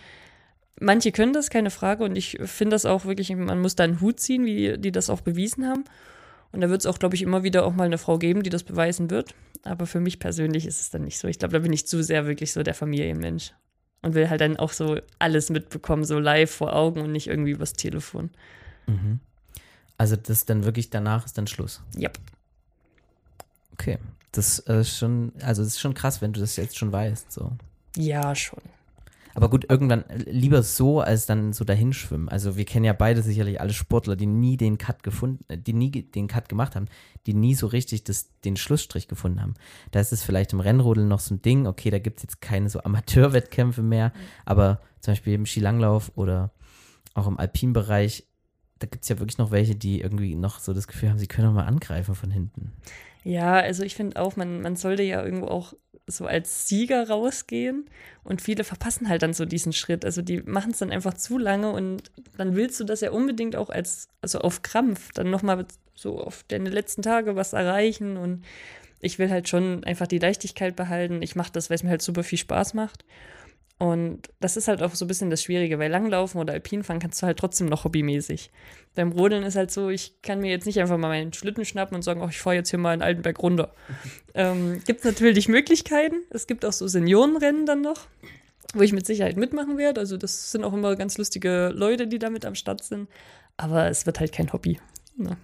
manche 0.80 1.12
können 1.12 1.34
das, 1.34 1.50
keine 1.50 1.72
Frage. 1.72 2.04
Und 2.04 2.16
ich 2.16 2.38
finde 2.44 2.76
das 2.76 2.86
auch 2.86 3.06
wirklich, 3.06 3.36
man 3.36 3.60
muss 3.60 3.76
da 3.76 3.84
einen 3.84 4.02
Hut 4.02 4.20
ziehen, 4.20 4.46
wie 4.46 4.78
die 4.78 4.92
das 4.92 5.10
auch 5.10 5.22
bewiesen 5.22 5.66
haben. 5.66 5.86
Und 6.56 6.62
da 6.62 6.70
wird 6.70 6.80
es 6.80 6.86
auch, 6.86 6.98
glaube 6.98 7.16
ich, 7.16 7.22
immer 7.22 7.44
wieder 7.44 7.66
auch 7.66 7.74
mal 7.74 7.84
eine 7.84 7.98
Frau 7.98 8.18
geben, 8.18 8.42
die 8.42 8.50
das 8.50 8.64
beweisen 8.64 9.10
wird. 9.10 9.36
Aber 9.64 9.86
für 9.86 10.00
mich 10.00 10.20
persönlich 10.20 10.66
ist 10.66 10.80
es 10.80 10.90
dann 10.90 11.04
nicht 11.04 11.20
so. 11.20 11.28
Ich 11.28 11.38
glaube, 11.38 11.52
da 11.52 11.60
bin 11.60 11.74
ich 11.74 11.86
zu 11.86 12.02
sehr 12.02 12.28
wirklich 12.28 12.54
so 12.54 12.64
der 12.64 12.74
Familienmensch. 12.74 13.52
Und 14.02 14.14
will 14.14 14.30
halt 14.30 14.40
dann 14.40 14.56
auch 14.56 14.72
so 14.72 14.98
alles 15.20 15.50
mitbekommen, 15.50 16.06
so 16.06 16.18
live 16.18 16.50
vor 16.50 16.74
Augen 16.74 17.02
und 17.02 17.12
nicht 17.12 17.28
irgendwie 17.28 17.52
übers 17.52 17.74
Telefon. 17.74 18.30
Mhm. 18.88 19.20
Also 19.98 20.16
das 20.16 20.46
dann 20.46 20.64
wirklich 20.64 20.92
danach 20.92 21.26
ist 21.26 21.38
dann 21.38 21.48
Schluss. 21.48 21.82
Ja. 21.94 22.04
Yep. 22.04 22.20
Okay. 23.74 23.98
Das 24.32 24.60
ist 24.60 24.98
schon, 24.98 25.34
also 25.42 25.62
das 25.62 25.74
ist 25.74 25.82
schon 25.82 25.94
krass, 25.94 26.22
wenn 26.22 26.32
du 26.32 26.40
das 26.40 26.56
jetzt 26.56 26.78
schon 26.78 26.94
weißt. 26.94 27.34
So. 27.34 27.52
Ja, 27.98 28.34
schon. 28.34 28.62
Aber 29.36 29.50
gut, 29.50 29.70
irgendwann 29.70 30.06
lieber 30.26 30.64
so, 30.64 31.02
als 31.02 31.26
dann 31.26 31.52
so 31.52 31.66
dahinschwimmen. 31.66 32.30
Also 32.30 32.56
wir 32.56 32.64
kennen 32.64 32.86
ja 32.86 32.94
beide 32.94 33.22
sicherlich 33.22 33.60
alle 33.60 33.74
Sportler, 33.74 34.16
die 34.16 34.28
nie 34.28 34.56
den 34.56 34.78
Cut 34.78 35.04
gefunden, 35.04 35.44
äh, 35.50 35.58
die 35.58 35.74
nie 35.74 35.92
den 35.92 36.28
Cut 36.28 36.48
gemacht 36.48 36.76
haben, 36.76 36.88
die 37.28 37.34
nie 37.34 37.54
so 37.54 37.68
richtig 37.68 38.06
das, 38.06 38.30
den 38.46 38.56
Schlussstrich 38.56 39.10
gefunden 39.10 39.42
haben. 39.42 39.54
Da 39.92 40.00
ist 40.00 40.14
es 40.14 40.24
vielleicht 40.24 40.54
im 40.54 40.62
Rennrodeln 40.62 41.10
noch 41.10 41.20
so 41.20 41.36
ein 41.36 41.42
Ding, 41.42 41.68
okay, 41.68 41.90
da 41.90 42.00
gibt 42.00 42.18
es 42.18 42.24
jetzt 42.24 42.42
keine 42.42 42.70
so 42.70 42.82
Amateurwettkämpfe 42.82 43.84
mehr, 43.84 44.14
aber 44.46 44.80
zum 45.02 45.12
Beispiel 45.12 45.34
im 45.34 45.46
Skilanglauf 45.46 46.14
oder 46.16 46.52
auch 47.14 47.28
im 47.28 47.38
Alpinbereich, 47.38 48.26
da 48.80 48.88
gibt 48.88 49.04
es 49.04 49.10
ja 49.10 49.20
wirklich 49.20 49.38
noch 49.38 49.52
welche, 49.52 49.76
die 49.76 50.00
irgendwie 50.00 50.36
noch 50.36 50.60
so 50.60 50.74
das 50.74 50.88
Gefühl 50.88 51.10
haben, 51.10 51.20
sie 51.20 51.28
können 51.28 51.50
auch 51.50 51.54
mal 51.54 51.66
angreifen 51.66 52.16
von 52.16 52.32
hinten. 52.32 52.72
Ja, 53.28 53.54
also 53.56 53.82
ich 53.84 53.96
finde 53.96 54.22
auch, 54.22 54.36
man, 54.36 54.62
man 54.62 54.76
sollte 54.76 55.02
ja 55.02 55.24
irgendwo 55.26 55.48
auch 55.48 55.74
so 56.06 56.28
als 56.28 56.68
Sieger 56.68 57.10
rausgehen 57.10 57.90
und 58.24 58.40
viele 58.42 58.64
verpassen 58.64 59.10
halt 59.10 59.24
dann 59.24 59.34
so 59.34 59.46
diesen 59.46 59.74
Schritt. 59.74 60.06
Also 60.06 60.22
die 60.22 60.44
machen 60.44 60.72
es 60.72 60.78
dann 60.78 60.92
einfach 60.92 61.16
zu 61.16 61.40
lange 61.40 61.72
und 61.72 62.12
dann 62.38 62.56
willst 62.56 62.80
du 62.80 62.84
das 62.84 63.02
ja 63.02 63.10
unbedingt 63.10 63.56
auch 63.56 63.72
als, 63.72 64.10
also 64.22 64.40
auf 64.40 64.62
Krampf, 64.62 65.12
dann 65.14 65.32
nochmal 65.32 65.66
so 65.96 66.20
auf 66.22 66.44
deine 66.50 66.70
letzten 66.70 67.02
Tage 67.02 67.36
was 67.36 67.54
erreichen 67.54 68.18
und 68.18 68.46
ich 69.00 69.18
will 69.18 69.32
halt 69.32 69.50
schon 69.50 69.84
einfach 69.86 70.08
die 70.08 70.20
Leichtigkeit 70.20 70.76
behalten. 70.76 71.24
Ich 71.24 71.36
mache 71.36 71.52
das, 71.52 71.70
weil 71.72 71.76
es 71.76 71.84
mir 71.84 71.90
halt 71.90 72.04
super 72.04 72.24
viel 72.24 72.40
Spaß 72.40 72.76
macht. 72.76 73.06
Und 73.78 74.30
das 74.40 74.56
ist 74.56 74.70
halt 74.70 74.82
auch 74.82 74.96
so 74.96 75.04
ein 75.04 75.08
bisschen 75.10 75.30
das 75.30 75.44
Schwierige, 75.44 75.80
weil 75.80 75.92
Langlaufen 75.92 76.40
oder 76.40 76.54
Alpinfahren 76.54 77.02
kannst 77.02 77.22
du 77.22 77.26
halt 77.26 77.38
trotzdem 77.38 77.68
noch 77.68 77.84
hobbymäßig. 77.84 78.52
Beim 78.96 79.12
Rodeln 79.12 79.44
ist 79.44 79.58
halt 79.58 79.70
so, 79.70 79.90
ich 79.90 80.22
kann 80.22 80.40
mir 80.40 80.50
jetzt 80.50 80.66
nicht 80.66 80.80
einfach 80.80 80.98
mal 80.98 81.10
meinen 81.10 81.34
Schlitten 81.34 81.66
schnappen 81.66 81.96
und 81.96 82.02
sagen, 82.02 82.22
oh, 82.22 82.30
ich 82.30 82.40
fahre 82.40 82.56
jetzt 82.56 82.70
hier 82.70 82.80
mal 82.80 82.94
in 82.94 83.02
Altenberg 83.02 83.38
runter. 83.40 83.74
ähm, 84.34 84.82
gibt 84.86 85.00
es 85.00 85.06
natürlich 85.06 85.50
Möglichkeiten. 85.50 86.22
Es 86.30 86.48
gibt 86.48 86.64
auch 86.64 86.72
so 86.72 86.88
Seniorenrennen 86.88 87.66
dann 87.66 87.82
noch, 87.82 88.08
wo 88.74 88.82
ich 88.82 88.94
mit 88.94 89.06
Sicherheit 89.06 89.36
mitmachen 89.36 89.78
werde. 89.78 90.00
Also 90.00 90.16
das 90.16 90.54
sind 90.54 90.64
auch 90.64 90.74
immer 90.74 90.96
ganz 90.96 91.18
lustige 91.18 91.72
Leute, 91.74 92.08
die 92.08 92.20
damit 92.20 92.46
am 92.46 92.56
Start 92.56 92.82
sind. 92.82 93.10
Aber 93.58 93.90
es 93.90 94.06
wird 94.06 94.22
halt 94.22 94.32
kein 94.32 94.54
Hobby. 94.54 94.80
Ne? 95.18 95.36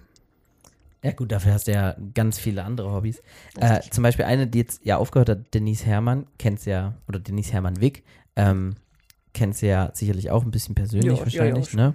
Ja 1.04 1.10
gut, 1.10 1.32
dafür 1.32 1.52
hast 1.52 1.66
du 1.66 1.72
ja 1.72 1.96
ganz 2.14 2.38
viele 2.38 2.62
andere 2.62 2.92
Hobbys. 2.92 3.22
Äh, 3.58 3.80
zum 3.90 4.04
Beispiel 4.04 4.24
eine, 4.24 4.46
die 4.46 4.58
jetzt 4.58 4.84
ja 4.84 4.98
aufgehört 4.98 5.28
hat, 5.28 5.52
Denise 5.52 5.84
Herrmann, 5.84 6.28
kennst 6.38 6.64
ja, 6.66 6.94
oder 7.08 7.18
Denise 7.18 7.52
Herrmann-Wick, 7.52 8.04
ähm, 8.36 8.74
kennst 9.32 9.62
du 9.62 9.66
ja 9.66 9.90
sicherlich 9.94 10.30
auch 10.30 10.44
ein 10.44 10.50
bisschen 10.50 10.74
persönlich 10.74 11.18
jo, 11.18 11.18
wahrscheinlich, 11.18 11.72
ja, 11.72 11.78
ja, 11.78 11.86
ne? 11.88 11.94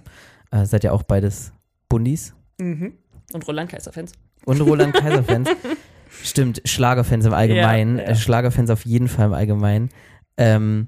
Äh, 0.51 0.65
seid 0.65 0.83
ja 0.83 0.91
auch 0.91 1.03
beides 1.03 1.51
Bundis. 1.89 2.33
Mhm. 2.57 2.93
Und 3.33 3.47
Roland 3.47 3.69
Kaiser-Fans. 3.69 4.13
Und 4.45 4.61
Roland 4.61 4.93
Kaiser-Fans. 4.93 5.49
Stimmt, 6.23 6.61
Schlagerfans 6.65 7.25
im 7.25 7.33
Allgemeinen. 7.33 7.97
Ja, 7.97 8.09
ja. 8.09 8.15
Schlagerfans 8.15 8.69
auf 8.69 8.85
jeden 8.85 9.07
Fall 9.07 9.27
im 9.27 9.33
Allgemeinen. 9.33 9.89
Ähm, 10.37 10.87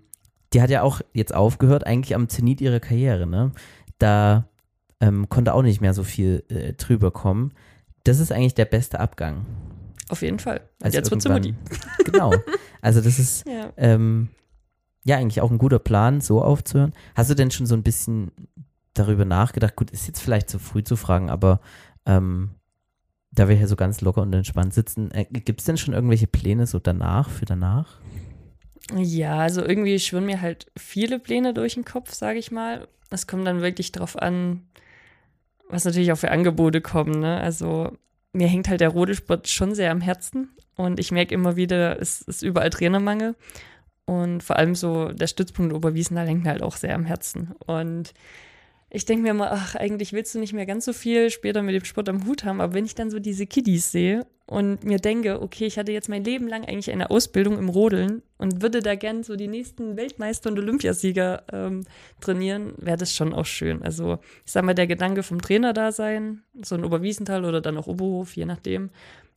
die 0.53 0.61
hat 0.61 0.69
ja 0.69 0.81
auch 0.81 1.01
jetzt 1.13 1.33
aufgehört, 1.33 1.85
eigentlich 1.85 2.15
am 2.15 2.29
Zenit 2.29 2.61
ihrer 2.61 2.79
Karriere, 2.79 3.27
ne? 3.27 3.51
Da 3.99 4.47
ähm, 5.01 5.29
konnte 5.29 5.53
auch 5.53 5.61
nicht 5.61 5.81
mehr 5.81 5.93
so 5.93 6.03
viel 6.03 6.43
äh, 6.49 6.73
drüber 6.73 7.11
kommen. 7.11 7.53
Das 8.03 8.19
ist 8.19 8.31
eigentlich 8.31 8.55
der 8.55 8.65
beste 8.65 8.99
Abgang. 8.99 9.45
Auf 10.09 10.21
jeden 10.21 10.39
Fall. 10.39 10.61
Und 10.83 10.93
jetzt 10.93 11.11
wird 11.11 11.21
sie 11.21 11.53
Genau. 12.05 12.33
Also 12.81 13.01
das 13.01 13.19
ist, 13.19 13.47
ja. 13.47 13.71
ähm, 13.77 14.29
ja 15.03 15.17
eigentlich 15.17 15.41
auch 15.41 15.51
ein 15.51 15.57
guter 15.57 15.79
Plan, 15.79 16.21
so 16.21 16.41
aufzuhören. 16.41 16.93
Hast 17.15 17.29
du 17.29 17.35
denn 17.35 17.51
schon 17.51 17.65
so 17.65 17.75
ein 17.75 17.83
bisschen 17.83 18.31
darüber 18.93 19.25
nachgedacht? 19.25 19.75
Gut, 19.75 19.91
ist 19.91 20.07
jetzt 20.07 20.21
vielleicht 20.21 20.49
zu 20.49 20.59
früh 20.59 20.83
zu 20.83 20.95
fragen, 20.95 21.29
aber 21.29 21.61
ähm, 22.05 22.51
da 23.31 23.47
wir 23.47 23.55
hier 23.55 23.67
so 23.67 23.75
ganz 23.75 24.01
locker 24.01 24.21
und 24.21 24.33
entspannt 24.33 24.73
sitzen, 24.73 25.11
äh, 25.11 25.25
gibt 25.25 25.61
es 25.61 25.65
denn 25.65 25.77
schon 25.77 25.93
irgendwelche 25.93 26.27
Pläne 26.27 26.67
so 26.67 26.79
danach, 26.79 27.29
für 27.29 27.45
danach? 27.45 27.99
Ja, 28.95 29.37
also 29.37 29.61
irgendwie 29.61 29.99
schwirren 29.99 30.25
mir 30.25 30.41
halt 30.41 30.71
viele 30.75 31.19
Pläne 31.19 31.53
durch 31.53 31.75
den 31.75 31.85
Kopf, 31.85 32.13
sage 32.13 32.39
ich 32.39 32.51
mal. 32.51 32.87
Es 33.11 33.27
kommt 33.27 33.45
dann 33.45 33.61
wirklich 33.61 33.91
drauf 33.91 34.17
an, 34.17 34.63
was 35.69 35.85
natürlich 35.85 36.11
auch 36.11 36.17
für 36.17 36.31
Angebote 36.31 36.81
kommen. 36.81 37.19
Ne? 37.19 37.39
Also 37.39 37.95
mir 38.33 38.47
hängt 38.47 38.67
halt 38.67 38.81
der 38.81 38.89
Rodelsport 38.89 39.47
schon 39.47 39.75
sehr 39.75 39.91
am 39.91 40.01
Herzen 40.01 40.49
und 40.75 40.99
ich 40.99 41.11
merke 41.11 41.33
immer 41.33 41.55
wieder, 41.55 42.01
es 42.01 42.21
ist 42.21 42.41
überall 42.41 42.69
Trainermangel 42.71 43.35
und 44.09 44.41
vor 44.41 44.55
allem 44.55 44.73
so 44.73 45.09
der 45.09 45.27
Stützpunkt 45.27 45.71
Oberwiesenthal 45.71 46.27
hängt 46.27 46.43
mir 46.43 46.49
halt 46.49 46.63
auch 46.63 46.77
sehr 46.77 46.95
am 46.95 47.05
Herzen. 47.05 47.51
Und 47.67 48.15
ich 48.89 49.05
denke 49.05 49.21
mir 49.21 49.29
immer, 49.29 49.51
ach, 49.51 49.75
eigentlich 49.75 50.13
willst 50.13 50.33
du 50.33 50.39
nicht 50.39 50.53
mehr 50.53 50.65
ganz 50.65 50.85
so 50.85 50.93
viel 50.93 51.29
später 51.29 51.61
mit 51.61 51.75
dem 51.75 51.85
Sport 51.85 52.09
am 52.09 52.25
Hut 52.25 52.43
haben, 52.43 52.59
aber 52.59 52.73
wenn 52.73 52.85
ich 52.85 52.95
dann 52.95 53.11
so 53.11 53.19
diese 53.19 53.45
Kiddies 53.45 53.91
sehe 53.91 54.25
und 54.47 54.83
mir 54.83 54.97
denke, 54.97 55.43
okay, 55.43 55.67
ich 55.67 55.77
hatte 55.77 55.91
jetzt 55.91 56.09
mein 56.09 56.23
Leben 56.23 56.47
lang 56.47 56.65
eigentlich 56.65 56.89
eine 56.89 57.11
Ausbildung 57.11 57.59
im 57.59 57.69
Rodeln 57.69 58.23
und 58.39 58.63
würde 58.63 58.79
da 58.79 58.95
gern 58.95 59.21
so 59.21 59.35
die 59.35 59.47
nächsten 59.47 59.95
Weltmeister 59.95 60.49
und 60.49 60.57
Olympiasieger 60.57 61.43
ähm, 61.53 61.83
trainieren, 62.19 62.73
wäre 62.77 62.97
das 62.97 63.13
schon 63.13 63.31
auch 63.31 63.45
schön. 63.45 63.83
Also 63.83 64.17
ich 64.43 64.51
sag 64.51 64.65
mal, 64.65 64.73
der 64.73 64.87
Gedanke 64.87 65.21
vom 65.21 65.39
Trainer 65.39 65.73
da 65.73 65.91
sein, 65.91 66.41
so 66.63 66.73
ein 66.73 66.83
Oberwiesenthal 66.83 67.45
oder 67.45 67.61
dann 67.61 67.77
auch 67.77 67.85
Oberhof, 67.85 68.35
je 68.35 68.45
nachdem, 68.45 68.89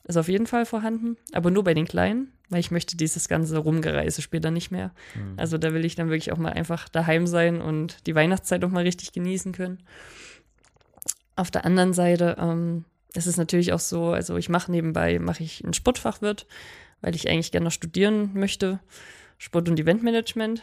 ist 0.08 0.16
auf 0.16 0.28
jeden 0.28 0.46
Fall 0.46 0.64
vorhanden, 0.64 1.18
aber 1.32 1.50
nur 1.50 1.62
bei 1.62 1.74
den 1.74 1.86
Kleinen, 1.86 2.32
weil 2.52 2.60
ich 2.60 2.70
möchte 2.70 2.96
dieses 2.96 3.28
ganze 3.28 3.58
Rumgereise 3.58 4.22
später 4.22 4.50
nicht 4.50 4.70
mehr. 4.70 4.92
Mhm. 5.14 5.34
Also 5.38 5.58
da 5.58 5.72
will 5.72 5.84
ich 5.84 5.94
dann 5.94 6.10
wirklich 6.10 6.32
auch 6.32 6.38
mal 6.38 6.52
einfach 6.52 6.88
daheim 6.88 7.26
sein 7.26 7.60
und 7.60 8.06
die 8.06 8.14
Weihnachtszeit 8.14 8.62
auch 8.64 8.70
mal 8.70 8.84
richtig 8.84 9.12
genießen 9.12 9.52
können. 9.52 9.78
Auf 11.34 11.50
der 11.50 11.64
anderen 11.64 11.94
Seite 11.94 12.36
ähm, 12.38 12.84
ist 13.14 13.26
es 13.26 13.38
natürlich 13.38 13.72
auch 13.72 13.80
so, 13.80 14.10
also 14.10 14.36
ich 14.36 14.48
mache 14.48 14.70
nebenbei, 14.70 15.18
mache 15.18 15.42
ich 15.42 15.64
ein 15.64 15.72
Sportfachwirt, 15.72 16.46
weil 17.00 17.14
ich 17.14 17.28
eigentlich 17.28 17.52
gerne 17.52 17.64
noch 17.64 17.72
studieren 17.72 18.30
möchte, 18.34 18.80
Sport- 19.38 19.68
und 19.68 19.80
Eventmanagement 19.80 20.62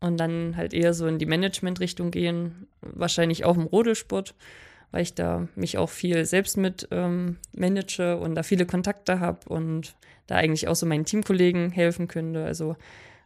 und 0.00 0.18
dann 0.18 0.56
halt 0.56 0.74
eher 0.74 0.92
so 0.92 1.06
in 1.06 1.18
die 1.18 1.26
Management-Richtung 1.26 2.10
gehen, 2.10 2.66
wahrscheinlich 2.80 3.44
auch 3.44 3.56
im 3.56 3.64
Rodelsport 3.64 4.34
weil 4.90 5.02
ich 5.02 5.14
da 5.14 5.48
mich 5.54 5.78
auch 5.78 5.90
viel 5.90 6.24
selbst 6.24 6.56
mit 6.56 6.88
ähm, 6.90 7.36
manage 7.52 8.16
und 8.16 8.34
da 8.34 8.42
viele 8.42 8.66
Kontakte 8.66 9.20
habe 9.20 9.48
und 9.48 9.94
da 10.26 10.36
eigentlich 10.36 10.68
auch 10.68 10.76
so 10.76 10.86
meinen 10.86 11.04
Teamkollegen 11.04 11.70
helfen 11.70 12.08
könnte. 12.08 12.44
Also 12.44 12.76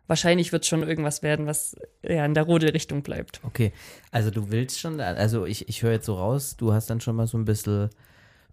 wahrscheinlich 0.07 0.53
wird 0.53 0.67
schon 0.67 0.83
irgendwas 0.83 1.23
werden, 1.23 1.47
was 1.47 1.77
ja 2.03 2.25
in 2.25 2.35
der 2.35 2.45
Rodel-Richtung 2.45 3.03
bleibt. 3.03 3.41
Okay, 3.45 3.73
also 4.11 4.31
du 4.31 4.51
willst 4.51 4.81
schon, 4.81 5.01
also 5.01 5.47
ich, 5.47 5.69
ich 5.69 5.83
höre 5.83 5.93
jetzt 5.93 6.07
so 6.07 6.15
raus, 6.15 6.57
du 6.57 6.73
hast 6.73 6.91
dann 6.91 7.01
schon 7.01 7.17
mal 7.17 7.27
so 7.27 7.39
ein 7.39 7.45
bisschen, 7.45 7.91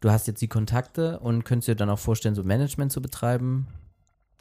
du 0.02 0.12
hast 0.12 0.28
jetzt 0.28 0.42
die 0.42 0.48
Kontakte 0.48 1.20
und 1.20 1.46
könntest 1.46 1.68
dir 1.68 1.76
dann 1.76 1.90
auch 1.90 2.00
vorstellen, 2.00 2.36
so 2.36 2.44
Management 2.44 2.92
zu 2.92 3.02
betreiben? 3.02 3.68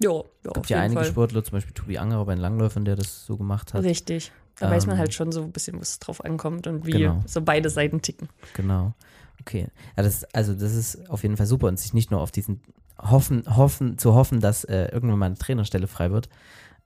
Ja, 0.00 0.12
ja. 0.12 0.22
Es 0.44 0.52
gibt 0.52 0.70
ja 0.70 0.81
einige 0.81 1.00
Fall. 1.00 1.11
Sportler, 1.11 1.42
zum 1.42 1.52
Beispiel 1.52 1.74
Tobi 1.74 1.98
Angerer 1.98 2.24
bei 2.24 2.35
den 2.35 2.40
Langläufern, 2.40 2.85
der 2.85 2.96
das 2.96 3.26
so 3.26 3.37
gemacht 3.37 3.74
hat. 3.74 3.83
Richtig. 3.83 4.31
Da 4.60 4.66
ähm, 4.66 4.72
weiß 4.72 4.86
man 4.86 4.98
halt 4.98 5.10
ähm, 5.10 5.12
schon 5.12 5.32
so 5.32 5.42
ein 5.42 5.52
bisschen, 5.52 5.80
was 5.80 5.98
drauf 5.98 6.24
ankommt 6.24 6.66
und 6.66 6.86
wie 6.86 6.92
genau. 6.92 7.22
so 7.26 7.42
beide 7.42 7.70
Seiten 7.70 8.02
ticken. 8.02 8.28
Genau. 8.54 8.94
Okay. 9.40 9.68
Ja, 9.96 10.02
das, 10.02 10.24
also 10.34 10.54
das 10.54 10.74
ist 10.74 11.08
auf 11.10 11.22
jeden 11.22 11.36
Fall 11.36 11.46
super 11.46 11.68
und 11.68 11.78
sich 11.78 11.94
nicht 11.94 12.10
nur 12.10 12.20
auf 12.20 12.30
diesen 12.30 12.60
hoffen, 13.00 13.44
hoffen, 13.56 13.98
zu 13.98 14.14
hoffen, 14.14 14.40
dass 14.40 14.64
äh, 14.64 14.88
irgendwann 14.92 15.18
mal 15.18 15.26
eine 15.26 15.38
Trainerstelle 15.38 15.86
frei 15.86 16.10
wird. 16.10 16.28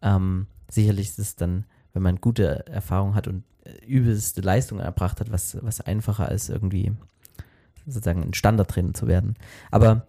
Ähm, 0.03 0.47
sicherlich 0.69 1.09
ist 1.09 1.19
es 1.19 1.37
dann, 1.37 1.65
wenn 1.93 2.03
man 2.03 2.21
gute 2.21 2.67
Erfahrung 2.67 3.15
hat 3.15 3.29
und 3.29 3.45
äh, 3.65 3.85
übelste 3.87 4.41
Leistung 4.43 4.79
erbracht 4.81 5.21
hat, 5.21 5.33
was, 5.33 5.57
was 5.63 5.81
einfacher 5.81 6.31
ist, 6.31 6.51
irgendwie 6.51 6.93
sozusagen 7.87 8.23
ein 8.23 8.35
Standardtrainer 8.35 8.95
zu 8.95 9.07
werden. 9.07 9.37
Aber 9.71 10.07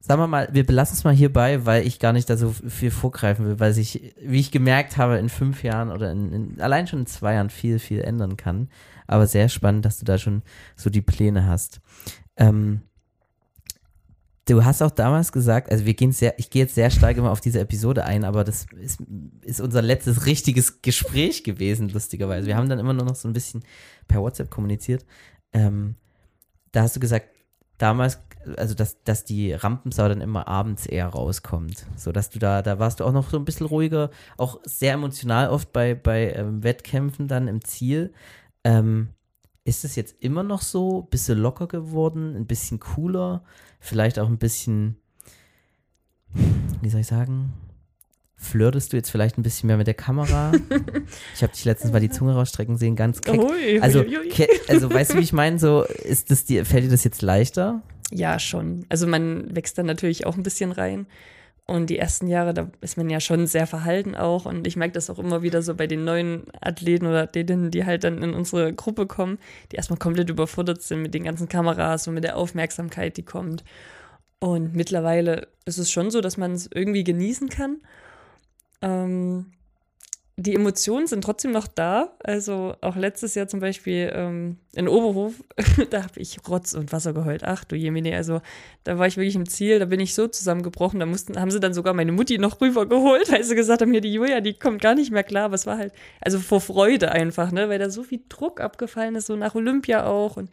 sagen 0.00 0.20
wir 0.20 0.26
mal, 0.28 0.48
wir 0.52 0.64
belassen 0.64 0.94
es 0.94 1.04
mal 1.04 1.14
hierbei, 1.14 1.66
weil 1.66 1.86
ich 1.86 1.98
gar 1.98 2.12
nicht 2.12 2.30
da 2.30 2.36
so 2.36 2.52
viel 2.52 2.90
vorgreifen 2.90 3.46
will, 3.46 3.60
weil 3.60 3.72
sich, 3.72 4.14
wie 4.20 4.40
ich 4.40 4.50
gemerkt 4.50 4.96
habe, 4.96 5.18
in 5.18 5.28
fünf 5.28 5.62
Jahren 5.62 5.90
oder 5.90 6.12
in, 6.12 6.32
in, 6.32 6.60
allein 6.60 6.86
schon 6.86 7.00
in 7.00 7.06
zwei 7.06 7.34
Jahren 7.34 7.50
viel, 7.50 7.78
viel 7.78 8.00
ändern 8.00 8.36
kann. 8.36 8.68
Aber 9.06 9.26
sehr 9.26 9.48
spannend, 9.48 9.84
dass 9.84 9.98
du 9.98 10.04
da 10.04 10.18
schon 10.18 10.42
so 10.76 10.90
die 10.90 11.02
Pläne 11.02 11.46
hast. 11.46 11.80
Ähm, 12.36 12.82
du 14.46 14.64
hast 14.64 14.82
auch 14.82 14.90
damals 14.90 15.32
gesagt, 15.32 15.70
also 15.70 15.84
wir 15.84 15.94
gehen 15.94 16.12
sehr, 16.12 16.38
ich 16.38 16.50
gehe 16.50 16.62
jetzt 16.62 16.74
sehr 16.74 16.90
stark 16.90 17.16
immer 17.16 17.30
auf 17.30 17.40
diese 17.40 17.60
Episode 17.60 18.04
ein, 18.04 18.24
aber 18.24 18.44
das 18.44 18.66
ist, 18.80 19.00
ist 19.42 19.60
unser 19.60 19.82
letztes 19.82 20.26
richtiges 20.26 20.80
Gespräch 20.80 21.42
gewesen, 21.42 21.88
lustigerweise. 21.88 22.46
Wir 22.46 22.56
haben 22.56 22.68
dann 22.68 22.78
immer 22.78 22.92
nur 22.92 23.04
noch 23.04 23.16
so 23.16 23.28
ein 23.28 23.32
bisschen 23.34 23.64
per 24.06 24.22
WhatsApp 24.22 24.50
kommuniziert. 24.50 25.04
Ähm, 25.52 25.96
da 26.72 26.82
hast 26.82 26.94
du 26.96 27.00
gesagt, 27.00 27.28
damals 27.78 28.20
also 28.56 28.74
dass, 28.74 29.02
dass 29.04 29.24
die 29.24 29.52
Rampensau 29.52 30.08
dann 30.08 30.20
immer 30.20 30.48
abends 30.48 30.86
eher 30.86 31.08
rauskommt. 31.08 31.86
So 31.96 32.12
dass 32.12 32.30
du 32.30 32.38
da, 32.38 32.62
da 32.62 32.78
warst 32.78 33.00
du 33.00 33.04
auch 33.04 33.12
noch 33.12 33.30
so 33.30 33.38
ein 33.38 33.44
bisschen 33.44 33.66
ruhiger, 33.66 34.10
auch 34.36 34.60
sehr 34.64 34.94
emotional 34.94 35.48
oft 35.50 35.72
bei, 35.72 35.94
bei 35.94 36.32
ähm, 36.32 36.62
Wettkämpfen 36.62 37.28
dann 37.28 37.48
im 37.48 37.62
Ziel. 37.64 38.12
Ähm, 38.64 39.08
ist 39.64 39.84
es 39.84 39.96
jetzt 39.96 40.16
immer 40.20 40.42
noch 40.42 40.62
so? 40.62 41.08
Du 41.10 41.34
locker 41.34 41.66
geworden? 41.66 42.34
Ein 42.36 42.46
bisschen 42.46 42.80
cooler? 42.80 43.42
Vielleicht 43.80 44.18
auch 44.18 44.28
ein 44.28 44.38
bisschen, 44.38 44.96
wie 46.80 46.88
soll 46.88 47.02
ich 47.02 47.06
sagen? 47.06 47.52
Flirtest 48.40 48.92
du 48.92 48.96
jetzt 48.96 49.10
vielleicht 49.10 49.36
ein 49.36 49.42
bisschen 49.42 49.66
mehr 49.66 49.76
mit 49.76 49.86
der 49.86 49.94
Kamera? 49.94 50.52
ich 51.34 51.42
habe 51.42 51.52
dich 51.52 51.64
letztens 51.64 51.92
mal 51.92 52.00
die 52.00 52.08
Zunge 52.08 52.34
rausstrecken 52.34 52.76
sehen, 52.76 52.96
ganz 52.96 53.20
keck. 53.20 53.38
Also, 53.82 54.04
also 54.68 54.90
weißt 54.90 55.12
du, 55.12 55.18
wie 55.18 55.22
ich 55.22 55.32
meine? 55.32 55.58
So, 55.58 55.82
ist 55.82 56.30
das 56.30 56.44
dir, 56.44 56.64
fällt 56.64 56.84
dir 56.84 56.90
das 56.90 57.04
jetzt 57.04 57.20
leichter? 57.20 57.82
Ja, 58.10 58.38
schon. 58.38 58.86
Also 58.88 59.06
man 59.06 59.54
wächst 59.54 59.78
dann 59.78 59.86
natürlich 59.86 60.26
auch 60.26 60.36
ein 60.36 60.42
bisschen 60.42 60.72
rein. 60.72 61.06
Und 61.66 61.90
die 61.90 61.98
ersten 61.98 62.28
Jahre, 62.28 62.54
da 62.54 62.70
ist 62.80 62.96
man 62.96 63.10
ja 63.10 63.20
schon 63.20 63.46
sehr 63.46 63.66
verhalten 63.66 64.14
auch. 64.14 64.46
Und 64.46 64.66
ich 64.66 64.76
merke 64.76 64.94
das 64.94 65.10
auch 65.10 65.18
immer 65.18 65.42
wieder 65.42 65.60
so 65.60 65.74
bei 65.74 65.86
den 65.86 66.02
neuen 66.04 66.44
Athleten 66.62 67.04
oder 67.06 67.24
Athletinnen, 67.24 67.70
die 67.70 67.84
halt 67.84 68.04
dann 68.04 68.22
in 68.22 68.32
unsere 68.32 68.72
Gruppe 68.72 69.06
kommen, 69.06 69.38
die 69.70 69.76
erstmal 69.76 69.98
komplett 69.98 70.30
überfordert 70.30 70.80
sind 70.80 71.02
mit 71.02 71.12
den 71.12 71.24
ganzen 71.24 71.48
Kameras 71.48 72.08
und 72.08 72.14
mit 72.14 72.24
der 72.24 72.38
Aufmerksamkeit, 72.38 73.18
die 73.18 73.22
kommt. 73.22 73.64
Und 74.38 74.74
mittlerweile 74.74 75.48
ist 75.66 75.76
es 75.76 75.90
schon 75.90 76.10
so, 76.10 76.22
dass 76.22 76.38
man 76.38 76.52
es 76.52 76.70
irgendwie 76.72 77.04
genießen 77.04 77.50
kann. 77.50 77.82
Ähm, 78.80 79.52
die 80.40 80.54
Emotionen 80.54 81.08
sind 81.08 81.24
trotzdem 81.24 81.50
noch 81.50 81.66
da. 81.66 82.12
Also 82.22 82.76
auch 82.80 82.94
letztes 82.94 83.34
Jahr 83.34 83.48
zum 83.48 83.58
Beispiel 83.58 84.12
ähm, 84.14 84.56
in 84.72 84.86
Oberhof, 84.86 85.34
da 85.90 86.04
habe 86.04 86.20
ich 86.20 86.38
Rotz 86.48 86.74
und 86.74 86.92
Wasser 86.92 87.12
geheult. 87.12 87.42
Ach 87.42 87.64
du 87.64 87.74
Jemine, 87.74 88.14
also 88.14 88.40
da 88.84 89.00
war 89.00 89.08
ich 89.08 89.16
wirklich 89.16 89.34
im 89.34 89.48
Ziel, 89.48 89.80
da 89.80 89.86
bin 89.86 89.98
ich 89.98 90.14
so 90.14 90.28
zusammengebrochen. 90.28 91.00
Da 91.00 91.06
mussten, 91.06 91.40
haben 91.40 91.50
sie 91.50 91.58
dann 91.58 91.74
sogar 91.74 91.92
meine 91.92 92.12
Mutti 92.12 92.38
noch 92.38 92.60
rübergeholt, 92.60 93.32
weil 93.32 93.42
sie 93.42 93.56
gesagt 93.56 93.82
haben, 93.82 93.90
hier 93.90 94.00
die 94.00 94.12
Julia, 94.12 94.40
die 94.40 94.54
kommt 94.54 94.80
gar 94.80 94.94
nicht 94.94 95.10
mehr 95.10 95.24
klar. 95.24 95.46
Aber 95.46 95.56
es 95.56 95.66
war 95.66 95.76
halt, 95.76 95.92
also 96.20 96.38
vor 96.38 96.60
Freude 96.60 97.10
einfach, 97.10 97.50
ne, 97.50 97.68
weil 97.68 97.80
da 97.80 97.90
so 97.90 98.04
viel 98.04 98.20
Druck 98.28 98.60
abgefallen 98.60 99.16
ist, 99.16 99.26
so 99.26 99.34
nach 99.34 99.56
Olympia 99.56 100.06
auch. 100.06 100.36
Und 100.36 100.50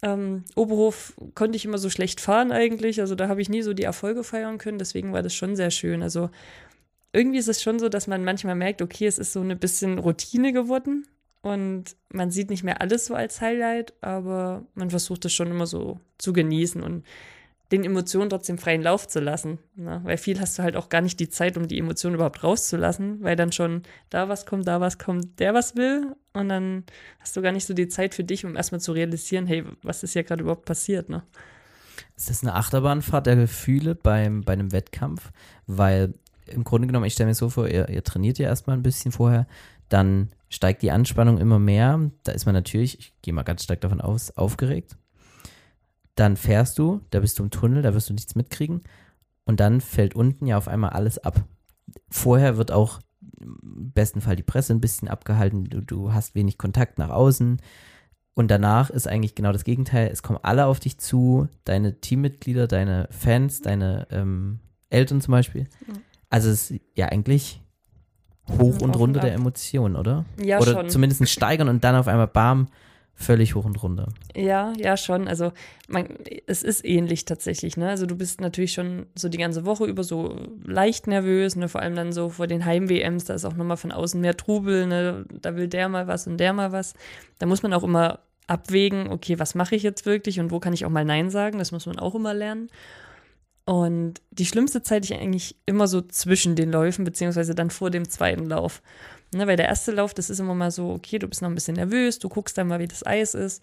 ähm, 0.00 0.44
Oberhof 0.54 1.12
konnte 1.34 1.56
ich 1.56 1.66
immer 1.66 1.76
so 1.76 1.90
schlecht 1.90 2.22
fahren 2.22 2.52
eigentlich. 2.52 3.02
Also 3.02 3.14
da 3.14 3.28
habe 3.28 3.42
ich 3.42 3.50
nie 3.50 3.60
so 3.60 3.74
die 3.74 3.84
Erfolge 3.84 4.24
feiern 4.24 4.56
können. 4.56 4.78
Deswegen 4.78 5.12
war 5.12 5.22
das 5.22 5.34
schon 5.34 5.56
sehr 5.56 5.70
schön. 5.70 6.02
Also 6.02 6.30
irgendwie 7.12 7.38
ist 7.38 7.48
es 7.48 7.62
schon 7.62 7.78
so, 7.78 7.88
dass 7.88 8.06
man 8.06 8.24
manchmal 8.24 8.54
merkt, 8.54 8.82
okay, 8.82 9.06
es 9.06 9.18
ist 9.18 9.32
so 9.32 9.40
eine 9.40 9.56
bisschen 9.56 9.98
Routine 9.98 10.52
geworden 10.52 11.06
und 11.42 11.96
man 12.12 12.30
sieht 12.30 12.50
nicht 12.50 12.64
mehr 12.64 12.80
alles 12.80 13.06
so 13.06 13.14
als 13.14 13.40
Highlight, 13.40 13.94
aber 14.02 14.64
man 14.74 14.90
versucht 14.90 15.24
es 15.24 15.32
schon 15.32 15.50
immer 15.50 15.66
so 15.66 15.98
zu 16.18 16.32
genießen 16.32 16.82
und 16.82 17.04
den 17.72 17.84
Emotionen 17.84 18.30
trotzdem 18.30 18.58
freien 18.58 18.82
Lauf 18.82 19.06
zu 19.06 19.20
lassen. 19.20 19.58
Ne? 19.76 20.00
Weil 20.02 20.16
viel 20.16 20.40
hast 20.40 20.58
du 20.58 20.62
halt 20.62 20.76
auch 20.76 20.88
gar 20.88 21.00
nicht 21.02 21.20
die 21.20 21.28
Zeit, 21.28 21.56
um 21.56 21.68
die 21.68 21.78
Emotionen 21.78 22.16
überhaupt 22.16 22.42
rauszulassen, 22.42 23.22
weil 23.22 23.36
dann 23.36 23.52
schon 23.52 23.82
da 24.10 24.28
was 24.28 24.44
kommt, 24.44 24.66
da 24.66 24.80
was 24.80 24.98
kommt, 24.98 25.38
der 25.38 25.54
was 25.54 25.76
will. 25.76 26.16
Und 26.32 26.48
dann 26.48 26.84
hast 27.20 27.36
du 27.36 27.42
gar 27.42 27.52
nicht 27.52 27.66
so 27.66 27.74
die 27.74 27.88
Zeit 27.88 28.14
für 28.14 28.24
dich, 28.24 28.44
um 28.44 28.56
erstmal 28.56 28.80
zu 28.80 28.92
realisieren, 28.92 29.46
hey, 29.46 29.64
was 29.82 30.02
ist 30.02 30.14
hier 30.14 30.24
gerade 30.24 30.42
überhaupt 30.42 30.64
passiert, 30.64 31.08
ne? 31.08 31.22
Ist 32.16 32.28
das 32.28 32.42
eine 32.42 32.54
Achterbahnfahrt 32.54 33.26
der 33.26 33.36
Gefühle 33.36 33.94
beim, 33.94 34.42
bei 34.42 34.52
einem 34.52 34.72
Wettkampf? 34.72 35.30
Weil 35.66 36.14
im 36.52 36.64
Grunde 36.64 36.86
genommen, 36.86 37.06
ich 37.06 37.14
stelle 37.14 37.28
mir 37.28 37.34
so 37.34 37.48
vor, 37.48 37.68
ihr, 37.68 37.88
ihr 37.88 38.04
trainiert 38.04 38.38
ja 38.38 38.48
erstmal 38.48 38.76
ein 38.76 38.82
bisschen 38.82 39.12
vorher, 39.12 39.46
dann 39.88 40.30
steigt 40.48 40.82
die 40.82 40.90
Anspannung 40.90 41.38
immer 41.38 41.58
mehr. 41.58 42.10
Da 42.24 42.32
ist 42.32 42.46
man 42.46 42.54
natürlich, 42.54 42.98
ich 42.98 43.12
gehe 43.22 43.34
mal 43.34 43.42
ganz 43.42 43.64
stark 43.64 43.80
davon 43.80 44.00
aus, 44.00 44.30
aufgeregt. 44.36 44.96
Dann 46.14 46.36
fährst 46.36 46.78
du, 46.78 47.00
da 47.10 47.20
bist 47.20 47.38
du 47.38 47.44
im 47.44 47.50
Tunnel, 47.50 47.82
da 47.82 47.94
wirst 47.94 48.08
du 48.08 48.14
nichts 48.14 48.34
mitkriegen. 48.34 48.82
Und 49.44 49.60
dann 49.60 49.80
fällt 49.80 50.14
unten 50.14 50.46
ja 50.46 50.56
auf 50.58 50.68
einmal 50.68 50.90
alles 50.90 51.18
ab. 51.18 51.44
Vorher 52.08 52.56
wird 52.56 52.72
auch 52.72 53.00
im 53.40 53.90
besten 53.92 54.20
Fall 54.20 54.36
die 54.36 54.42
Presse 54.42 54.72
ein 54.72 54.80
bisschen 54.80 55.08
abgehalten. 55.08 55.64
Du, 55.64 55.80
du 55.80 56.12
hast 56.12 56.34
wenig 56.34 56.58
Kontakt 56.58 56.98
nach 56.98 57.10
außen. 57.10 57.60
Und 58.34 58.50
danach 58.50 58.90
ist 58.90 59.08
eigentlich 59.08 59.34
genau 59.34 59.52
das 59.52 59.64
Gegenteil. 59.64 60.08
Es 60.12 60.22
kommen 60.22 60.38
alle 60.42 60.66
auf 60.66 60.80
dich 60.80 60.98
zu, 60.98 61.48
deine 61.64 62.00
Teammitglieder, 62.00 62.68
deine 62.68 63.08
Fans, 63.10 63.60
deine 63.60 64.06
ähm, 64.10 64.60
Eltern 64.88 65.20
zum 65.20 65.32
Beispiel. 65.32 65.68
Mhm. 65.86 66.00
Also 66.30 66.48
es 66.48 66.70
ist 66.70 66.80
ja 66.94 67.06
eigentlich 67.06 67.60
Hoch 68.58 68.80
und 68.80 68.90
Auf 68.90 69.00
runter 69.00 69.20
und 69.20 69.26
der. 69.26 69.34
Emotionen, 69.34 69.96
oder? 69.96 70.24
Ja, 70.42 70.58
oder 70.58 70.72
schon. 70.72 70.88
zumindest 70.88 71.20
ein 71.20 71.26
steigern 71.26 71.68
und 71.68 71.84
dann 71.84 71.94
auf 71.94 72.08
einmal 72.08 72.26
bam, 72.26 72.68
völlig 73.14 73.54
hoch 73.54 73.64
und 73.64 73.80
runter. 73.82 74.08
Ja, 74.34 74.72
ja, 74.76 74.96
schon. 74.96 75.28
Also 75.28 75.52
man, 75.88 76.08
es 76.46 76.62
ist 76.62 76.84
ähnlich 76.84 77.26
tatsächlich, 77.26 77.76
ne? 77.76 77.88
Also 77.88 78.06
du 78.06 78.16
bist 78.16 78.40
natürlich 78.40 78.72
schon 78.72 79.06
so 79.14 79.28
die 79.28 79.38
ganze 79.38 79.66
Woche 79.66 79.84
über 79.84 80.04
so 80.04 80.36
leicht 80.64 81.06
nervös, 81.06 81.54
ne? 81.56 81.68
Vor 81.68 81.82
allem 81.82 81.94
dann 81.94 82.12
so 82.12 82.30
vor 82.30 82.46
den 82.46 82.64
Heim-WMs, 82.64 83.24
da 83.26 83.34
ist 83.34 83.44
auch 83.44 83.54
nochmal 83.54 83.76
von 83.76 83.92
außen 83.92 84.20
mehr 84.20 84.36
Trubel, 84.36 84.86
ne? 84.86 85.26
Da 85.42 85.56
will 85.56 85.68
der 85.68 85.88
mal 85.88 86.06
was 86.06 86.26
und 86.26 86.38
der 86.38 86.52
mal 86.52 86.72
was. 86.72 86.94
Da 87.38 87.46
muss 87.46 87.62
man 87.62 87.72
auch 87.72 87.84
immer 87.84 88.20
abwägen, 88.46 89.10
okay, 89.10 89.38
was 89.38 89.54
mache 89.54 89.76
ich 89.76 89.82
jetzt 89.82 90.06
wirklich 90.06 90.40
und 90.40 90.50
wo 90.50 90.58
kann 90.58 90.72
ich 90.72 90.84
auch 90.84 90.90
mal 90.90 91.04
Nein 91.04 91.30
sagen? 91.30 91.58
Das 91.58 91.70
muss 91.70 91.86
man 91.86 91.98
auch 91.98 92.14
immer 92.14 92.34
lernen. 92.34 92.68
Und 93.64 94.20
die 94.30 94.46
schlimmste 94.46 94.82
Zeit 94.82 95.04
ich 95.04 95.14
eigentlich 95.14 95.56
immer 95.66 95.86
so 95.86 96.00
zwischen 96.00 96.56
den 96.56 96.72
Läufen, 96.72 97.04
beziehungsweise 97.04 97.54
dann 97.54 97.70
vor 97.70 97.90
dem 97.90 98.08
zweiten 98.08 98.46
Lauf. 98.46 98.82
Ne, 99.32 99.46
weil 99.46 99.56
der 99.56 99.68
erste 99.68 99.92
Lauf, 99.92 100.12
das 100.12 100.28
ist 100.28 100.40
immer 100.40 100.54
mal 100.54 100.72
so, 100.72 100.90
okay, 100.90 101.20
du 101.20 101.28
bist 101.28 101.40
noch 101.40 101.48
ein 101.48 101.54
bisschen 101.54 101.76
nervös, 101.76 102.18
du 102.18 102.28
guckst 102.28 102.58
dann 102.58 102.66
mal, 102.66 102.80
wie 102.80 102.88
das 102.88 103.06
Eis 103.06 103.34
ist. 103.34 103.62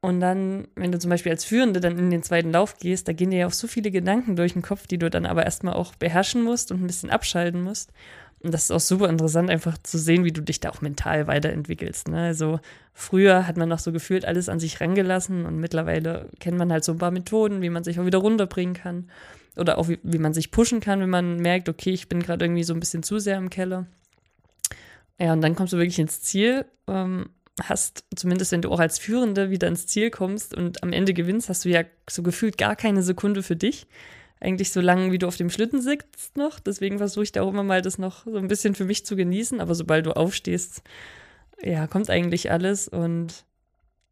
Und 0.00 0.20
dann, 0.20 0.68
wenn 0.74 0.92
du 0.92 0.98
zum 0.98 1.10
Beispiel 1.10 1.32
als 1.32 1.44
Führende 1.44 1.80
dann 1.80 1.98
in 1.98 2.10
den 2.10 2.22
zweiten 2.22 2.52
Lauf 2.52 2.78
gehst, 2.78 3.06
da 3.06 3.12
gehen 3.12 3.30
dir 3.30 3.40
ja 3.40 3.46
auch 3.46 3.52
so 3.52 3.66
viele 3.66 3.90
Gedanken 3.90 4.36
durch 4.36 4.54
den 4.54 4.62
Kopf, 4.62 4.86
die 4.86 4.96
du 4.96 5.10
dann 5.10 5.26
aber 5.26 5.44
erstmal 5.44 5.74
auch 5.74 5.94
beherrschen 5.94 6.42
musst 6.42 6.72
und 6.72 6.82
ein 6.82 6.86
bisschen 6.86 7.10
abschalten 7.10 7.62
musst. 7.62 7.92
Und 8.42 8.54
das 8.54 8.64
ist 8.64 8.70
auch 8.70 8.80
super 8.80 9.08
interessant, 9.08 9.50
einfach 9.50 9.76
zu 9.82 9.98
sehen, 9.98 10.24
wie 10.24 10.32
du 10.32 10.40
dich 10.40 10.60
da 10.60 10.70
auch 10.70 10.80
mental 10.80 11.26
weiterentwickelst. 11.26 12.08
Ne? 12.08 12.22
Also 12.22 12.58
früher 12.94 13.46
hat 13.46 13.58
man 13.58 13.68
noch 13.68 13.78
so 13.78 13.92
gefühlt 13.92 14.24
alles 14.24 14.48
an 14.48 14.58
sich 14.58 14.80
rangelassen 14.80 15.44
und 15.44 15.58
mittlerweile 15.58 16.30
kennt 16.38 16.56
man 16.56 16.72
halt 16.72 16.84
so 16.84 16.92
ein 16.92 16.98
paar 16.98 17.10
Methoden, 17.10 17.60
wie 17.60 17.68
man 17.68 17.84
sich 17.84 18.00
auch 18.00 18.06
wieder 18.06 18.18
runterbringen 18.18 18.74
kann. 18.74 19.10
Oder 19.56 19.76
auch 19.76 19.88
wie, 19.88 19.98
wie 20.02 20.18
man 20.18 20.32
sich 20.32 20.50
pushen 20.50 20.80
kann, 20.80 21.00
wenn 21.00 21.10
man 21.10 21.36
merkt, 21.36 21.68
okay, 21.68 21.90
ich 21.90 22.08
bin 22.08 22.22
gerade 22.22 22.46
irgendwie 22.46 22.64
so 22.64 22.72
ein 22.72 22.80
bisschen 22.80 23.02
zu 23.02 23.18
sehr 23.18 23.36
im 23.36 23.50
Keller. 23.50 23.86
Ja, 25.18 25.34
und 25.34 25.42
dann 25.42 25.54
kommst 25.54 25.74
du 25.74 25.76
wirklich 25.76 25.98
ins 25.98 26.22
Ziel, 26.22 26.64
ähm, 26.88 27.28
hast, 27.62 28.04
zumindest 28.16 28.52
wenn 28.52 28.62
du 28.62 28.70
auch 28.70 28.80
als 28.80 28.98
Führende 28.98 29.50
wieder 29.50 29.68
ins 29.68 29.86
Ziel 29.86 30.10
kommst 30.10 30.54
und 30.54 30.82
am 30.82 30.92
Ende 30.92 31.12
gewinnst, 31.12 31.50
hast 31.50 31.64
du 31.66 31.68
ja 31.68 31.82
so 32.08 32.22
gefühlt 32.22 32.56
gar 32.56 32.74
keine 32.74 33.02
Sekunde 33.02 33.42
für 33.42 33.56
dich. 33.56 33.86
Eigentlich 34.40 34.72
so 34.72 34.80
lange, 34.80 35.12
wie 35.12 35.18
du 35.18 35.26
auf 35.26 35.36
dem 35.36 35.50
Schlitten 35.50 35.82
sitzt 35.82 36.36
noch. 36.36 36.60
Deswegen 36.60 36.98
versuche 36.98 37.24
ich 37.24 37.32
da 37.32 37.42
auch 37.42 37.50
immer 37.50 37.62
mal, 37.62 37.82
das 37.82 37.98
noch 37.98 38.24
so 38.24 38.36
ein 38.38 38.48
bisschen 38.48 38.74
für 38.74 38.84
mich 38.86 39.04
zu 39.04 39.14
genießen. 39.14 39.60
Aber 39.60 39.74
sobald 39.74 40.06
du 40.06 40.16
aufstehst, 40.16 40.82
ja, 41.62 41.86
kommt 41.86 42.08
eigentlich 42.08 42.50
alles. 42.50 42.88
Und 42.88 43.44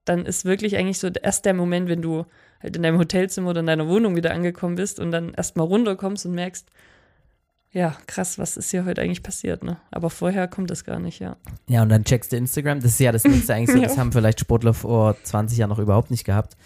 dann 0.04 0.26
ist 0.26 0.44
wirklich 0.44 0.76
eigentlich 0.76 0.98
so 0.98 1.08
erst 1.08 1.46
der 1.46 1.54
Moment, 1.54 1.88
wenn 1.88 2.02
du 2.02 2.26
halt 2.62 2.76
in 2.76 2.82
deinem 2.82 2.98
Hotelzimmer 2.98 3.50
oder 3.50 3.60
in 3.60 3.66
deiner 3.66 3.88
Wohnung 3.88 4.16
wieder 4.16 4.32
angekommen 4.32 4.74
bist 4.74 5.00
und 5.00 5.12
dann 5.12 5.32
erstmal 5.32 5.66
runterkommst 5.66 6.26
und 6.26 6.34
merkst, 6.34 6.68
ja, 7.70 7.96
krass, 8.06 8.38
was 8.38 8.56
ist 8.56 8.70
hier 8.70 8.86
heute 8.86 9.02
eigentlich 9.02 9.22
passiert, 9.22 9.62
ne? 9.62 9.76
Aber 9.90 10.08
vorher 10.08 10.48
kommt 10.48 10.70
das 10.70 10.84
gar 10.84 10.98
nicht, 10.98 11.20
ja. 11.20 11.36
Ja, 11.68 11.82
und 11.82 11.90
dann 11.90 12.02
checkst 12.04 12.32
du 12.32 12.36
Instagram. 12.36 12.80
Das 12.80 12.92
ist 12.92 13.00
ja 13.00 13.12
das 13.12 13.24
nächste 13.24 13.54
eigentlich 13.54 13.76
so. 13.76 13.82
Das 13.82 13.94
Ja. 13.94 14.00
haben 14.00 14.12
vielleicht 14.12 14.40
Sportler 14.40 14.72
vor 14.74 15.16
20 15.22 15.58
Jahren 15.58 15.68
noch 15.70 15.78
überhaupt 15.78 16.10
nicht 16.10 16.24
gehabt. 16.24 16.56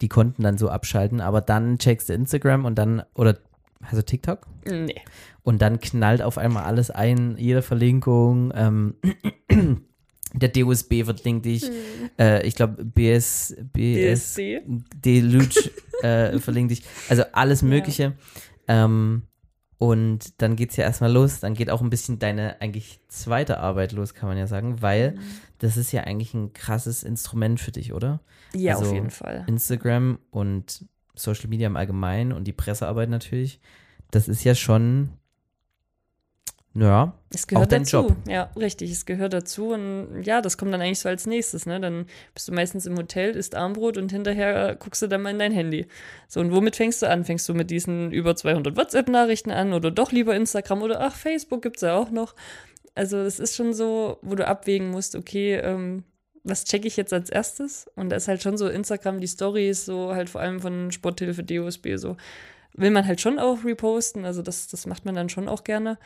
Die 0.00 0.08
konnten 0.08 0.42
dann 0.42 0.58
so 0.58 0.68
abschalten. 0.68 1.20
Aber 1.20 1.40
dann 1.40 1.78
checkst 1.78 2.08
du 2.08 2.14
Instagram 2.14 2.64
und 2.64 2.76
dann, 2.76 3.02
oder, 3.14 3.38
also 3.80 4.02
TikTok? 4.02 4.46
Nee. 4.66 5.00
Und 5.42 5.62
dann 5.62 5.80
knallt 5.80 6.22
auf 6.22 6.38
einmal 6.38 6.64
alles 6.64 6.90
ein, 6.90 7.36
jede 7.38 7.62
Verlinkung. 7.62 8.52
Ähm, 8.54 8.94
der 10.34 10.48
DUSB 10.48 11.04
verlinkt 11.04 11.46
dich. 11.46 11.64
Hm. 11.64 11.72
Äh, 12.18 12.46
ich 12.46 12.54
glaube, 12.54 12.84
BS, 12.84 13.56
BS, 13.72 14.34
DSC. 14.34 14.62
Deluge 15.04 15.70
äh, 16.02 16.38
verlinkt 16.38 16.72
dich. 16.72 16.82
Also 17.08 17.24
alles 17.32 17.62
Mögliche. 17.62 18.14
Ähm, 18.68 19.22
und 19.80 20.42
dann 20.42 20.56
geht's 20.56 20.76
ja 20.76 20.84
erstmal 20.84 21.10
los. 21.10 21.40
Dann 21.40 21.54
geht 21.54 21.70
auch 21.70 21.80
ein 21.80 21.88
bisschen 21.88 22.18
deine 22.18 22.60
eigentlich 22.60 23.00
zweite 23.08 23.58
Arbeit 23.60 23.92
los, 23.92 24.12
kann 24.12 24.28
man 24.28 24.36
ja 24.36 24.46
sagen, 24.46 24.82
weil 24.82 25.12
Mhm. 25.12 25.20
das 25.58 25.78
ist 25.78 25.90
ja 25.90 26.02
eigentlich 26.04 26.34
ein 26.34 26.52
krasses 26.52 27.02
Instrument 27.02 27.58
für 27.60 27.72
dich, 27.72 27.94
oder? 27.94 28.20
Ja, 28.54 28.74
Also 28.74 28.88
auf 28.90 28.94
jeden 28.94 29.08
Fall. 29.10 29.44
Instagram 29.46 30.18
und 30.30 30.84
Social 31.14 31.48
Media 31.48 31.66
im 31.66 31.76
Allgemeinen 31.76 32.32
und 32.32 32.44
die 32.44 32.52
Pressearbeit 32.52 33.08
natürlich. 33.08 33.58
Das 34.10 34.28
ist 34.28 34.44
ja 34.44 34.54
schon, 34.54 35.10
ja, 36.74 37.14
Es 37.34 37.48
gehört 37.48 37.72
dein 37.72 37.82
dazu. 37.82 37.96
Job. 37.96 38.16
Ja, 38.28 38.50
richtig, 38.56 38.92
es 38.92 39.04
gehört 39.04 39.32
dazu. 39.32 39.70
Und 39.70 40.22
ja, 40.22 40.40
das 40.40 40.56
kommt 40.56 40.72
dann 40.72 40.80
eigentlich 40.80 41.00
so 41.00 41.08
als 41.08 41.26
nächstes, 41.26 41.66
ne? 41.66 41.80
Dann 41.80 42.06
bist 42.32 42.46
du 42.46 42.52
meistens 42.52 42.86
im 42.86 42.96
Hotel, 42.96 43.34
isst 43.34 43.56
Armbrot 43.56 43.98
und 43.98 44.12
hinterher 44.12 44.76
guckst 44.76 45.02
du 45.02 45.08
dann 45.08 45.22
mal 45.22 45.30
in 45.30 45.40
dein 45.40 45.52
Handy. 45.52 45.86
So, 46.28 46.38
und 46.38 46.52
womit 46.52 46.76
fängst 46.76 47.02
du 47.02 47.08
an? 47.08 47.24
Fängst 47.24 47.48
du 47.48 47.54
mit 47.54 47.70
diesen 47.70 48.12
über 48.12 48.36
200 48.36 48.76
WhatsApp-Nachrichten 48.76 49.50
an 49.50 49.72
oder 49.72 49.90
doch 49.90 50.12
lieber 50.12 50.36
Instagram 50.36 50.82
oder 50.82 51.00
ach, 51.00 51.16
Facebook 51.16 51.62
gibt's 51.62 51.82
ja 51.82 51.96
auch 51.96 52.10
noch. 52.10 52.36
Also, 52.94 53.18
es 53.18 53.40
ist 53.40 53.56
schon 53.56 53.74
so, 53.74 54.18
wo 54.22 54.36
du 54.36 54.46
abwägen 54.46 54.90
musst, 54.90 55.16
okay, 55.16 55.56
ähm, 55.56 56.04
was 56.44 56.64
checke 56.64 56.86
ich 56.86 56.96
jetzt 56.96 57.12
als 57.12 57.30
erstes? 57.30 57.90
Und 57.96 58.10
da 58.10 58.16
ist 58.16 58.28
halt 58.28 58.42
schon 58.42 58.56
so 58.56 58.68
Instagram, 58.68 59.20
die 59.20 59.28
Stories, 59.28 59.84
so 59.84 60.14
halt 60.14 60.30
vor 60.30 60.40
allem 60.40 60.60
von 60.60 60.92
Sporthilfe, 60.92 61.42
DOSB, 61.42 61.96
so 61.96 62.16
will 62.74 62.92
man 62.92 63.06
halt 63.06 63.20
schon 63.20 63.40
auch 63.40 63.64
reposten. 63.64 64.24
Also, 64.24 64.40
das, 64.42 64.68
das 64.68 64.86
macht 64.86 65.04
man 65.04 65.16
dann 65.16 65.28
schon 65.28 65.48
auch 65.48 65.64
gerne. 65.64 65.98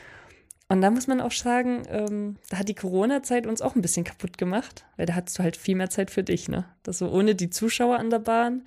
Und 0.69 0.81
da 0.81 0.91
muss 0.91 1.07
man 1.07 1.21
auch 1.21 1.31
sagen, 1.31 1.83
ähm, 1.91 2.37
da 2.49 2.59
hat 2.59 2.69
die 2.69 2.75
Corona-Zeit 2.75 3.47
uns 3.47 3.61
auch 3.61 3.77
ein 3.77 3.83
bisschen 3.83 4.05
kaputt 4.05 4.39
gemacht, 4.39 4.87
weil 4.97 5.05
da 5.05 5.15
hattest 5.15 5.39
du 5.39 5.43
halt 5.43 5.59
viel 5.59 5.77
mehr 5.77 5.91
Zeit 5.91 6.11
für 6.11 6.23
dich, 6.23 6.49
ne? 6.49 6.65
Das 6.83 6.99
so 6.99 7.11
ohne 7.11 7.35
die 7.35 7.51
Zuschauer 7.51 7.99
an 7.99 8.09
der 8.09 8.19
Bahn, 8.19 8.63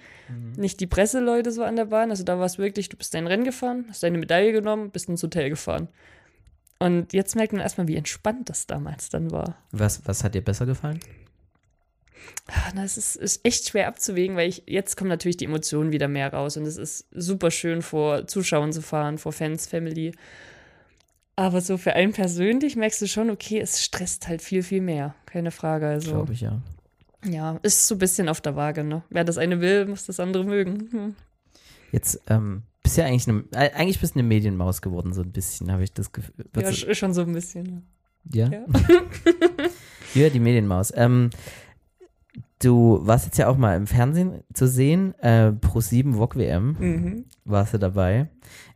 nicht 0.58 0.80
die 0.80 0.88
Presseleute 0.88 1.52
so 1.52 1.64
an 1.64 1.76
der 1.76 1.86
Bahn. 1.86 2.12
Also 2.12 2.24
da 2.24 2.38
war 2.38 2.46
es 2.46 2.60
wirklich, 2.60 2.90
du 2.90 2.98
bist 2.98 3.16
dein 3.16 3.26
Rennen 3.26 3.46
gefahren, 3.46 3.86
hast 3.90 4.04
deine 4.04 4.20
Medaille 4.20 4.52
genommen, 4.52 4.92
bist 4.92 5.10
ins 5.10 5.24
Hotel 5.24 5.50
gefahren. 5.50 5.88
Und 6.80 7.14
jetzt 7.14 7.36
merkt 7.36 7.54
man 7.54 7.62
erstmal, 7.62 7.88
wie 7.88 7.96
entspannt 7.96 8.50
das 8.50 8.68
damals 8.68 9.10
dann 9.10 9.32
war. 9.32 9.58
was, 9.72 10.06
was 10.06 10.24
hat 10.24 10.36
dir 10.36 10.44
besser 10.44 10.68
gefallen? 10.68 11.00
Ah, 12.48 12.72
na, 12.76 12.84
es 12.84 12.98
ist, 12.98 13.16
ist 13.16 13.44
echt 13.46 13.68
schwer 13.68 13.88
abzuwägen, 13.88 14.36
weil 14.36 14.50
ich, 14.50 14.64
jetzt 14.68 14.98
kommen 14.98 15.10
natürlich 15.10 15.38
die 15.38 15.46
Emotionen 15.46 15.92
wieder 15.92 16.08
mehr 16.08 16.32
raus 16.32 16.58
und 16.58 16.66
es 16.66 16.78
ist 16.78 17.08
super 17.12 17.52
schön, 17.52 17.82
vor 17.82 18.28
Zuschauern 18.28 18.72
zu 18.72 18.82
fahren, 18.82 19.18
vor 19.18 19.32
Fans, 19.32 19.66
Family. 19.66 20.14
Aber 21.40 21.62
so 21.62 21.78
für 21.78 21.94
einen 21.94 22.14
persönlich 22.14 22.76
merkst 22.76 23.00
du 23.00 23.08
schon, 23.08 23.30
okay, 23.30 23.60
es 23.60 23.84
stresst 23.84 24.28
halt 24.28 24.42
viel, 24.42 24.64
viel 24.64 24.82
mehr. 24.82 25.14
Keine 25.28 25.52
Frage. 25.52 25.88
Also, 25.88 26.12
Glaube 26.12 26.34
ich, 26.34 26.42
ja. 26.42 26.64
ja, 27.24 27.60
ist 27.62 27.88
so 27.88 27.94
ein 27.94 28.00
bisschen 28.00 28.28
auf 28.28 28.42
der 28.42 28.56
Waage, 28.56 28.84
ne? 28.84 29.04
Wer 29.12 29.24
das 29.24 29.38
eine 29.38 29.62
will, 29.62 29.86
muss 29.86 30.08
das 30.08 30.20
andere 30.20 30.44
mögen. 30.44 30.90
Hm. 30.92 31.16
Jetzt 31.92 32.20
ähm, 32.28 32.64
bist 32.82 32.98
ja 32.98 33.06
eigentlich 33.06 33.28
eine, 33.28 33.44
äh, 33.52 33.72
eigentlich 33.74 34.00
bist 34.00 34.16
du 34.16 34.20
eine 34.20 34.28
Medienmaus 34.28 34.82
geworden, 34.82 35.14
so 35.14 35.22
ein 35.22 35.32
bisschen, 35.32 35.72
habe 35.72 35.84
ich 35.84 35.94
das 35.94 36.12
Gefühl. 36.12 36.34
Ja, 36.56 36.96
schon 36.96 37.14
so 37.14 37.22
ein 37.22 37.34
bisschen. 37.34 37.86
ja? 38.34 38.50
Ja. 38.50 38.66
Ja, 40.16 40.30
die 40.34 40.40
Medienmaus. 40.40 40.92
Ähm, 40.96 41.30
du 42.62 43.00
warst 43.04 43.26
jetzt 43.26 43.38
ja 43.38 43.48
auch 43.48 43.58
mal 43.58 43.76
im 43.78 43.88
Fernsehen 43.88 44.44
zu 44.54 44.68
sehen, 44.68 45.14
äh, 45.20 45.52
Pro 45.52 45.80
7 45.82 46.16
VOG 46.18 46.36
WM 46.38 46.76
Mhm. 46.80 47.26
warst 47.46 47.74
du 47.74 47.78
dabei. 47.78 48.28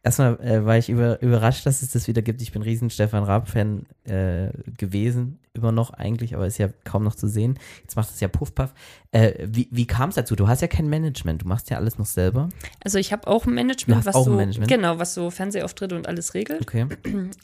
Erstmal 0.04 0.40
äh, 0.42 0.66
war 0.66 0.78
ich 0.78 0.90
über, 0.90 1.22
überrascht, 1.22 1.66
dass 1.66 1.82
es 1.82 1.92
das 1.92 2.08
wieder 2.08 2.22
gibt. 2.22 2.42
Ich 2.42 2.52
bin 2.52 2.62
riesen 2.64 2.90
Stefan 2.90 3.24
Raab-Fan 3.24 3.86
äh, 4.06 4.50
gewesen, 4.78 5.40
immer 5.54 5.72
noch 5.72 5.92
eigentlich, 5.92 6.34
aber 6.36 6.48
ist 6.48 6.58
ja 6.58 6.70
kaum 6.86 7.04
noch 7.04 7.14
zu 7.16 7.28
sehen. 7.28 7.60
Jetzt 7.82 7.96
macht 7.96 8.10
es 8.10 8.20
ja 8.20 8.28
Puffpuff. 8.28 8.74
Äh, 9.12 9.48
wie 9.48 9.68
wie 9.72 9.86
kam 9.86 10.10
es 10.10 10.16
dazu? 10.16 10.36
Du 10.36 10.48
hast 10.48 10.62
ja 10.62 10.68
kein 10.68 10.90
Management, 10.90 11.44
du 11.44 11.48
machst 11.48 11.70
ja 11.70 11.78
alles 11.78 11.98
noch 12.00 12.06
selber. 12.08 12.50
Also 12.84 12.98
ich 12.98 13.12
habe 13.14 13.28
auch 13.28 13.46
ein 13.46 13.54
Management, 13.54 14.06
was 14.06 14.16
auch 14.16 14.26
so, 14.26 14.32
Management? 14.34 14.72
genau, 14.72 14.98
was 14.98 15.14
so 15.14 15.30
Fernsehauftritte 15.30 15.96
und 15.96 16.08
alles 16.08 16.34
regelt. 16.34 16.62
Okay. 16.62 16.88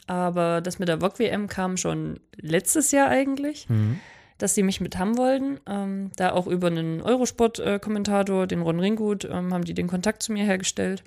Aber 0.07 0.61
das 0.61 0.79
mit 0.79 0.87
der 0.87 0.99
VOG 1.01 1.19
WM 1.19 1.47
kam 1.47 1.77
schon 1.77 2.19
letztes 2.37 2.91
Jahr 2.91 3.09
eigentlich. 3.09 3.69
Mhm. 3.69 3.99
Dass 4.37 4.55
sie 4.55 4.63
mich 4.63 4.81
mit 4.81 4.97
haben 4.97 5.17
wollten. 5.17 5.59
Ähm, 5.67 6.11
da 6.15 6.31
auch 6.31 6.47
über 6.47 6.67
einen 6.67 7.01
Eurosport-Kommentator, 7.01 8.47
den 8.47 8.61
Ron 8.61 8.79
Ringgut, 8.79 9.25
ähm, 9.25 9.53
haben 9.53 9.63
die 9.63 9.73
den 9.73 9.87
Kontakt 9.87 10.23
zu 10.23 10.31
mir 10.31 10.45
hergestellt. 10.45 11.03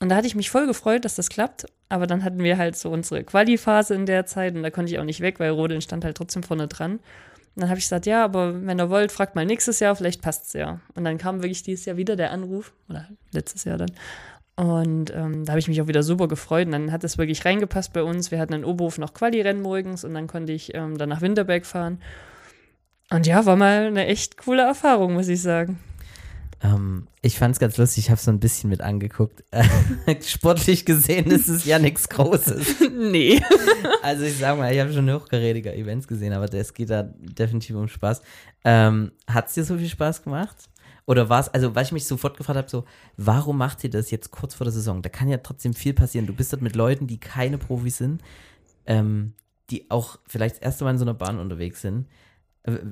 Und 0.00 0.10
da 0.10 0.16
hatte 0.16 0.26
ich 0.26 0.34
mich 0.34 0.50
voll 0.50 0.66
gefreut, 0.66 1.04
dass 1.04 1.16
das 1.16 1.28
klappt. 1.28 1.66
Aber 1.88 2.06
dann 2.06 2.22
hatten 2.22 2.38
wir 2.38 2.58
halt 2.58 2.76
so 2.76 2.90
unsere 2.90 3.24
Quali-Phase 3.24 3.94
in 3.94 4.06
der 4.06 4.26
Zeit 4.26 4.54
und 4.54 4.62
da 4.62 4.70
konnte 4.70 4.92
ich 4.92 4.98
auch 4.98 5.04
nicht 5.04 5.20
weg, 5.20 5.40
weil 5.40 5.50
Rodeln 5.50 5.80
stand 5.80 6.04
halt 6.04 6.16
trotzdem 6.16 6.42
vorne 6.42 6.68
dran. 6.68 6.92
Und 6.92 7.62
dann 7.62 7.70
habe 7.70 7.78
ich 7.78 7.86
gesagt, 7.86 8.06
ja, 8.06 8.22
aber 8.24 8.64
wenn 8.66 8.78
ihr 8.78 8.90
wollt, 8.90 9.10
fragt 9.10 9.34
mal 9.34 9.46
nächstes 9.46 9.80
Jahr, 9.80 9.96
vielleicht 9.96 10.22
passt's 10.22 10.52
ja. 10.52 10.80
Und 10.94 11.04
dann 11.04 11.18
kam 11.18 11.42
wirklich 11.42 11.62
dieses 11.62 11.86
Jahr 11.86 11.96
wieder 11.96 12.14
der 12.14 12.30
Anruf, 12.30 12.72
oder 12.88 13.08
letztes 13.32 13.64
Jahr 13.64 13.78
dann. 13.78 13.90
Und 14.54 15.12
ähm, 15.14 15.44
da 15.44 15.52
habe 15.52 15.60
ich 15.60 15.68
mich 15.68 15.80
auch 15.80 15.86
wieder 15.86 16.02
super 16.02 16.28
gefreut. 16.28 16.66
Und 16.66 16.72
dann 16.72 16.92
hat 16.92 17.04
es 17.04 17.16
wirklich 17.16 17.44
reingepasst 17.44 17.92
bei 17.92 18.02
uns. 18.02 18.30
Wir 18.30 18.38
hatten 18.38 18.52
in 18.52 18.64
Oberhof 18.64 18.98
noch 18.98 19.14
Quali-Rennen 19.14 19.62
morgens 19.62 20.04
und 20.04 20.14
dann 20.14 20.26
konnte 20.26 20.52
ich 20.52 20.74
ähm, 20.74 20.98
dann 20.98 21.08
nach 21.08 21.20
Winterberg 21.20 21.64
fahren. 21.64 22.00
Und 23.10 23.26
ja, 23.26 23.46
war 23.46 23.56
mal 23.56 23.86
eine 23.86 24.06
echt 24.06 24.36
coole 24.36 24.62
Erfahrung, 24.62 25.14
muss 25.14 25.28
ich 25.28 25.40
sagen. 25.40 25.78
Ähm, 26.60 27.06
ich 27.22 27.38
fand 27.38 27.54
es 27.54 27.60
ganz 27.60 27.76
lustig, 27.76 28.04
ich 28.04 28.10
habe 28.10 28.20
so 28.20 28.30
ein 28.30 28.40
bisschen 28.40 28.68
mit 28.68 28.80
angeguckt. 28.80 29.44
Sportlich 30.26 30.84
gesehen 30.84 31.30
ist 31.30 31.48
es 31.48 31.64
ja 31.64 31.78
nichts 31.78 32.08
Großes. 32.08 32.76
nee. 32.98 33.40
Also 34.02 34.24
ich 34.24 34.38
sag 34.38 34.56
mal, 34.56 34.72
ich 34.72 34.80
habe 34.80 34.92
schon 34.92 35.10
hochkarätige 35.12 35.74
Events 35.74 36.08
gesehen, 36.08 36.32
aber 36.32 36.52
es 36.52 36.72
geht 36.72 36.90
da 36.90 37.02
definitiv 37.02 37.76
um 37.76 37.88
Spaß. 37.88 38.22
Ähm, 38.64 39.12
Hat 39.26 39.48
es 39.48 39.54
dir 39.54 39.64
so 39.64 39.76
viel 39.76 39.88
Spaß 39.88 40.22
gemacht? 40.22 40.56
Oder 41.06 41.28
war 41.28 41.40
es, 41.40 41.48
also 41.48 41.74
weil 41.74 41.84
ich 41.84 41.92
mich 41.92 42.06
sofort 42.06 42.36
gefragt 42.36 42.56
habe, 42.56 42.70
so, 42.70 42.84
warum 43.16 43.58
macht 43.58 43.84
ihr 43.84 43.90
das 43.90 44.10
jetzt 44.10 44.30
kurz 44.30 44.54
vor 44.54 44.64
der 44.64 44.72
Saison? 44.72 45.02
Da 45.02 45.08
kann 45.08 45.28
ja 45.28 45.38
trotzdem 45.38 45.74
viel 45.74 45.94
passieren. 45.94 46.26
Du 46.26 46.34
bist 46.34 46.52
dort 46.52 46.62
mit 46.62 46.74
Leuten, 46.74 47.06
die 47.06 47.18
keine 47.18 47.58
Profis 47.58 47.98
sind. 47.98 48.22
Ähm, 48.86 49.34
die 49.70 49.90
auch 49.90 50.18
vielleicht 50.26 50.56
das 50.56 50.62
erste 50.62 50.84
Mal 50.84 50.92
in 50.92 50.98
so 50.98 51.04
einer 51.04 51.14
Bahn 51.14 51.38
unterwegs 51.38 51.82
sind. 51.82 52.06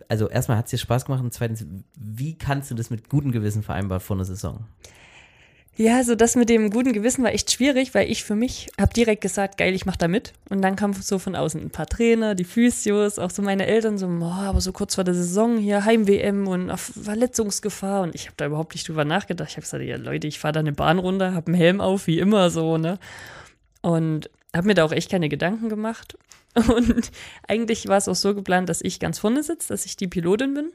Also 0.09 0.29
erstmal 0.29 0.59
hat 0.59 0.66
es 0.66 0.70
dir 0.70 0.79
Spaß 0.79 1.05
gemacht 1.07 1.22
und 1.22 1.33
zweitens, 1.33 1.64
wie 1.99 2.37
kannst 2.37 2.70
du 2.70 2.74
das 2.74 2.91
mit 2.91 3.09
gutem 3.09 3.33
Gewissen 3.33 3.62
vereinbaren 3.62 4.01
vor 4.01 4.16
einer 4.16 4.24
Saison? 4.24 4.66
Ja, 5.79 5.99
also 5.99 6.14
das 6.14 6.37
mit 6.37 6.49
dem 6.49 6.70
guten 6.70 6.95
Gewissen 6.95 7.22
war 7.22 7.33
echt 7.33 7.53
schwierig, 7.53 7.95
weil 7.95 8.11
ich 8.11 8.24
für 8.24 8.35
mich 8.35 8.70
habe 8.81 8.95
direkt 8.95 9.20
gesagt, 9.20 9.59
geil, 9.59 9.74
ich 9.74 9.85
mach 9.85 9.97
da 9.97 10.09
mit. 10.09 10.33
Und 10.49 10.62
dann 10.62 10.74
kam 10.74 10.95
so 10.95 11.18
von 11.18 11.37
außen 11.37 11.61
ein 11.61 11.68
paar 11.68 11.87
Trainer, 11.87 12.35
die 12.35 12.45
Physios, 12.45 13.18
auch 13.18 13.29
so 13.31 13.43
meine 13.43 13.66
Eltern 13.66 13.99
so, 13.99 14.09
boah, 14.09 14.47
aber 14.47 14.62
so 14.62 14.72
kurz 14.72 14.95
vor 14.95 15.05
der 15.05 15.12
Saison 15.12 15.59
hier 15.59 15.85
Heim-WM 15.85 16.49
und 16.49 16.70
auf 16.70 16.81
Verletzungsgefahr. 16.81 18.01
Und 18.01 18.14
ich 18.14 18.24
habe 18.24 18.35
da 18.39 18.47
überhaupt 18.47 18.74
nicht 18.74 18.89
drüber 18.89 19.05
nachgedacht. 19.05 19.51
Ich 19.51 19.57
habe 19.57 19.64
gesagt, 19.64 19.85
ja 19.85 19.97
Leute, 19.97 20.27
ich 20.27 20.39
fahre 20.39 20.53
da 20.53 20.61
eine 20.61 20.72
Bahn 20.72 20.99
runter, 20.99 21.35
habe 21.35 21.49
einen 21.49 21.57
Helm 21.57 21.83
auf, 21.83 22.07
wie 22.07 22.20
immer 22.20 22.49
so, 22.49 22.79
ne? 22.79 22.99
Und 23.83 24.31
habe 24.55 24.68
mir 24.68 24.74
da 24.74 24.85
auch 24.85 24.93
echt 24.93 25.11
keine 25.11 25.29
Gedanken 25.29 25.68
gemacht. 25.68 26.16
Und 26.74 27.11
eigentlich 27.46 27.86
war 27.88 27.98
es 27.98 28.09
auch 28.09 28.14
so 28.14 28.34
geplant, 28.34 28.68
dass 28.68 28.80
ich 28.80 28.98
ganz 28.98 29.18
vorne 29.18 29.42
sitze, 29.42 29.68
dass 29.68 29.84
ich 29.84 29.96
die 29.96 30.09
Pilotin 30.09 30.54
bin. 30.54 30.70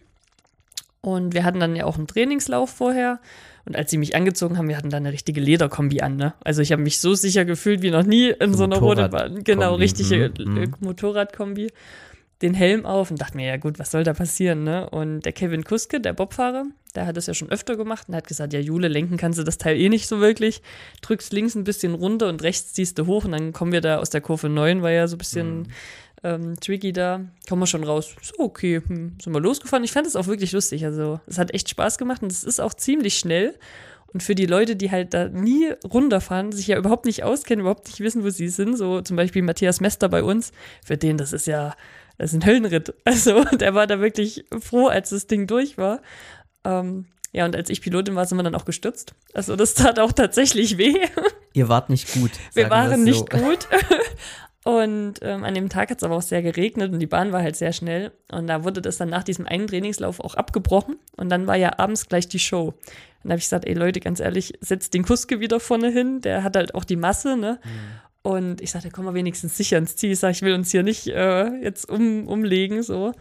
Und 1.01 1.34
wir 1.34 1.43
hatten 1.43 1.59
dann 1.59 1.75
ja 1.75 1.86
auch 1.86 1.97
einen 1.97 2.07
Trainingslauf 2.07 2.69
vorher. 2.69 3.19
Und 3.65 3.75
als 3.75 3.89
sie 3.89 3.97
mich 3.97 4.15
angezogen 4.15 4.57
haben, 4.57 4.67
wir 4.67 4.77
hatten 4.77 4.91
dann 4.91 5.03
eine 5.03 5.13
richtige 5.13 5.41
Lederkombi 5.41 6.01
an, 6.01 6.15
ne? 6.15 6.34
Also 6.43 6.61
ich 6.61 6.71
habe 6.71 6.82
mich 6.82 6.99
so 6.99 7.15
sicher 7.15 7.45
gefühlt 7.45 7.82
wie 7.82 7.91
noch 7.91 8.03
nie 8.03 8.29
in 8.29 8.53
so 8.53 8.63
einer 8.63 8.77
roten 8.77 9.09
Bahn. 9.09 9.43
Genau, 9.43 9.71
Kombi, 9.71 9.84
richtige 9.84 10.32
mhm, 10.38 10.57
äh, 10.57 10.65
mhm. 10.67 10.75
Motorradkombi. 10.79 11.71
Den 12.41 12.53
Helm 12.53 12.85
auf 12.85 13.11
und 13.11 13.21
dachte 13.21 13.37
mir, 13.37 13.47
ja 13.47 13.57
gut, 13.57 13.77
was 13.77 13.91
soll 13.91 14.03
da 14.03 14.13
passieren, 14.13 14.63
ne? 14.63 14.89
Und 14.89 15.21
der 15.21 15.31
Kevin 15.31 15.63
Kuske, 15.63 15.99
der 15.99 16.13
Bobfahrer, 16.13 16.65
der 16.95 17.05
hat 17.05 17.15
das 17.15 17.27
ja 17.27 17.33
schon 17.33 17.49
öfter 17.49 17.77
gemacht 17.77 18.09
und 18.09 18.15
hat 18.15 18.27
gesagt, 18.27 18.53
ja 18.53 18.59
Jule, 18.59 18.87
lenken 18.87 19.17
kannst 19.17 19.39
du 19.39 19.43
das 19.43 19.57
Teil 19.57 19.79
eh 19.79 19.89
nicht 19.89 20.07
so 20.07 20.19
wirklich. 20.19 20.61
Drückst 21.01 21.33
links 21.33 21.55
ein 21.55 21.63
bisschen 21.63 21.93
runter 21.93 22.29
und 22.29 22.43
rechts 22.43 22.73
ziehst 22.73 22.97
du 22.97 23.05
hoch 23.05 23.25
und 23.25 23.31
dann 23.31 23.53
kommen 23.53 23.71
wir 23.71 23.81
da 23.81 23.97
aus 23.97 24.09
der 24.09 24.21
Kurve 24.21 24.49
9, 24.49 24.81
war 24.81 24.91
ja 24.91 25.07
so 25.07 25.15
ein 25.15 25.19
bisschen 25.19 25.67
ähm, 26.23 26.59
tricky 26.59 26.93
da. 26.93 27.25
Kommen 27.47 27.61
wir 27.61 27.67
schon 27.67 27.83
raus. 27.83 28.15
So, 28.21 28.43
okay, 28.43 28.81
hm, 28.85 29.17
sind 29.21 29.33
wir 29.33 29.39
losgefahren. 29.39 29.83
Ich 29.83 29.91
fand 29.91 30.07
es 30.07 30.15
auch 30.15 30.27
wirklich 30.27 30.51
lustig. 30.51 30.85
Also, 30.85 31.19
es 31.27 31.37
hat 31.37 31.53
echt 31.53 31.69
Spaß 31.69 31.97
gemacht 31.97 32.21
und 32.21 32.31
es 32.31 32.43
ist 32.43 32.59
auch 32.59 32.73
ziemlich 32.73 33.17
schnell. 33.17 33.55
Und 34.13 34.23
für 34.23 34.35
die 34.35 34.45
Leute, 34.45 34.75
die 34.75 34.91
halt 34.91 35.13
da 35.13 35.29
nie 35.29 35.71
runterfahren, 35.85 36.51
sich 36.51 36.67
ja 36.67 36.77
überhaupt 36.77 37.05
nicht 37.05 37.23
auskennen, 37.23 37.61
überhaupt 37.61 37.87
nicht 37.87 38.01
wissen, 38.01 38.23
wo 38.23 38.29
sie 38.29 38.49
sind, 38.49 38.77
so 38.77 39.01
zum 39.01 39.15
Beispiel 39.15 39.41
Matthias 39.41 39.79
Mester 39.79 40.09
bei 40.09 40.21
uns, 40.21 40.51
für 40.83 40.97
den, 40.97 41.17
das 41.17 41.31
ist 41.31 41.47
ja, 41.47 41.75
das 42.22 42.34
ist 42.34 42.43
ein 42.43 42.45
Höllenritt. 42.45 42.93
Also, 43.03 43.43
der 43.45 43.74
war 43.74 43.88
da 43.88 43.99
wirklich 43.99 44.45
froh, 44.59 44.88
als 44.88 45.09
das 45.09 45.26
Ding 45.26 45.47
durch 45.47 45.80
war. 45.80 46.01
Ähm, 46.63 47.07
ja, 47.32 47.45
und 47.45 47.55
als 47.55 47.69
ich 47.72 47.82
Pilotin 47.82 48.15
war, 48.15 48.26
sind 48.26 48.38
wir 48.38 48.43
dann 48.43 48.53
auch 48.53 48.65
gestürzt. 48.65 49.15
Also, 49.34 49.55
das 49.55 49.74
tat 49.74 49.97
auch 49.97 50.11
tatsächlich 50.11 50.78
weh. 50.78 50.93
Ihr 51.53 51.67
wart 51.67 51.89
nicht 51.89 52.13
gut. 52.13 52.30
Wir 52.53 52.69
waren 52.69 52.91
es 52.91 52.99
nicht 52.99 53.17
so. 53.17 53.26
gut. 53.39 53.67
Und 54.63 55.15
ähm, 55.24 55.43
an 55.43 55.55
dem 55.55 55.69
Tag 55.69 55.89
hat 55.89 55.97
es 55.97 56.03
aber 56.03 56.15
auch 56.15 56.22
sehr 56.22 56.43
geregnet 56.43 56.93
und 56.93 56.99
die 56.99 57.07
Bahn 57.07 57.32
war 57.32 57.41
halt 57.41 57.55
sehr 57.55 57.74
schnell. 57.74 58.11
Und 58.32 58.45
da 58.45 58.63
wurde 58.63 58.84
das 58.84 58.97
dann 58.97 59.09
nach 59.09 59.24
diesem 59.24 59.47
einen 59.47 59.65
Trainingslauf 59.65 60.19
auch 60.19 60.36
abgebrochen. 60.36 60.99
Und 61.17 61.30
dann 61.30 61.47
war 61.47 61.55
ja 61.55 61.80
abends 61.80 62.07
gleich 62.07 62.28
die 62.28 62.38
Show. 62.38 62.67
Und 62.67 62.76
da 63.24 63.32
habe 63.32 63.39
ich 63.39 63.45
gesagt, 63.45 63.65
ey 63.65 63.74
Leute, 63.74 63.99
ganz 63.99 64.19
ehrlich, 64.19 64.53
setzt 64.61 64.93
den 64.93 65.03
Kuske 65.03 65.39
wieder 65.39 65.59
vorne 65.59 65.89
hin. 65.89 66.22
Der 66.22 66.43
hat 66.43 66.55
halt 66.55 66.76
auch 66.76 66.84
die 66.84 66.95
Masse, 66.97 67.36
ne? 67.36 67.59
Und 68.24 68.61
ich 68.61 68.72
sagte, 68.72 68.91
komm 68.91 69.05
mal 69.05 69.13
wenigstens 69.13 69.57
sicher 69.57 69.78
ins 69.78 69.95
Ziel. 69.95 70.11
Ich 70.11 70.19
sag, 70.19 70.32
ich 70.32 70.41
will 70.43 70.53
uns 70.53 70.72
hier 70.72 70.84
nicht 70.84 71.07
äh, 71.07 71.47
jetzt 71.61 71.89
um, 71.89 72.28
umlegen, 72.28 72.84
so. 72.84 73.13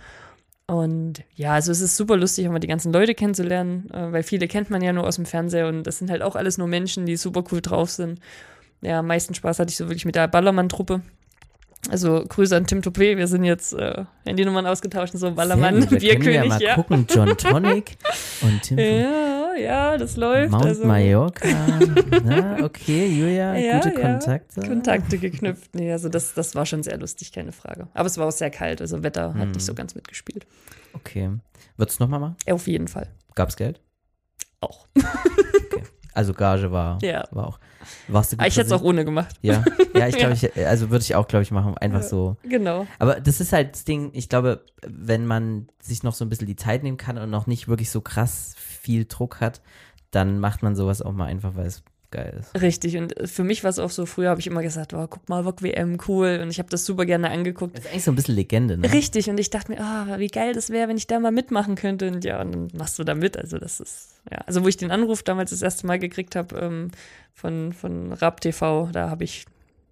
Und 0.66 1.24
ja, 1.34 1.55
also 1.55 1.72
es 1.72 1.80
ist 1.80 1.96
super 1.96 2.16
lustig, 2.16 2.46
auch 2.46 2.53
mal 2.53 2.61
die 2.61 2.68
ganzen 2.68 2.92
Leute 2.92 3.14
kennenzulernen, 3.14 3.90
äh, 3.90 4.12
weil 4.12 4.22
viele 4.22 4.46
kennt 4.46 4.70
man 4.70 4.82
ja 4.82 4.92
nur 4.92 5.05
aus 5.05 5.16
dem 5.16 5.26
Fernseher 5.26 5.66
und 5.66 5.82
das 5.82 5.98
sind 5.98 6.11
halt 6.11 6.22
auch 6.22 6.36
alles 6.36 6.59
nur 6.59 6.68
Menschen, 6.68 7.07
die 7.07 7.16
super 7.16 7.42
cool 7.51 7.61
drauf 7.61 7.90
sind. 7.90 8.20
Ja, 8.82 9.01
am 9.01 9.09
meisten 9.09 9.34
Spaß 9.34 9.59
hatte 9.59 9.70
ich 9.70 9.76
so 9.76 9.88
wirklich 9.88 10.05
mit 10.05 10.14
der 10.14 10.28
Ballermann-Truppe. 10.28 11.03
Also 11.90 12.24
Grüße 12.28 12.55
an 12.57 12.66
Tim 12.66 12.82
Topé, 12.82 13.16
wir 13.16 13.26
sind 13.26 13.42
jetzt 13.42 13.72
äh, 13.72 14.05
Handynummern 14.26 14.66
ausgetauscht, 14.66 15.14
so 15.14 15.32
Ballermann, 15.32 15.80
Sehr 15.80 15.88
gut, 15.88 16.03
da 16.03 16.09
können 16.12 16.24
wir 16.24 16.32
ja 16.34 16.42
Bierkönig, 16.42 16.48
mal 16.51 16.62
ja. 16.62 16.74
gucken. 16.74 17.07
John 17.09 17.36
Tonic 17.36 17.96
und 18.42 18.62
Tim 18.62 18.78
Ja, 18.78 19.39
ja, 19.59 19.96
das 19.96 20.16
läuft. 20.16 20.51
Mount 20.53 20.64
also, 20.66 20.84
Mallorca. 20.86 21.48
Na, 22.24 22.64
okay, 22.64 23.07
Julia, 23.07 23.55
ja, 23.57 23.76
gute 23.80 23.94
ja, 23.94 24.01
Kontakte. 24.01 24.61
Kontakte 24.61 25.18
geknüpft. 25.18 25.74
Nee, 25.74 25.92
also 25.92 26.09
das, 26.09 26.34
das 26.34 26.55
war 26.55 26.66
schon 26.66 26.82
sehr 26.82 26.98
lustig, 26.98 27.32
keine 27.32 27.53
Frage. 27.53 27.88
Aber 27.94 28.07
es 28.07 28.16
war 28.18 28.26
auch 28.26 28.32
sehr 28.32 28.51
kalt, 28.51 28.80
also 28.80 29.03
Wetter 29.03 29.34
hat 29.34 29.42
Hm. 29.42 29.51
nicht 29.53 29.64
so 29.64 29.74
ganz 29.74 29.94
mitgespielt. 29.94 30.46
Okay. 30.92 31.30
Würdest 31.76 31.98
du 32.01 32.05
nochmal 32.05 32.20
machen? 32.20 32.36
Auf 32.51 32.66
jeden 32.66 32.88
Fall. 32.88 33.09
Gab's 33.34 33.57
Geld? 33.57 33.80
Auch. 34.61 34.86
Also 36.12 36.34
Gage 36.34 36.70
war, 36.72 36.98
Ja. 37.03 37.24
war 37.30 37.46
auch. 37.48 37.61
Warst 38.09 38.32
du 38.32 38.36
gut 38.36 38.41
Aber 38.41 38.49
ich 38.49 38.57
hätte 38.57 38.66
es 38.66 38.72
auch 38.72 38.82
ohne 38.82 39.05
gemacht. 39.05 39.36
Ja, 39.43 39.64
ja, 39.95 40.09
ich 40.09 40.16
glaube, 40.18 40.34
ich, 40.34 40.66
also 40.66 40.91
würde 40.91 41.03
ich 41.03 41.14
auch, 41.14 41.28
glaube 41.28 41.43
ich, 41.43 41.51
machen. 41.51 41.76
Einfach 41.78 42.03
so. 42.03 42.36
Genau. 42.43 42.86
Aber 42.99 43.20
das 43.20 43.41
ist 43.41 43.53
halt 43.53 43.74
das 43.74 43.84
Ding, 43.84 44.11
ich 44.12 44.28
glaube, 44.28 44.64
wenn 44.86 45.26
man 45.26 45.68
sich 45.80 46.03
noch 46.03 46.14
so 46.14 46.24
ein 46.24 46.28
bisschen 46.28 46.47
die 46.47 46.57
Zeit 46.57 46.82
nehmen 46.82 46.97
kann 46.97 47.18
und 47.18 47.30
noch 47.30 47.47
nicht 47.47 47.68
wirklich 47.68 47.91
so 47.91 48.01
krass 48.01 48.55
viel 48.57 49.05
Druck 49.05 49.41
hat, 49.41 49.61
dann 50.11 50.41
macht 50.41 50.62
man 50.62 50.74
sowas 50.74 51.03
auch 51.03 51.12
mal 51.12 51.26
einfach, 51.26 51.55
weil 51.55 51.66
es 51.66 51.82
geil 52.11 52.40
ist. 52.40 52.61
Richtig. 52.61 52.96
Und 52.96 53.14
für 53.24 53.44
mich 53.44 53.62
war 53.62 53.70
es 53.70 53.78
auch 53.78 53.90
so, 53.90 54.06
früher 54.06 54.30
habe 54.30 54.40
ich 54.40 54.46
immer 54.46 54.62
gesagt, 54.62 54.94
oh, 54.94 55.06
guck 55.08 55.28
mal, 55.28 55.44
Wok 55.44 55.62
WM, 55.62 55.98
cool. 56.08 56.40
Und 56.42 56.50
ich 56.50 56.58
habe 56.58 56.68
das 56.68 56.84
super 56.84 57.06
gerne 57.06 57.30
angeguckt. 57.30 57.76
Das 57.76 57.84
ist 57.84 57.90
eigentlich 57.90 58.04
so 58.04 58.12
ein 58.12 58.16
bisschen 58.16 58.34
Legende, 58.34 58.76
ne? 58.76 58.92
Richtig, 58.92 59.30
und 59.30 59.38
ich 59.38 59.50
dachte 59.50 59.72
mir, 59.72 59.80
ah, 59.80 60.18
wie 60.18 60.28
geil 60.28 60.52
das 60.52 60.70
wäre, 60.70 60.88
wenn 60.88 60.96
ich 60.96 61.06
da 61.06 61.18
mal 61.20 61.32
mitmachen 61.32 61.74
könnte. 61.74 62.08
Und 62.08 62.24
ja, 62.24 62.40
und 62.40 62.52
dann 62.52 62.68
machst 62.74 62.98
du 62.98 63.04
da 63.04 63.14
mit. 63.14 63.36
Also 63.36 63.58
das 63.58 63.80
ist, 63.80 64.20
ja, 64.30 64.38
also 64.46 64.62
wo 64.64 64.68
ich 64.68 64.76
den 64.76 64.90
Anruf 64.90 65.22
damals 65.22 65.50
das 65.50 65.62
erste 65.62 65.86
Mal 65.86 65.98
gekriegt 65.98 66.36
habe 66.36 66.56
ähm, 66.58 66.90
von, 67.34 67.72
von 67.72 68.12
Rap 68.12 68.40
TV, 68.40 68.88
da 68.92 69.11
habe 69.11 69.24
ich 69.24 69.46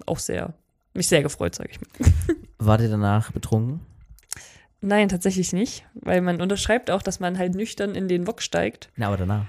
auch 0.07 0.19
sehr, 0.19 0.55
mich 0.95 1.09
sehr 1.09 1.23
gefreut, 1.23 1.55
sage 1.55 1.71
ich 1.73 1.81
mal. 1.81 2.13
War 2.59 2.79
der 2.79 2.89
danach 2.89 3.33
betrunken? 3.33 3.81
Nein, 4.81 5.09
tatsächlich 5.09 5.53
nicht, 5.53 5.85
weil 5.95 6.21
man 6.21 6.41
unterschreibt 6.41 6.91
auch, 6.91 7.03
dass 7.03 7.19
man 7.19 7.37
halt 7.37 7.55
nüchtern 7.55 7.97
in 7.97 8.07
den 8.07 8.29
Wok 8.29 8.43
steigt. 8.43 8.91
Na, 8.95 9.09
aber 9.09 9.17
danach. 9.17 9.47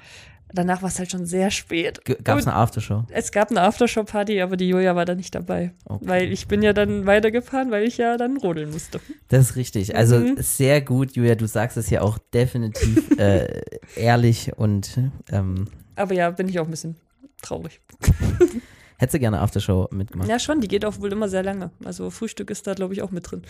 Danach 0.52 0.82
war 0.82 0.90
es 0.90 0.98
halt 0.98 1.12
schon 1.12 1.26
sehr 1.28 1.52
spät. 1.52 2.02
Gab 2.24 2.40
es 2.40 2.48
eine 2.48 2.56
Aftershow? 2.56 3.04
Es 3.12 3.32
gab 3.32 3.52
eine 3.52 3.62
Aftershow-Party, 3.62 4.42
aber 4.42 4.58
die 4.58 4.68
Julia 4.68 4.96
war 4.96 5.06
da 5.06 5.14
nicht 5.14 5.36
dabei. 5.36 5.74
Okay. 5.86 6.06
Weil 6.08 6.32
ich 6.32 6.48
bin 6.48 6.64
ja 6.64 6.74
dann 6.74 7.06
weitergefahren, 7.06 7.70
weil 7.70 7.84
ich 7.88 7.98
ja 7.98 8.18
dann 8.18 8.38
rodeln 8.38 8.72
musste. 8.72 9.00
Das 9.28 9.52
ist 9.52 9.56
richtig. 9.56 9.96
Also 9.96 10.18
Mhm. 10.20 10.36
sehr 10.40 10.82
gut, 10.82 11.12
Julia, 11.12 11.36
du 11.36 11.46
sagst 11.48 11.78
es 11.78 11.90
ja 11.92 12.02
auch 12.02 12.18
definitiv 12.34 13.12
äh, 13.20 13.62
ehrlich 13.96 14.52
und 14.58 14.98
ähm, 15.32 15.68
Aber 15.96 16.14
ja, 16.16 16.32
bin 16.32 16.50
ich 16.50 16.60
auch 16.60 16.66
ein 16.66 16.72
bisschen 16.72 16.96
traurig. 17.44 17.80
hättest 18.98 19.14
du 19.14 19.20
gerne 19.20 19.40
Aftershow 19.40 19.88
mitgemacht. 19.92 20.28
Ja, 20.30 20.40
schon, 20.40 20.62
die 20.62 20.68
geht 20.68 20.84
auch 20.84 21.00
wohl 21.00 21.12
immer 21.12 21.30
sehr 21.30 21.44
lange. 21.44 21.70
Also 21.86 22.10
Frühstück 22.10 22.50
ist 22.50 22.66
da, 22.68 22.74
glaube 22.74 22.94
ich, 22.94 23.02
auch 23.04 23.12
mit 23.12 23.30
drin. 23.30 23.44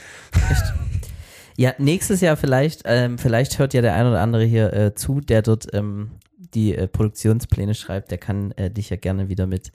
Ja, 1.57 1.73
nächstes 1.77 2.21
Jahr 2.21 2.37
vielleicht, 2.37 2.83
ähm, 2.85 3.17
vielleicht 3.17 3.59
hört 3.59 3.73
ja 3.73 3.81
der 3.81 3.93
ein 3.93 4.05
oder 4.07 4.21
andere 4.21 4.45
hier 4.45 4.71
äh, 4.73 4.95
zu, 4.95 5.19
der 5.19 5.41
dort 5.41 5.67
ähm, 5.73 6.11
die 6.53 6.75
äh, 6.75 6.87
Produktionspläne 6.87 7.73
schreibt, 7.73 8.11
der 8.11 8.17
kann 8.17 8.51
äh, 8.51 8.69
dich 8.69 8.89
ja 8.89 8.97
gerne 8.97 9.29
wieder 9.29 9.47
mit 9.47 9.71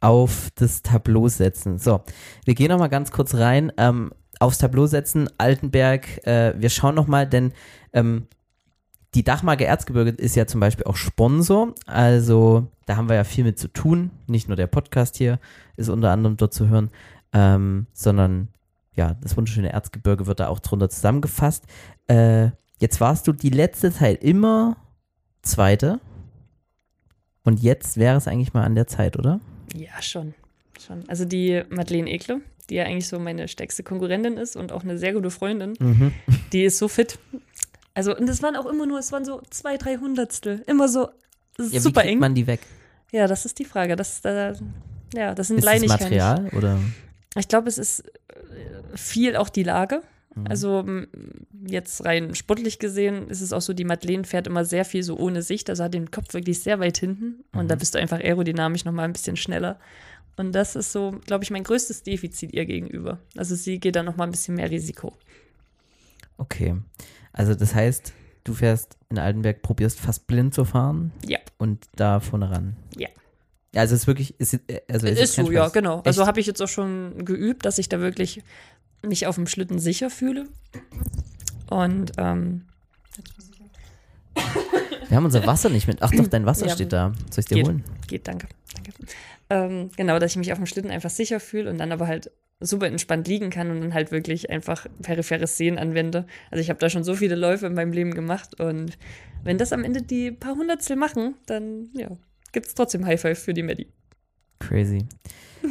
auf 0.00 0.50
das 0.54 0.82
Tableau 0.82 1.28
setzen. 1.28 1.78
So, 1.78 2.02
wir 2.44 2.54
gehen 2.54 2.68
noch 2.68 2.78
mal 2.78 2.88
ganz 2.88 3.10
kurz 3.10 3.34
rein. 3.34 3.72
Ähm, 3.76 4.12
aufs 4.38 4.58
Tableau 4.58 4.86
setzen, 4.86 5.28
Altenberg, 5.38 6.26
äh, 6.26 6.54
wir 6.58 6.68
schauen 6.68 6.94
noch 6.94 7.06
mal, 7.06 7.26
denn 7.26 7.52
ähm, 7.92 8.26
die 9.14 9.24
Dachmarke 9.24 9.64
Erzgebirge 9.64 10.10
ist 10.10 10.36
ja 10.36 10.46
zum 10.46 10.60
Beispiel 10.60 10.84
auch 10.84 10.96
Sponsor, 10.96 11.74
also 11.86 12.66
da 12.84 12.96
haben 12.96 13.08
wir 13.08 13.16
ja 13.16 13.24
viel 13.24 13.44
mit 13.44 13.58
zu 13.58 13.68
tun. 13.68 14.10
Nicht 14.26 14.48
nur 14.48 14.56
der 14.56 14.66
Podcast 14.66 15.16
hier 15.16 15.38
ist 15.76 15.88
unter 15.88 16.10
anderem 16.10 16.36
dort 16.36 16.52
zu 16.52 16.68
hören, 16.68 16.90
ähm, 17.32 17.86
sondern 17.94 18.48
ja, 18.94 19.14
das 19.22 19.36
wunderschöne 19.36 19.72
Erzgebirge 19.72 20.26
wird 20.26 20.40
da 20.40 20.48
auch 20.48 20.60
drunter 20.60 20.88
zusammengefasst. 20.88 21.64
Äh, 22.08 22.50
jetzt 22.78 23.00
warst 23.00 23.26
du 23.26 23.32
die 23.32 23.50
letzte 23.50 23.92
Zeit 23.92 24.22
immer 24.22 24.76
Zweite. 25.42 26.00
Und 27.46 27.62
jetzt 27.62 27.96
wäre 27.96 28.16
es 28.18 28.28
eigentlich 28.28 28.52
mal 28.52 28.64
an 28.64 28.74
der 28.74 28.86
Zeit, 28.86 29.16
oder? 29.18 29.40
Ja, 29.74 30.02
schon. 30.02 30.34
schon. 30.84 31.04
Also 31.08 31.24
die 31.24 31.62
Madeleine 31.70 32.10
Ekle, 32.10 32.40
die 32.68 32.74
ja 32.74 32.84
eigentlich 32.84 33.08
so 33.08 33.18
meine 33.18 33.48
stärkste 33.48 33.82
Konkurrentin 33.82 34.36
ist 34.36 34.56
und 34.56 34.72
auch 34.72 34.82
eine 34.84 34.98
sehr 34.98 35.12
gute 35.14 35.30
Freundin, 35.30 35.74
Mhm. 35.78 36.12
die 36.52 36.64
ist 36.64 36.76
so 36.78 36.88
fit. 36.88 37.18
Also, 37.94 38.14
und 38.14 38.26
das 38.28 38.42
waren 38.42 38.56
auch 38.56 38.66
immer 38.66 38.84
nur, 38.84 38.98
es 38.98 39.10
waren 39.12 39.24
so 39.24 39.40
zwei, 39.48 39.78
drei 39.78 39.96
Hundertstel. 39.96 40.62
Immer 40.66 40.88
so 40.88 41.08
Ja, 41.58 41.80
super 41.80 42.02
wie 42.04 42.08
eng. 42.08 42.18
man 42.18 42.34
die 42.34 42.46
weg? 42.46 42.60
Ja, 43.12 43.26
das 43.26 43.46
ist 43.46 43.58
die 43.58 43.64
Frage. 43.64 43.96
Das, 43.96 44.20
da, 44.20 44.52
ja, 45.14 45.34
das 45.34 45.46
sind 45.46 45.58
Ist 45.58 45.64
das 45.64 45.72
Kleinigkeiten. 45.72 46.02
Material 46.02 46.50
oder? 46.54 46.78
Ich 47.36 47.48
glaube, 47.48 47.68
es 47.68 47.78
ist 47.78 48.00
äh, 48.00 48.96
viel 48.96 49.36
auch 49.36 49.48
die 49.48 49.62
Lage. 49.62 50.02
Mhm. 50.36 50.46
Also 50.48 50.84
jetzt 51.66 52.04
rein 52.04 52.34
sportlich 52.36 52.78
gesehen 52.78 53.28
ist 53.28 53.40
es 53.40 53.52
auch 53.52 53.60
so, 53.62 53.72
die 53.72 53.84
Madeleine 53.84 54.22
fährt 54.24 54.46
immer 54.46 54.64
sehr 54.64 54.84
viel 54.84 55.02
so 55.02 55.16
ohne 55.18 55.42
Sicht, 55.42 55.68
also 55.70 55.82
hat 55.82 55.94
den 55.94 56.10
Kopf 56.10 56.32
wirklich 56.34 56.60
sehr 56.60 56.78
weit 56.78 56.98
hinten 56.98 57.44
und 57.52 57.64
Mhm. 57.64 57.68
da 57.68 57.74
bist 57.74 57.94
du 57.94 57.98
einfach 57.98 58.20
aerodynamisch 58.20 58.84
nochmal 58.84 59.06
ein 59.06 59.12
bisschen 59.12 59.36
schneller. 59.36 59.80
Und 60.36 60.52
das 60.54 60.76
ist 60.76 60.92
so, 60.92 61.16
glaube 61.26 61.44
ich, 61.44 61.50
mein 61.50 61.64
größtes 61.64 62.02
Defizit 62.02 62.52
ihr 62.52 62.66
gegenüber. 62.66 63.18
Also 63.36 63.54
sie 63.54 63.80
geht 63.80 63.96
da 63.96 64.02
nochmal 64.02 64.28
ein 64.28 64.32
bisschen 64.32 64.54
mehr 64.54 64.70
Risiko. 64.70 65.14
Okay. 66.36 66.76
Also 67.32 67.54
das 67.54 67.74
heißt, 67.74 68.12
du 68.44 68.54
fährst 68.54 68.96
in 69.10 69.18
Altenberg, 69.18 69.62
probierst 69.62 69.98
fast 70.00 70.26
blind 70.26 70.54
zu 70.54 70.64
fahren 70.64 71.12
Ja, 71.26 71.38
und 71.58 71.86
da 71.96 72.20
vorne 72.20 72.50
ran. 72.50 72.76
Ja. 72.96 73.08
Ja, 73.74 73.82
Also 73.82 73.94
es 73.94 74.02
ist 74.02 74.06
wirklich, 74.06 74.38
ist, 74.40 74.54
äh, 74.54 74.80
also 74.88 75.06
es 75.06 75.18
ist 75.20 75.36
kein 75.36 75.46
so, 75.46 75.52
ja, 75.52 75.62
Spaß. 75.64 75.72
genau. 75.74 75.96
Echt? 75.98 76.06
Also 76.06 76.26
habe 76.26 76.40
ich 76.40 76.46
jetzt 76.46 76.62
auch 76.62 76.68
schon 76.68 77.24
geübt, 77.24 77.64
dass 77.66 77.78
ich 77.78 77.88
da 77.88 78.00
wirklich 78.00 78.42
mich 79.02 79.26
auf 79.26 79.36
dem 79.36 79.46
Schlitten 79.46 79.78
sicher 79.78 80.10
fühle. 80.10 80.46
Und 81.68 82.12
ähm, 82.18 82.66
Wir 85.08 85.16
haben 85.16 85.24
unser 85.24 85.46
Wasser 85.46 85.68
nicht 85.68 85.86
mit. 85.86 85.98
Ach 86.02 86.10
doch, 86.10 86.26
dein 86.26 86.46
Wasser 86.46 86.66
Ja, 86.66 86.72
steht 86.74 86.92
da. 86.92 87.12
Soll 87.30 87.40
ich 87.40 87.46
dir 87.46 87.54
geht, 87.56 87.66
holen? 87.66 87.84
geht, 88.08 88.28
danke. 88.28 88.48
danke. 88.74 88.92
Ähm, 89.48 89.90
genau, 89.96 90.18
dass 90.18 90.32
ich 90.32 90.36
mich 90.36 90.52
auf 90.52 90.58
dem 90.58 90.66
Schlitten 90.66 90.90
einfach 90.90 91.10
sicher 91.10 91.38
fühle 91.40 91.70
und 91.70 91.78
dann 91.78 91.92
aber 91.92 92.06
halt 92.06 92.30
super 92.58 92.86
entspannt 92.86 93.28
liegen 93.28 93.50
kann 93.50 93.70
und 93.70 93.80
dann 93.80 93.94
halt 93.94 94.10
wirklich 94.10 94.50
einfach 94.50 94.86
peripheres 95.02 95.56
Sehen 95.56 95.78
anwende. 95.78 96.26
Also 96.50 96.62
ich 96.62 96.70
habe 96.70 96.80
da 96.80 96.88
schon 96.90 97.04
so 97.04 97.14
viele 97.14 97.34
Läufe 97.34 97.66
in 97.66 97.74
meinem 97.74 97.92
Leben 97.92 98.14
gemacht 98.14 98.58
und 98.60 98.98
wenn 99.44 99.58
das 99.58 99.72
am 99.72 99.84
Ende 99.84 100.02
die 100.02 100.32
paar 100.32 100.56
Hundertstel 100.56 100.96
machen, 100.96 101.34
dann 101.46 101.90
ja, 101.92 102.08
gibt 102.52 102.66
es 102.66 102.74
trotzdem 102.74 103.04
High 103.06 103.20
Five 103.20 103.38
für 103.38 103.54
die 103.54 103.62
Medi. 103.62 103.86
Crazy. 104.58 105.06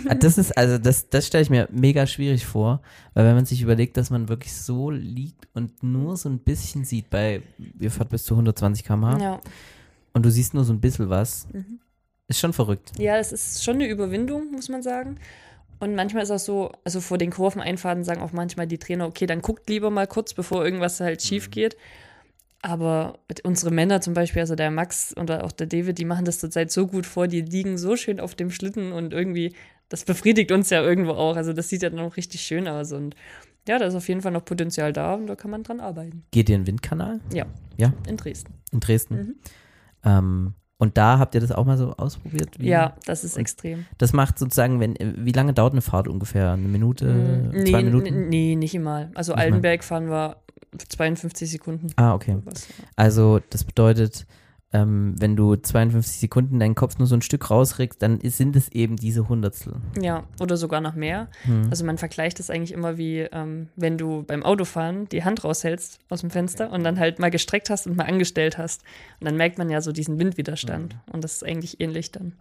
Ah, 0.08 0.16
Das 0.16 0.38
ist, 0.38 0.58
also 0.58 0.78
das, 0.78 1.10
das 1.10 1.28
stelle 1.28 1.42
ich 1.44 1.50
mir 1.50 1.68
mega 1.72 2.06
schwierig 2.08 2.46
vor, 2.46 2.82
weil 3.14 3.26
wenn 3.26 3.36
man 3.36 3.46
sich 3.46 3.62
überlegt, 3.62 3.98
dass 3.98 4.10
man 4.10 4.30
wirklich 4.30 4.54
so 4.54 4.90
liegt 4.92 5.48
und 5.54 5.84
nur 5.84 6.18
so 6.18 6.30
ein 6.30 6.40
bisschen 6.40 6.84
sieht, 6.86 7.10
bei, 7.10 7.42
ihr 7.80 7.92
fahrt 7.92 8.10
bis 8.10 8.24
zu 8.24 8.36
120 8.36 8.84
km/h 8.86 9.18
Ja. 9.20 9.40
und 10.14 10.26
du 10.26 10.30
siehst 10.32 10.54
nur 10.54 10.64
so 10.64 10.74
ein 10.74 10.80
bisschen 10.80 11.10
was, 11.10 11.48
Mhm. 11.54 11.80
ist 12.28 12.40
schon 12.40 12.54
verrückt. 12.54 12.92
Ja, 12.98 13.18
das 13.18 13.32
ist 13.32 13.64
schon 13.64 13.76
eine 13.76 13.88
Überwindung, 13.88 14.52
muss 14.52 14.70
man 14.70 14.82
sagen. 14.84 15.18
Und 15.80 15.94
manchmal 15.96 16.24
ist 16.24 16.32
auch 16.32 16.40
so, 16.40 16.72
also 16.86 17.02
vor 17.02 17.18
den 17.18 17.32
Kurveneinfahrten 17.32 18.04
sagen 18.06 18.22
auch 18.22 18.32
manchmal 18.32 18.66
die 18.66 18.78
Trainer, 18.78 19.08
okay, 19.08 19.26
dann 19.26 19.42
guckt 19.42 19.70
lieber 19.70 19.90
mal 19.90 20.08
kurz, 20.08 20.34
bevor 20.34 20.64
irgendwas 20.64 21.00
halt 21.02 21.22
schief 21.22 21.52
geht. 21.52 21.76
Aber 22.62 23.20
mit 23.28 23.42
unsere 23.46 23.70
Männer 23.72 24.02
zum 24.02 24.14
Beispiel, 24.16 24.40
also 24.42 24.56
der 24.56 24.72
Max 24.72 25.14
und 25.14 25.30
auch 25.30 25.52
der 25.52 25.68
David, 25.68 26.00
die 26.00 26.06
machen 26.06 26.26
das 26.26 26.40
zurzeit 26.40 26.72
so 26.72 26.88
gut 26.88 27.06
vor, 27.06 27.28
die 27.28 27.42
liegen 27.42 27.78
so 27.78 27.96
schön 27.96 28.20
auf 28.20 28.34
dem 28.34 28.50
Schlitten 28.50 28.92
und 28.92 29.14
irgendwie, 29.14 29.54
das 29.96 30.04
befriedigt 30.04 30.52
uns 30.52 30.70
ja 30.70 30.82
irgendwo 30.84 31.12
auch. 31.12 31.38
Also 31.38 31.54
das 31.54 31.70
sieht 31.70 31.82
ja 31.82 31.90
dann 31.90 32.00
auch 32.00 32.18
richtig 32.18 32.42
schön 32.42 32.68
aus 32.68 32.92
und 32.92 33.16
ja, 33.68 33.80
da 33.80 33.86
ist 33.86 33.96
auf 33.96 34.08
jeden 34.10 34.22
Fall 34.22 34.34
noch 34.34 34.44
Potenzial 34.44 34.92
da 34.92 35.14
und 35.16 35.28
da 35.28 35.36
kann 35.36 35.50
man 35.50 35.64
dran 35.64 35.80
arbeiten. 35.80 36.24
Geht 36.32 36.50
ihr 36.50 36.56
in 36.56 36.62
den 36.64 36.68
Windkanal 36.68 37.22
Ja. 37.34 37.46
Ja. 37.78 37.94
In 38.08 38.18
Dresden. 38.18 38.54
in 38.72 38.80
Dresden? 38.82 39.16
Mhm. 39.16 39.36
Ähm, 40.04 40.54
und 40.78 40.98
da 40.98 41.18
habt 41.18 41.34
ihr 41.34 41.40
das 41.42 41.54
auch 41.54 41.66
mal 41.66 41.78
so 41.78 41.94
ausprobiert? 41.94 42.60
Wie- 42.60 42.68
Ja, 42.68 42.96
das 43.06 43.24
ist 43.24 43.36
Und 43.38 43.42
extrem. 43.42 43.86
Das 43.98 44.12
macht 44.12 44.38
sozusagen, 44.38 44.82
wenn, 44.82 44.96
wie 45.00 45.32
lange 45.32 45.54
dauert 45.54 45.72
eine 45.72 45.82
Fahrt 45.82 46.10
ungefähr? 46.10 46.52
Eine 46.52 46.68
Minute, 46.68 47.50
zwei 47.54 47.62
nee, 47.82 47.84
Minuten? 47.84 48.28
Nee, 48.28 48.56
nicht 48.58 48.76
immer. 48.76 49.10
Also 49.16 49.32
Nicht 49.32 49.38
mal. 49.38 49.44
Altenberg 49.46 49.84
fahren 49.86 50.10
wir 50.10 50.36
52 50.90 51.50
Sekunden. 51.50 51.88
Ah, 51.96 52.14
okay. 52.14 52.38
Also 52.98 53.40
das 53.50 53.64
bedeutet, 53.64 54.28
ähm, 54.76 55.16
wenn 55.18 55.38
du 55.38 55.56
52 55.56 56.20
Sekunden 56.20 56.60
deinen 56.60 56.76
Kopf 56.76 56.98
nur 56.98 57.08
so 57.08 57.16
ein 57.16 57.22
Stück 57.22 57.50
rausregst, 57.50 58.02
dann 58.02 58.20
ist, 58.20 58.38
sind 58.38 58.58
es 58.58 58.70
eben 58.74 58.98
diese 58.98 59.30
Hundertstel. 59.30 59.76
Ja. 60.02 60.26
oder 60.42 60.58
sogar 60.58 60.82
noch 60.82 60.96
mehr. 60.96 61.30
Hm. 61.44 61.68
Also 61.70 61.86
man 61.86 61.98
vergleicht 61.98 62.42
es 62.42 62.50
eigentlich 62.50 62.74
immer 62.74 62.98
wie, 62.98 63.20
ähm, 63.20 63.70
wenn 63.78 63.98
du 63.98 64.24
beim 64.24 64.44
Autofahren 64.44 65.08
die 65.08 65.24
Hand 65.24 65.46
raushältst 65.46 66.00
aus 66.10 66.22
dem 66.22 66.30
Fenster 66.30 66.72
und 66.74 66.84
dann 66.84 67.00
halt 67.00 67.20
mal 67.20 67.32
gestreckt 67.32 67.70
hast 67.70 67.88
und 67.88 67.96
mal 67.96 68.04
angestellt 68.04 68.58
hast. 68.58 68.84
Und 69.22 69.26
dann 69.26 69.38
merkt 69.38 69.58
man 69.58 69.70
ja 69.70 69.80
so 69.80 69.94
diesen 69.94 70.20
Windwiderstand. 70.20 70.98
Und 71.12 71.24
das 71.24 71.36
ist 71.36 71.46
eigentlich 71.46 71.80
ähnlich 71.80 72.12
dann. 72.12 72.34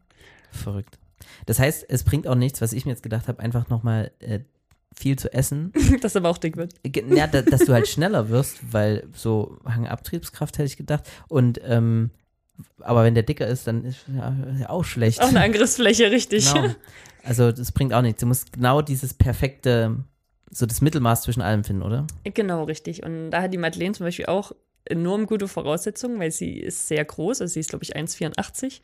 Verrückt. 0.51 0.99
Das 1.47 1.61
heißt, 1.61 1.87
es 1.89 2.03
bringt 2.03 2.27
auch 2.27 2.35
nichts, 2.35 2.61
was 2.61 2.73
ich 2.73 2.85
mir 2.85 2.93
jetzt 2.93 3.05
gedacht 3.05 3.29
habe, 3.29 3.41
einfach 3.41 3.69
nochmal 3.69 4.11
äh, 4.19 4.41
viel 4.93 5.17
zu 5.17 5.33
essen. 5.33 5.73
Dass 6.01 6.17
aber 6.17 6.31
auch 6.31 6.39
dick 6.39 6.57
wird. 6.57 6.75
Ja, 6.85 7.29
da, 7.29 7.43
dass 7.43 7.65
du 7.65 7.73
halt 7.73 7.87
schneller 7.87 8.29
wirst, 8.29 8.73
weil 8.73 9.07
so 9.13 9.59
Hangabtriebskraft 9.65 10.59
hätte 10.59 10.67
ich 10.67 10.77
gedacht. 10.77 11.09
Und 11.29 11.61
ähm, 11.65 12.11
aber 12.81 13.05
wenn 13.05 13.15
der 13.15 13.23
dicker 13.23 13.47
ist, 13.47 13.67
dann 13.67 13.85
ist 13.85 14.05
ja, 14.15 14.35
ja 14.61 14.71
auch 14.71 14.85
schlecht. 14.85 15.21
Auch 15.23 15.29
eine 15.29 15.43
Angriffsfläche, 15.43 16.11
richtig. 16.11 16.53
Genau. 16.53 16.75
Also 17.23 17.53
das 17.53 17.73
bringt 17.73 17.93
auch 17.95 18.03
nichts. 18.03 18.21
Du 18.21 18.27
musst 18.27 18.53
genau 18.53 18.83
dieses 18.83 19.15
perfekte, 19.15 19.97
so 20.51 20.67
das 20.67 20.81
Mittelmaß 20.81 21.23
zwischen 21.23 21.41
allem 21.41 21.65
finden, 21.65 21.83
oder? 21.83 22.07
Genau, 22.25 22.65
richtig. 22.65 23.03
Und 23.03 23.31
da 23.31 23.43
hat 23.43 23.53
die 23.53 23.59
Madeleine 23.59 23.93
zum 23.93 24.07
Beispiel 24.07 24.27
auch 24.27 24.53
enorm 24.85 25.27
gute 25.27 25.49
Voraussetzungen, 25.49 26.21
weil 26.21 26.31
sie 26.31 26.59
ist 26.59 26.89
sehr 26.89 27.05
groß, 27.05 27.41
also 27.41 27.53
sie 27.53 27.61
ist, 27.61 27.71
glaube 27.71 27.85
ich, 27.85 27.97
1,84, 27.97 28.81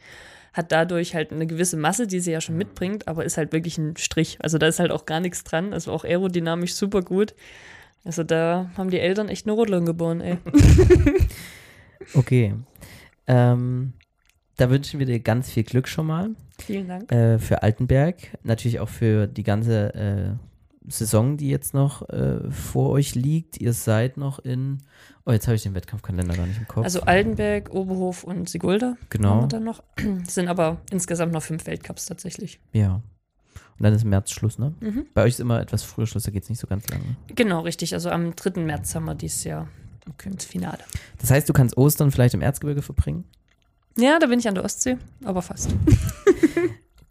hat 0.55 0.73
dadurch 0.73 1.15
halt 1.15 1.31
eine 1.31 1.47
gewisse 1.47 1.77
Masse, 1.77 2.07
die 2.07 2.21
sie 2.21 2.33
ja 2.33 2.41
schon 2.41 2.57
mitbringt, 2.57 3.07
aber 3.07 3.25
ist 3.25 3.37
halt 3.37 3.53
wirklich 3.53 3.77
ein 3.77 3.97
Strich. 3.99 4.39
Also 4.41 4.57
da 4.57 4.67
ist 4.67 4.81
halt 4.81 4.91
auch 4.91 5.05
gar 5.05 5.21
nichts 5.21 5.45
dran, 5.45 5.75
also 5.75 5.93
auch 5.93 6.05
aerodynamisch 6.05 6.75
super 6.75 7.03
gut. 7.03 7.35
Also 8.05 8.25
da 8.25 8.71
haben 8.79 8.91
die 8.91 8.99
Eltern 8.99 9.29
echt 9.29 9.47
eine 9.47 9.53
Rodlung 9.53 9.85
geboren, 9.85 10.21
ey. 10.21 10.39
Okay. 12.15 12.55
Ähm, 13.31 13.93
da 14.57 14.69
wünschen 14.71 14.99
wir 14.99 15.07
dir 15.07 15.21
ganz 15.21 15.51
viel 15.51 15.63
Glück 15.63 15.89
schon 15.89 16.07
mal 16.07 16.31
Vielen 16.59 16.89
Dank. 16.89 17.11
äh, 17.13 17.39
für 17.39 17.63
Altenberg. 17.63 18.17
Natürlich 18.43 18.81
auch 18.81 18.89
für 18.89 19.27
die 19.27 19.43
ganze 19.43 19.95
äh, 19.95 20.31
Saison, 20.91 21.37
die 21.37 21.49
jetzt 21.49 21.73
noch 21.75 22.09
äh, 22.09 22.51
vor 22.51 22.91
euch 22.91 23.15
liegt. 23.15 23.59
Ihr 23.61 23.73
seid 23.73 24.17
noch 24.17 24.39
in. 24.41 24.79
Oh, 25.25 25.33
jetzt 25.33 25.47
habe 25.47 25.55
ich 25.55 25.63
den 25.63 25.75
Wettkampfkalender 25.75 26.35
gar 26.37 26.47
nicht 26.47 26.59
im 26.59 26.67
Kopf. 26.67 26.85
Also 26.85 27.03
Altenberg, 27.03 27.71
Oberhof 27.73 28.25
und 28.25 28.49
Sigulda 28.49 28.97
Genau. 29.11 29.29
haben 29.31 29.41
wir 29.43 29.49
dann 29.49 29.65
noch. 29.65 29.83
Es 30.27 30.35
sind 30.35 30.49
aber 30.49 30.79
insgesamt 30.91 31.33
noch 31.33 31.43
fünf 31.43 31.67
Weltcups 31.67 32.07
tatsächlich. 32.07 32.61
ja. 32.73 33.01
Und 33.79 33.85
dann 33.85 33.95
ist 33.95 34.03
im 34.03 34.11
März 34.11 34.31
Schluss, 34.33 34.59
ne? 34.59 34.75
Mhm. 34.81 35.07
Bei 35.15 35.23
euch 35.23 35.31
ist 35.31 35.41
immer 35.41 35.59
etwas 35.59 35.83
früher 35.83 36.07
Schluss, 36.07 36.25
da 36.25 36.31
geht 36.31 36.43
es 36.43 36.51
nicht 36.51 36.59
so 36.59 36.67
ganz 36.67 36.87
lange. 36.91 37.17
Genau, 37.35 37.61
richtig. 37.61 37.95
Also 37.95 38.11
am 38.11 38.37
3. 38.37 38.61
März 38.61 38.95
haben 38.95 39.07
wir 39.07 39.15
dieses 39.15 39.43
Jahr 39.45 39.69
ins 40.25 40.45
Finale. 40.45 40.81
Das 41.19 41.31
heißt, 41.31 41.49
du 41.49 41.53
kannst 41.53 41.77
Ostern 41.77 42.11
vielleicht 42.11 42.35
im 42.35 42.43
Erzgebirge 42.43 42.83
verbringen? 42.83 43.25
Ja, 43.99 44.19
da 44.19 44.27
bin 44.27 44.39
ich 44.39 44.49
an 44.49 44.55
der 44.55 44.65
Ostsee, 44.65 44.97
aber 45.25 45.43
fast. 45.43 45.75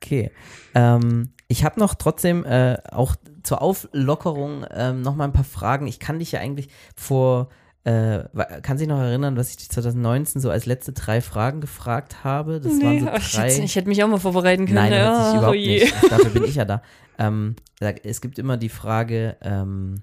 Okay. 0.01 0.31
Ähm, 0.73 1.29
ich 1.47 1.63
habe 1.63 1.79
noch 1.79 1.93
trotzdem 1.93 2.45
äh, 2.45 2.77
auch 2.89 3.15
zur 3.43 3.61
Auflockerung 3.61 4.65
ähm, 4.71 5.01
noch 5.01 5.15
mal 5.15 5.25
ein 5.25 5.33
paar 5.33 5.43
Fragen. 5.43 5.87
Ich 5.87 5.99
kann 5.99 6.19
dich 6.19 6.31
ja 6.31 6.39
eigentlich 6.39 6.69
vor, 6.95 7.49
äh, 7.83 8.23
kann 8.61 8.77
sich 8.77 8.87
noch 8.87 8.99
erinnern, 8.99 9.35
was 9.35 9.51
ich 9.51 9.57
dich 9.57 9.69
2019 9.69 10.41
so 10.41 10.49
als 10.49 10.65
letzte 10.65 10.93
drei 10.93 11.21
Fragen 11.21 11.61
gefragt 11.61 12.23
habe? 12.23 12.59
Das 12.59 12.81
waren 12.81 13.01
so 13.01 13.07
oh, 13.07 13.17
ich, 13.17 13.33
drei. 13.33 13.51
hätte, 13.51 13.61
ich 13.61 13.75
hätte 13.75 13.87
mich 13.87 14.03
auch 14.03 14.07
mal 14.07 14.19
vorbereiten 14.19 14.65
können. 14.65 14.75
Nein, 14.75 14.93
ja, 14.93 15.33
oh 15.33 15.37
überhaupt 15.37 15.57
je. 15.57 15.83
nicht. 15.83 16.11
Dafür 16.11 16.29
bin 16.29 16.45
ich 16.45 16.55
ja 16.55 16.65
da. 16.65 16.81
Ähm, 17.17 17.55
es 18.03 18.21
gibt 18.21 18.39
immer 18.39 18.57
die 18.57 18.69
Frage 18.69 19.35
ähm, 19.41 20.01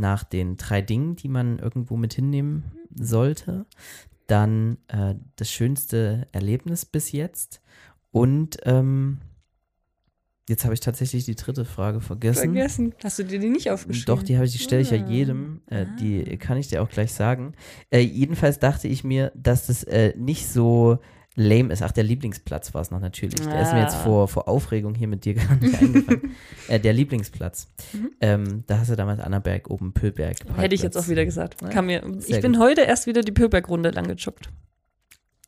nach 0.00 0.24
den 0.24 0.56
drei 0.56 0.82
Dingen, 0.82 1.16
die 1.16 1.28
man 1.28 1.58
irgendwo 1.58 1.96
mit 1.96 2.14
hinnehmen 2.14 2.64
sollte. 2.94 3.66
Dann 4.26 4.78
äh, 4.88 5.14
das 5.36 5.50
schönste 5.50 6.26
Erlebnis 6.32 6.84
bis 6.84 7.12
jetzt. 7.12 7.60
Und 8.10 8.58
ähm, 8.64 9.18
jetzt 10.48 10.64
habe 10.64 10.74
ich 10.74 10.80
tatsächlich 10.80 11.24
die 11.24 11.34
dritte 11.36 11.64
Frage 11.64 12.00
vergessen. 12.00 12.52
Vergessen. 12.54 12.94
Hast 13.02 13.18
du 13.18 13.24
dir 13.24 13.38
die 13.38 13.48
nicht 13.50 13.70
aufgeschrieben? 13.70 14.06
Doch, 14.06 14.22
die 14.22 14.36
habe 14.36 14.46
ich, 14.46 14.52
die 14.52 14.58
stelle 14.58 14.82
ich 14.82 14.90
ja 14.90 15.02
Ah. 15.04 15.08
jedem. 15.08 15.60
Äh, 15.66 15.86
die 16.00 16.36
kann 16.38 16.58
ich 16.58 16.68
dir 16.68 16.82
auch 16.82 16.88
gleich 16.88 17.12
sagen. 17.12 17.54
Äh, 17.90 18.00
jedenfalls 18.00 18.58
dachte 18.58 18.88
ich 18.88 19.04
mir, 19.04 19.30
dass 19.34 19.66
das 19.66 19.84
äh, 19.84 20.14
nicht 20.16 20.48
so 20.48 20.98
lame 21.36 21.72
ist. 21.72 21.82
Ach, 21.82 21.92
der 21.92 22.04
Lieblingsplatz 22.04 22.74
war 22.74 22.80
es 22.82 22.90
noch 22.90 23.00
natürlich. 23.00 23.36
Der 23.36 23.62
ist 23.62 23.72
mir 23.72 23.80
jetzt 23.82 23.94
Ah. 23.96 24.02
vor, 24.04 24.28
vor 24.28 24.48
Aufregung 24.48 24.94
hier 24.94 25.08
mit 25.08 25.24
dir 25.24 25.34
gar 25.34 25.54
nicht 25.56 25.80
eingefallen. 25.80 26.34
äh, 26.68 26.80
der 26.80 26.92
Lieblingsplatz. 26.92 27.68
Mhm. 27.92 28.10
Ähm, 28.20 28.64
da 28.66 28.78
hast 28.78 28.90
du 28.90 28.96
damals 28.96 29.20
Annaberg 29.20 29.70
oben 29.70 29.92
Pöhlberg. 29.92 30.36
Hätte 30.56 30.74
ich 30.74 30.82
jetzt 30.82 30.96
auch 30.96 31.08
wieder 31.08 31.24
gesagt. 31.24 31.56
Ja, 31.72 31.82
mir, 31.82 32.02
ich 32.26 32.40
bin 32.40 32.52
gut. 32.54 32.60
heute 32.62 32.82
erst 32.82 33.06
wieder 33.06 33.22
die 33.22 33.32
Pöberg-Runde 33.32 33.90
lang 33.90 34.06
gejoggt. 34.06 34.50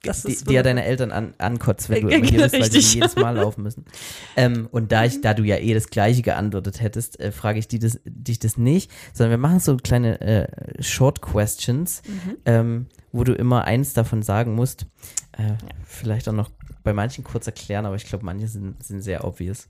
Das 0.05 0.25
die, 0.25 0.37
die 0.37 0.55
ja 0.55 0.65
deine 0.65 0.85
Eltern 0.85 1.13
an, 1.13 1.33
ankotzt, 1.39 1.89
wenn 1.89 2.03
du 2.03 2.09
immer 2.13 2.27
hier 2.27 2.41
bist, 2.43 2.59
weil 2.61 2.69
die 2.71 2.79
jedes 2.81 3.15
Mal 3.15 3.37
laufen 3.37 3.63
müssen. 3.63 3.85
Ähm, 4.37 4.67
und 4.73 4.91
da 4.91 5.05
ich, 5.05 5.21
da 5.21 5.33
du 5.33 5.45
ja 5.45 5.59
eh 5.59 5.75
das 5.75 5.91
Gleiche 5.91 6.23
geantwortet 6.23 6.81
hättest, 6.81 7.21
äh, 7.21 7.31
frage 7.31 7.61
ich 7.61 7.69
die 7.69 7.79
das, 7.79 8.01
dich 8.05 8.41
das 8.41 8.57
nicht, 8.57 8.91
sondern 9.13 9.31
wir 9.31 9.39
machen 9.39 9.61
so 9.61 9.77
kleine 9.77 10.21
äh, 10.21 10.83
Short 10.83 11.23
Questions, 11.23 12.03
Mhm. 12.09 12.37
ähm, 12.47 12.87
wo 13.13 13.25
du 13.25 13.35
immer 13.35 13.65
eins 13.65 13.93
davon 13.93 14.23
sagen 14.23 14.55
musst. 14.55 14.87
Äh, 15.33 15.55
Vielleicht 15.85 16.29
auch 16.29 16.33
noch 16.33 16.51
bei 16.83 16.93
manchen 16.93 17.25
kurz 17.25 17.47
erklären, 17.47 17.87
aber 17.87 17.97
ich 17.97 18.07
glaube, 18.07 18.25
manche 18.25 18.49
sind, 18.49 18.83
sind 18.83 19.03
sehr 19.03 19.25
obvious. 19.25 19.69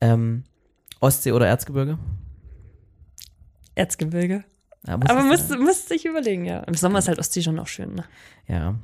Ähm, 0.00 0.44
Ostsee 1.00 1.32
oder 1.32 1.46
Erzgebirge? 1.46 1.98
Erzgebirge. 3.74 4.44
Ja, 4.86 4.96
muss 4.96 5.10
Aber 5.10 5.22
müsste, 5.22 5.58
müsste 5.58 5.94
ich 5.94 6.04
überlegen, 6.04 6.44
ja. 6.44 6.60
Im 6.60 6.74
Sommer 6.74 6.98
ist 7.00 7.08
halt 7.08 7.18
Ostsee 7.18 7.42
schon 7.42 7.54
noch 7.56 7.66
schön, 7.66 7.94
ne? 7.94 8.04
Ja. 8.46 8.74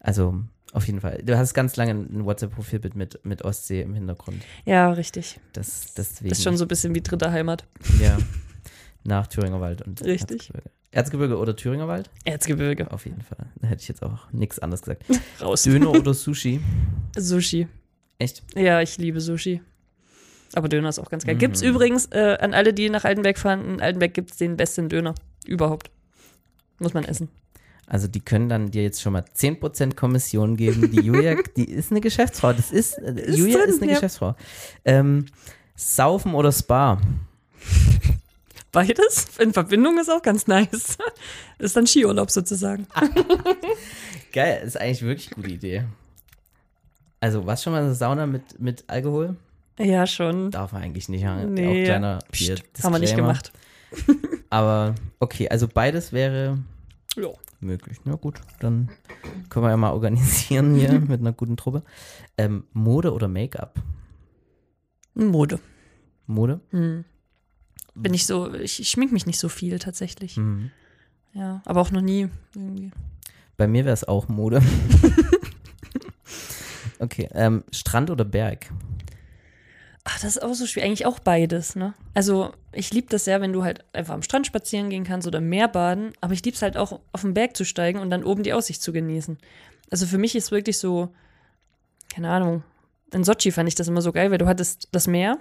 Also, 0.00 0.42
auf 0.72 0.86
jeden 0.86 1.00
Fall. 1.00 1.22
Du 1.22 1.36
hast 1.36 1.54
ganz 1.54 1.76
lange 1.76 1.92
ein 1.92 2.24
WhatsApp-Profilbild 2.24 2.96
mit, 2.96 3.24
mit 3.24 3.42
Ostsee 3.42 3.82
im 3.82 3.94
Hintergrund. 3.94 4.42
Ja, 4.64 4.90
richtig. 4.90 5.38
Das, 5.52 5.94
deswegen. 5.94 6.30
Das 6.30 6.38
ist 6.38 6.44
schon 6.44 6.56
so 6.56 6.64
ein 6.64 6.68
bisschen 6.68 6.94
wie 6.94 7.02
dritte 7.02 7.30
Heimat. 7.30 7.66
Ja. 8.00 8.18
Nach 9.04 9.26
Thüringer 9.26 9.60
Wald 9.60 9.82
und 9.82 10.02
Richtig. 10.04 10.38
Erzgebirge. 10.38 10.70
Erzgebirge 10.92 11.38
oder 11.38 11.56
Thüringer 11.56 11.88
Wald? 11.88 12.10
Erzgebirge. 12.24 12.90
Auf 12.90 13.06
jeden 13.06 13.22
Fall. 13.22 13.46
Da 13.60 13.68
hätte 13.68 13.82
ich 13.82 13.88
jetzt 13.88 14.02
auch 14.02 14.30
nichts 14.30 14.58
anderes 14.58 14.82
gesagt. 14.82 15.04
Raus. 15.40 15.62
Döner 15.62 15.90
oder 15.90 16.12
Sushi? 16.14 16.60
Sushi. 17.16 17.66
Echt? 18.18 18.42
Ja, 18.54 18.80
ich 18.80 18.98
liebe 18.98 19.20
Sushi. 19.20 19.62
Aber 20.54 20.68
Döner 20.68 20.90
ist 20.90 20.98
auch 20.98 21.08
ganz 21.08 21.24
geil. 21.24 21.34
Mhm. 21.34 21.38
Gibt's 21.38 21.62
übrigens 21.62 22.06
äh, 22.12 22.36
an 22.40 22.52
alle, 22.52 22.74
die 22.74 22.90
nach 22.90 23.04
Altenberg 23.04 23.38
fahren, 23.38 23.64
in 23.64 23.80
Altenberg 23.80 24.12
gibt's 24.12 24.36
den 24.36 24.56
besten 24.56 24.88
Döner 24.90 25.14
überhaupt. 25.46 25.90
Muss 26.78 26.92
man 26.94 27.04
essen. 27.04 27.28
Also 27.86 28.06
die 28.06 28.20
können 28.20 28.48
dann 28.48 28.70
dir 28.70 28.82
jetzt 28.82 29.02
schon 29.02 29.12
mal 29.14 29.24
10% 29.36 29.94
Kommission 29.94 30.56
geben. 30.56 30.90
Die 30.90 31.00
Julia, 31.00 31.36
die 31.56 31.70
ist 31.70 31.90
eine 31.90 32.00
Geschäftsfrau. 32.00 32.52
Das 32.52 32.70
ist, 32.70 32.94
äh, 32.98 33.12
Ist 33.14 33.38
Julia 33.38 33.58
drin, 33.58 33.70
ist 33.70 33.82
eine 33.82 33.92
ja. 33.92 33.96
Geschäftsfrau. 33.96 34.36
Ähm, 34.84 35.26
Saufen 35.74 36.34
oder 36.34 36.52
Spa? 36.52 37.00
Beides 38.72 39.36
in 39.38 39.52
Verbindung 39.52 39.98
ist 39.98 40.10
auch 40.10 40.22
ganz 40.22 40.46
nice. 40.46 40.96
Ist 41.58 41.76
dann 41.76 41.86
Skiurlaub 41.86 42.30
sozusagen. 42.30 42.86
Geil, 44.32 44.62
ist 44.64 44.80
eigentlich 44.80 45.02
wirklich 45.02 45.26
eine 45.28 45.36
gute 45.42 45.54
Idee. 45.54 45.84
Also, 47.20 47.46
was 47.46 47.62
schon 47.62 47.72
mal 47.74 47.82
eine 47.82 47.94
Sauna 47.94 48.26
mit, 48.26 48.58
mit 48.60 48.84
Alkohol? 48.88 49.36
Ja, 49.78 50.06
schon. 50.06 50.50
Darf 50.50 50.72
man 50.72 50.82
eigentlich 50.82 51.08
nicht. 51.08 51.22
Nee. 51.24 51.82
Auch 51.82 51.84
kleiner 51.84 52.18
Psst, 52.32 52.62
haben 52.82 52.92
wir 52.94 52.98
nicht 52.98 53.14
gemacht. 53.16 53.52
Aber 54.50 54.94
okay, 55.20 55.48
also 55.48 55.68
beides 55.68 56.12
wäre 56.12 56.58
Ja. 57.16 57.28
möglich. 57.60 57.98
Na 58.04 58.14
gut, 58.16 58.40
dann 58.60 58.90
können 59.50 59.64
wir 59.66 59.70
ja 59.70 59.76
mal 59.76 59.92
organisieren 59.92 60.74
hier 60.74 60.92
mit 61.00 61.20
einer 61.20 61.32
guten 61.32 61.56
Truppe. 61.56 61.82
Ähm, 62.38 62.64
Mode 62.72 63.12
oder 63.12 63.28
Make-up? 63.28 63.74
Mode. 65.14 65.58
Mode? 66.26 66.60
Hm. 66.70 67.04
Bin 67.94 68.14
ich 68.14 68.26
so, 68.26 68.52
ich, 68.54 68.80
ich 68.80 68.88
schmink 68.88 69.12
mich 69.12 69.26
nicht 69.26 69.38
so 69.38 69.48
viel 69.48 69.78
tatsächlich. 69.78 70.36
Mhm. 70.36 70.70
Ja, 71.34 71.62
aber 71.64 71.80
auch 71.80 71.90
noch 71.90 72.00
nie 72.00 72.28
irgendwie. 72.54 72.90
Bei 73.56 73.66
mir 73.66 73.84
wäre 73.84 73.94
es 73.94 74.04
auch 74.04 74.28
Mode. 74.28 74.62
okay, 76.98 77.28
ähm, 77.32 77.64
Strand 77.70 78.10
oder 78.10 78.24
Berg? 78.24 78.70
Ach, 80.04 80.18
das 80.20 80.36
ist 80.36 80.42
auch 80.42 80.54
so 80.54 80.66
schwer. 80.66 80.84
Eigentlich 80.84 81.06
auch 81.06 81.20
beides, 81.20 81.76
ne? 81.76 81.94
Also, 82.12 82.52
ich 82.72 82.92
liebe 82.92 83.06
das 83.08 83.24
sehr, 83.24 83.40
wenn 83.40 83.52
du 83.52 83.62
halt 83.62 83.84
einfach 83.92 84.14
am 84.14 84.22
Strand 84.22 84.46
spazieren 84.46 84.90
gehen 84.90 85.04
kannst 85.04 85.28
oder 85.28 85.38
im 85.38 85.48
Meer 85.48 85.68
baden. 85.68 86.12
Aber 86.20 86.32
ich 86.34 86.44
liebe 86.44 86.56
es 86.56 86.62
halt 86.62 86.76
auch, 86.76 87.00
auf 87.12 87.20
den 87.20 87.34
Berg 87.34 87.56
zu 87.56 87.64
steigen 87.64 88.00
und 88.00 88.10
dann 88.10 88.24
oben 88.24 88.42
die 88.42 88.52
Aussicht 88.52 88.82
zu 88.82 88.92
genießen. 88.92 89.38
Also, 89.90 90.06
für 90.06 90.18
mich 90.18 90.34
ist 90.34 90.50
wirklich 90.50 90.78
so, 90.78 91.14
keine 92.12 92.30
Ahnung, 92.30 92.64
in 93.12 93.24
Sochi 93.24 93.52
fand 93.52 93.68
ich 93.68 93.74
das 93.74 93.88
immer 93.88 94.02
so 94.02 94.12
geil, 94.12 94.30
weil 94.30 94.38
du 94.38 94.46
hattest 94.46 94.88
das 94.90 95.06
Meer, 95.06 95.38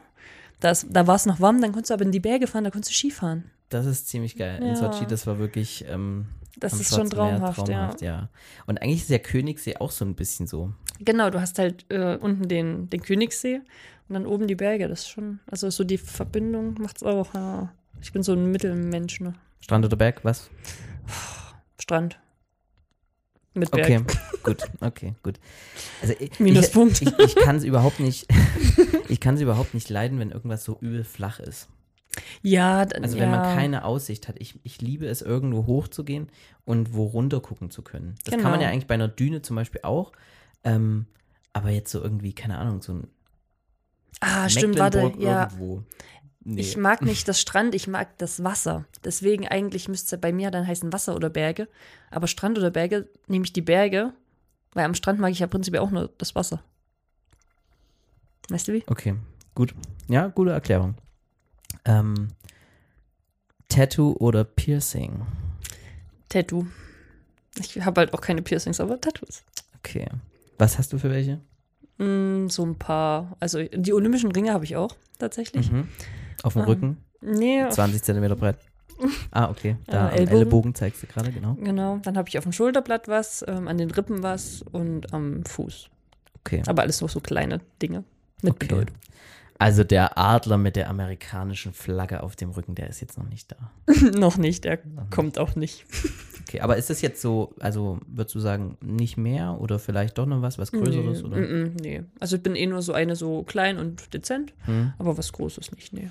das, 0.62 0.86
da 0.90 1.06
war 1.08 1.16
es 1.16 1.26
noch 1.26 1.40
warm, 1.42 1.60
dann 1.62 1.72
konntest 1.74 1.90
du 1.90 1.94
aber 1.96 2.06
in 2.06 2.12
die 2.12 2.20
Berge 2.22 2.48
fahren, 2.48 2.64
da 2.64 2.70
konntest 2.72 2.92
du 2.92 2.96
Skifahren. 2.96 3.44
Das 3.70 3.86
ist 3.86 4.08
ziemlich 4.08 4.36
geil. 4.38 4.60
In 4.62 4.68
Ja. 4.70 4.76
Sochi, 4.76 5.06
das 5.06 5.28
war 5.28 5.40
wirklich. 5.40 5.86
Ähm, 5.90 6.28
Das 6.60 6.74
ist 6.80 6.94
schon 6.94 7.10
traumhaft, 7.10 7.66
traumhaft, 7.66 8.02
ja. 8.02 8.30
Und 8.66 8.82
eigentlich 8.82 9.02
ist 9.02 9.10
der 9.10 9.20
Königssee 9.20 9.78
auch 9.78 9.92
so 9.92 10.04
ein 10.06 10.16
bisschen 10.16 10.48
so. 10.48 10.74
Genau, 11.00 11.30
du 11.30 11.40
hast 11.42 11.58
halt 11.58 11.86
äh, 11.90 12.16
unten 12.18 12.48
den, 12.48 12.90
den 12.90 13.02
Königssee 13.02 13.62
und 14.10 14.14
dann 14.14 14.26
oben 14.26 14.48
die 14.48 14.56
Berge. 14.56 14.88
Das 14.90 15.02
ist 15.02 15.10
schon, 15.10 15.40
also 15.50 15.70
so 15.70 15.84
die 15.84 15.98
Verbindung 15.98 16.76
macht's 16.80 17.02
auch, 17.04 17.34
ja. 17.34 17.72
Ich 18.02 18.12
bin 18.12 18.24
so 18.24 18.34
ein 18.34 18.52
Mittelmensch, 18.52 19.22
ne? 19.22 19.34
Strand 19.62 19.86
oder 19.86 19.96
Berg, 19.96 20.24
was? 20.26 20.50
Strand. 21.80 22.20
Mit 23.54 23.70
Berg. 23.72 23.86
Okay, 23.86 24.04
gut, 24.44 24.64
okay, 24.80 25.16
gut. 25.24 25.40
Also 26.02 26.14
ich, 26.20 26.40
Minuspunkt. 26.40 27.02
Ich, 27.02 27.08
ich, 27.20 27.20
ich 27.20 27.36
kann 27.36 27.58
es 27.58 27.64
überhaupt 27.64 28.00
nicht, 28.00 28.28
ich 29.10 29.20
kann 29.20 29.36
es 29.36 29.42
überhaupt 29.42 29.74
nicht 29.74 29.90
leiden, 29.90 30.20
wenn 30.20 30.32
irgendwas 30.32 30.64
so 30.64 30.78
übel 30.80 31.04
flach 31.04 31.40
ist. 31.40 31.68
Ja, 32.42 32.86
dann, 32.86 33.04
Also 33.04 33.18
ja. 33.18 33.24
wenn 33.24 33.32
man 33.32 33.56
keine 33.56 33.84
Aussicht 33.86 34.28
hat. 34.28 34.36
Ich, 34.40 34.60
ich 34.64 34.82
liebe 34.82 35.06
es, 35.08 35.22
irgendwo 35.22 35.66
hochzugehen 35.66 36.30
und 36.66 36.94
wo 36.94 37.06
runter 37.06 37.40
gucken 37.42 37.72
zu 37.72 37.82
können. 37.82 38.16
Das 38.26 38.34
kann 38.34 38.44
man 38.44 38.54
Genau. 38.54 38.64
ja 38.64 38.70
eigentlich 38.70 38.88
bei 38.88 38.96
einer 38.96 39.08
Düne 39.08 39.42
zum 39.42 39.56
Beispiel 39.56 39.82
auch. 39.84 40.12
Ähm, 40.64 41.06
aber 41.54 41.70
jetzt 41.70 41.92
so 41.92 42.02
irgendwie, 42.02 42.34
keine 42.34 42.58
Ahnung, 42.58 42.82
so 42.82 42.94
ein 42.94 43.08
Ah, 44.20 44.48
stimmt, 44.50 44.78
warte, 44.78 45.14
ja. 45.18 45.44
irgendwo. 45.46 45.84
Nee. 46.44 46.62
Ich 46.62 46.76
mag 46.76 47.04
nicht 47.04 47.28
das 47.28 47.40
Strand, 47.40 47.76
ich 47.76 47.88
mag 47.88 48.18
das 48.18 48.44
Wasser. 48.44 48.86
Deswegen 49.04 49.48
eigentlich 49.48 49.88
müsste 49.88 50.16
es 50.16 50.22
bei 50.22 50.34
mir 50.34 50.50
dann 50.50 50.66
heißen 50.66 50.92
Wasser 50.92 51.16
oder 51.16 51.30
Berge. 51.30 51.68
Aber 52.10 52.28
Strand 52.28 52.58
oder 52.58 52.72
Berge 52.72 53.08
nehme 53.28 53.46
ich 53.46 53.54
die 53.54 53.62
Berge, 53.62 54.14
weil 54.74 54.86
am 54.86 54.96
Strand 54.96 55.20
mag 55.20 55.32
ich 55.32 55.40
ja 55.40 55.48
prinzipiell 55.48 55.84
auch 55.84 55.92
nur 55.92 56.10
das 56.18 56.34
Wasser. 56.34 56.64
Weißt 58.50 58.68
du 58.68 58.74
wie? 58.74 58.84
Okay, 58.88 59.16
gut. 59.54 59.76
Ja, 60.08 60.28
gute 60.28 60.52
Erklärung. 60.52 60.96
Ähm, 61.86 62.30
Tattoo 63.70 64.14
oder 64.20 64.44
Piercing? 64.44 65.26
Tattoo. 66.28 66.66
Ich 67.60 67.80
habe 67.86 68.02
halt 68.02 68.14
auch 68.14 68.22
keine 68.22 68.42
Piercings, 68.42 68.80
aber 68.80 69.00
Tattoos. 69.00 69.44
Okay. 69.78 70.08
Was 70.58 70.78
hast 70.78 70.92
du 70.92 70.98
für 70.98 71.12
welche? 71.12 71.40
Mm, 71.98 72.50
so 72.50 72.66
ein 72.66 72.78
paar. 72.78 73.38
Also 73.40 73.64
die 73.64 73.94
olympischen 73.94 74.32
Ringe 74.32 74.54
habe 74.54 74.66
ich 74.66 74.76
auch 74.76 74.96
tatsächlich. 75.20 75.72
Mhm. 75.72 75.88
Auf 76.44 76.54
dem 76.54 76.62
Ähm, 76.64 76.68
Rücken, 76.68 76.98
Nee, 77.22 77.64
auf, 77.64 77.74
20 77.74 78.02
Zentimeter 78.04 78.36
breit. 78.36 78.58
Ah, 79.32 79.50
okay. 79.50 79.78
Da 79.88 80.10
am 80.10 80.14
Ellbogen. 80.14 80.38
Ellbogen 80.38 80.76
zeigst 80.76 81.02
du 81.02 81.08
gerade, 81.08 81.32
genau. 81.32 81.56
genau. 81.56 81.98
Dann 82.04 82.18
habe 82.18 82.30
ich 82.30 82.38
auf 82.38 82.44
dem 82.44 82.54
Schulterblatt 82.54 83.08
was, 83.08 83.44
ähm, 83.48 83.68
an 83.68 83.78
den 83.80 83.90
Rippen 83.90 84.22
was 84.22 84.64
und 84.72 85.12
am 85.14 85.44
Fuß. 85.46 85.90
Okay. 86.42 86.62
Aber 86.68 86.84
alles 86.84 87.02
noch 87.02 87.10
so 87.10 87.20
kleine 87.20 87.62
Dinge 87.82 88.04
mit 88.44 88.54
Okay. 88.54 88.68
Bedeutung. 88.68 88.96
Also 89.58 89.84
der 89.84 90.18
Adler 90.18 90.58
mit 90.58 90.76
der 90.76 90.90
amerikanischen 90.90 91.72
Flagge 91.74 92.22
auf 92.24 92.36
dem 92.36 92.50
Rücken, 92.50 92.74
der 92.76 92.90
ist 92.90 93.00
jetzt 93.00 93.18
noch 93.18 93.28
nicht 93.28 93.52
da. 93.52 93.72
noch 94.20 94.38
nicht, 94.38 94.64
der 94.66 94.80
kommt 95.12 95.38
auch 95.40 95.56
nicht. 95.56 95.86
Okay, 96.48 96.62
aber 96.62 96.78
ist 96.78 96.90
das 96.90 97.02
jetzt 97.02 97.22
so, 97.22 97.54
also 97.60 98.00
würdest 98.08 98.34
du 98.36 98.40
sagen, 98.40 98.78
nicht 98.82 99.18
mehr 99.18 99.60
oder 99.62 99.78
vielleicht 99.80 100.18
doch 100.18 100.26
noch 100.26 100.42
was, 100.42 100.58
was 100.58 100.72
Größeres? 100.72 101.22
nee, 101.22 101.28
Oder? 101.28 101.38
nee. 101.82 102.04
Also 102.20 102.38
ich 102.38 102.44
bin 102.44 102.56
eh 102.56 102.66
nur 102.66 102.82
so 102.82 102.94
eine 102.94 103.16
so 103.16 103.44
klein 103.44 103.78
und 103.78 104.14
dezent, 104.14 104.54
Hm, 104.66 104.94
aber 104.98 105.18
was 105.18 105.32
Großes 105.32 105.72
nicht, 105.74 105.94
nee. 105.94 106.10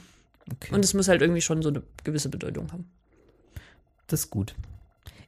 Okay. 0.52 0.74
Und 0.74 0.84
es 0.84 0.94
muss 0.94 1.08
halt 1.08 1.22
irgendwie 1.22 1.40
schon 1.40 1.62
so 1.62 1.68
eine 1.70 1.82
gewisse 2.04 2.28
Bedeutung 2.28 2.70
haben. 2.72 2.90
das 4.06 4.20
ist 4.20 4.30
gut. 4.30 4.54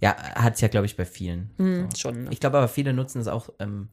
Ja, 0.01 0.17
hat 0.35 0.55
es 0.55 0.61
ja, 0.61 0.69
glaube 0.69 0.87
ich, 0.87 0.97
bei 0.97 1.05
vielen. 1.05 1.51
Hm, 1.59 1.89
So. 1.93 1.97
Schon. 1.97 2.25
Ne? 2.25 2.31
Ich 2.33 2.41
glaube 2.41 2.59
aber, 2.59 2.69
viele 2.69 2.93
nutzen 2.93 3.21
es 3.21 3.29
auch, 3.29 3.51
ähm, 3.61 3.89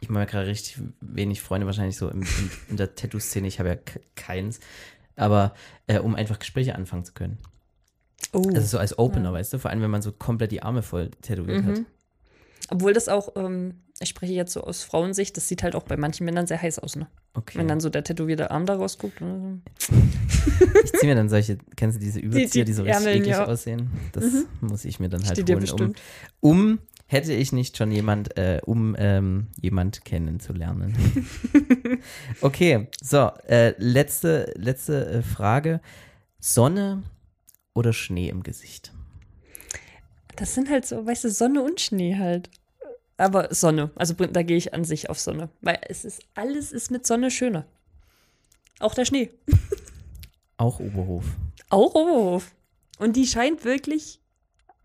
ich 0.00 0.08
meine 0.10 0.26
gerade 0.26 0.46
richtig 0.48 0.78
wenig 1.00 1.40
Freunde 1.40 1.66
wahrscheinlich 1.66 1.96
so 1.96 2.08
im, 2.10 2.22
im, 2.22 2.50
in 2.70 2.76
der 2.76 2.94
Tattoo-Szene, 2.96 3.46
ich 3.46 3.58
habe 3.60 3.68
ja 3.70 3.76
ke- 3.76 4.00
keins, 4.16 4.58
aber 5.16 5.54
äh, 5.86 6.00
um 6.00 6.14
einfach 6.16 6.38
Gespräche 6.40 6.74
anfangen 6.74 7.04
zu 7.04 7.12
können. 7.14 7.38
oh. 8.32 8.42
Also 8.54 8.66
so 8.66 8.78
als 8.78 8.98
Opener, 8.98 9.32
weißt 9.32 9.52
du, 9.52 9.58
vor 9.58 9.70
allem 9.70 9.80
wenn 9.80 9.90
man 9.92 10.02
so 10.02 10.10
komplett 10.12 10.50
die 10.52 10.62
Arme 10.62 10.82
voll 10.82 11.10
tätowiert 11.22 11.64
hat. 11.64 11.78
Mhm. 11.78 11.86
Obwohl 12.70 12.92
das 12.92 13.08
auch, 13.08 13.36
ähm, 13.36 13.74
ich 14.00 14.08
spreche 14.08 14.32
jetzt 14.32 14.52
so 14.52 14.62
aus 14.62 14.82
Frauensicht, 14.82 15.36
das 15.36 15.46
sieht 15.46 15.62
halt 15.62 15.76
auch 15.76 15.84
bei 15.84 15.96
manchen 15.96 16.24
Männern 16.24 16.46
sehr 16.46 16.60
heiß 16.60 16.80
aus, 16.80 16.96
ne? 16.96 17.06
Okay. 17.34 17.58
Wenn 17.58 17.68
dann 17.68 17.80
so 17.80 17.88
der 17.90 18.02
tätowierte 18.02 18.50
Arm 18.50 18.66
da 18.66 18.74
rausguckt. 18.74 19.20
So. 19.20 19.58
Ich 20.84 20.92
ziehe 20.92 21.10
mir 21.10 21.14
dann 21.14 21.28
solche, 21.28 21.58
kennst 21.76 21.98
du 21.98 22.04
diese 22.04 22.20
Überzieher, 22.20 22.64
die, 22.64 22.64
die 22.64 22.72
so 22.72 22.82
richtig 22.82 23.06
Ärmeln, 23.06 23.24
ja. 23.24 23.44
aussehen? 23.44 23.90
Das 24.12 24.24
muss 24.60 24.84
ich 24.84 24.98
mir 24.98 25.08
dann 25.08 25.24
halt 25.24 25.38
Steht 25.38 25.50
holen, 25.50 25.94
um, 26.40 26.58
um, 26.58 26.78
hätte 27.06 27.32
ich 27.32 27.52
nicht 27.52 27.76
schon 27.76 27.92
jemand, 27.92 28.36
äh, 28.36 28.60
um 28.64 28.96
ähm, 28.98 29.48
jemand 29.60 30.04
kennenzulernen. 30.04 30.96
okay, 32.40 32.88
so, 33.00 33.30
äh, 33.48 33.74
letzte, 33.78 34.52
letzte 34.56 35.06
äh, 35.06 35.22
Frage. 35.22 35.80
Sonne 36.40 37.02
oder 37.74 37.92
Schnee 37.92 38.28
im 38.28 38.42
Gesicht? 38.42 38.92
Das 40.36 40.54
sind 40.54 40.68
halt 40.68 40.84
so, 40.84 41.06
weißt 41.06 41.24
du, 41.24 41.30
Sonne 41.30 41.62
und 41.62 41.80
Schnee 41.80 42.16
halt. 42.16 42.50
Aber 43.16 43.54
Sonne, 43.54 43.90
also 43.94 44.14
da 44.14 44.42
gehe 44.42 44.56
ich 44.56 44.74
an 44.74 44.84
sich 44.84 45.08
auf 45.10 45.20
Sonne. 45.20 45.48
Weil 45.60 45.78
es 45.88 46.04
ist, 46.04 46.22
alles 46.34 46.72
ist 46.72 46.90
mit 46.90 47.06
Sonne 47.06 47.30
schöner. 47.30 47.64
Auch 48.80 48.94
der 48.94 49.04
Schnee. 49.04 49.30
Auch 50.56 50.80
Oberhof. 50.80 51.24
Auch 51.70 51.94
Oberhof. 51.94 52.52
Und 52.98 53.16
die 53.16 53.26
scheint 53.26 53.64
wirklich 53.64 54.20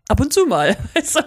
ab 0.08 0.20
und 0.20 0.32
zu 0.32 0.46
mal. 0.46 0.76
Also, 0.94 1.20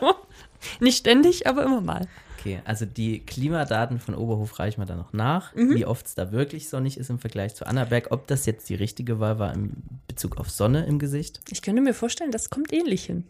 nicht 0.80 0.98
ständig, 0.98 1.46
aber 1.48 1.64
immer 1.64 1.82
mal. 1.82 2.08
Okay, 2.40 2.62
also 2.66 2.86
die 2.86 3.20
Klimadaten 3.20 4.00
von 4.00 4.16
Oberhof 4.16 4.60
reichen 4.60 4.82
wir 4.82 4.86
dann 4.86 4.98
noch 4.98 5.12
nach, 5.14 5.54
Mhm. 5.56 5.76
wie 5.76 5.86
oft 5.86 6.06
es 6.06 6.16
da 6.16 6.32
wirklich 6.34 6.68
sonnig 6.70 6.98
ist 6.98 7.10
im 7.10 7.20
Vergleich 7.20 7.56
zu 7.56 7.66
Annaberg, 7.66 8.12
ob 8.12 8.28
das 8.28 8.46
jetzt 8.46 8.68
die 8.70 8.76
richtige 8.76 9.20
Wahl 9.20 9.40
war 9.40 9.54
im 9.54 9.74
Bezug 10.08 10.38
auf 10.38 10.50
Sonne 10.50 10.86
im 10.86 11.00
Gesicht. 11.00 11.42
Ich 11.52 11.62
könnte 11.62 11.82
mir 11.82 11.94
vorstellen, 11.94 12.32
das 12.32 12.50
kommt 12.50 12.72
ähnlich 12.74 13.06
hin. 13.06 13.26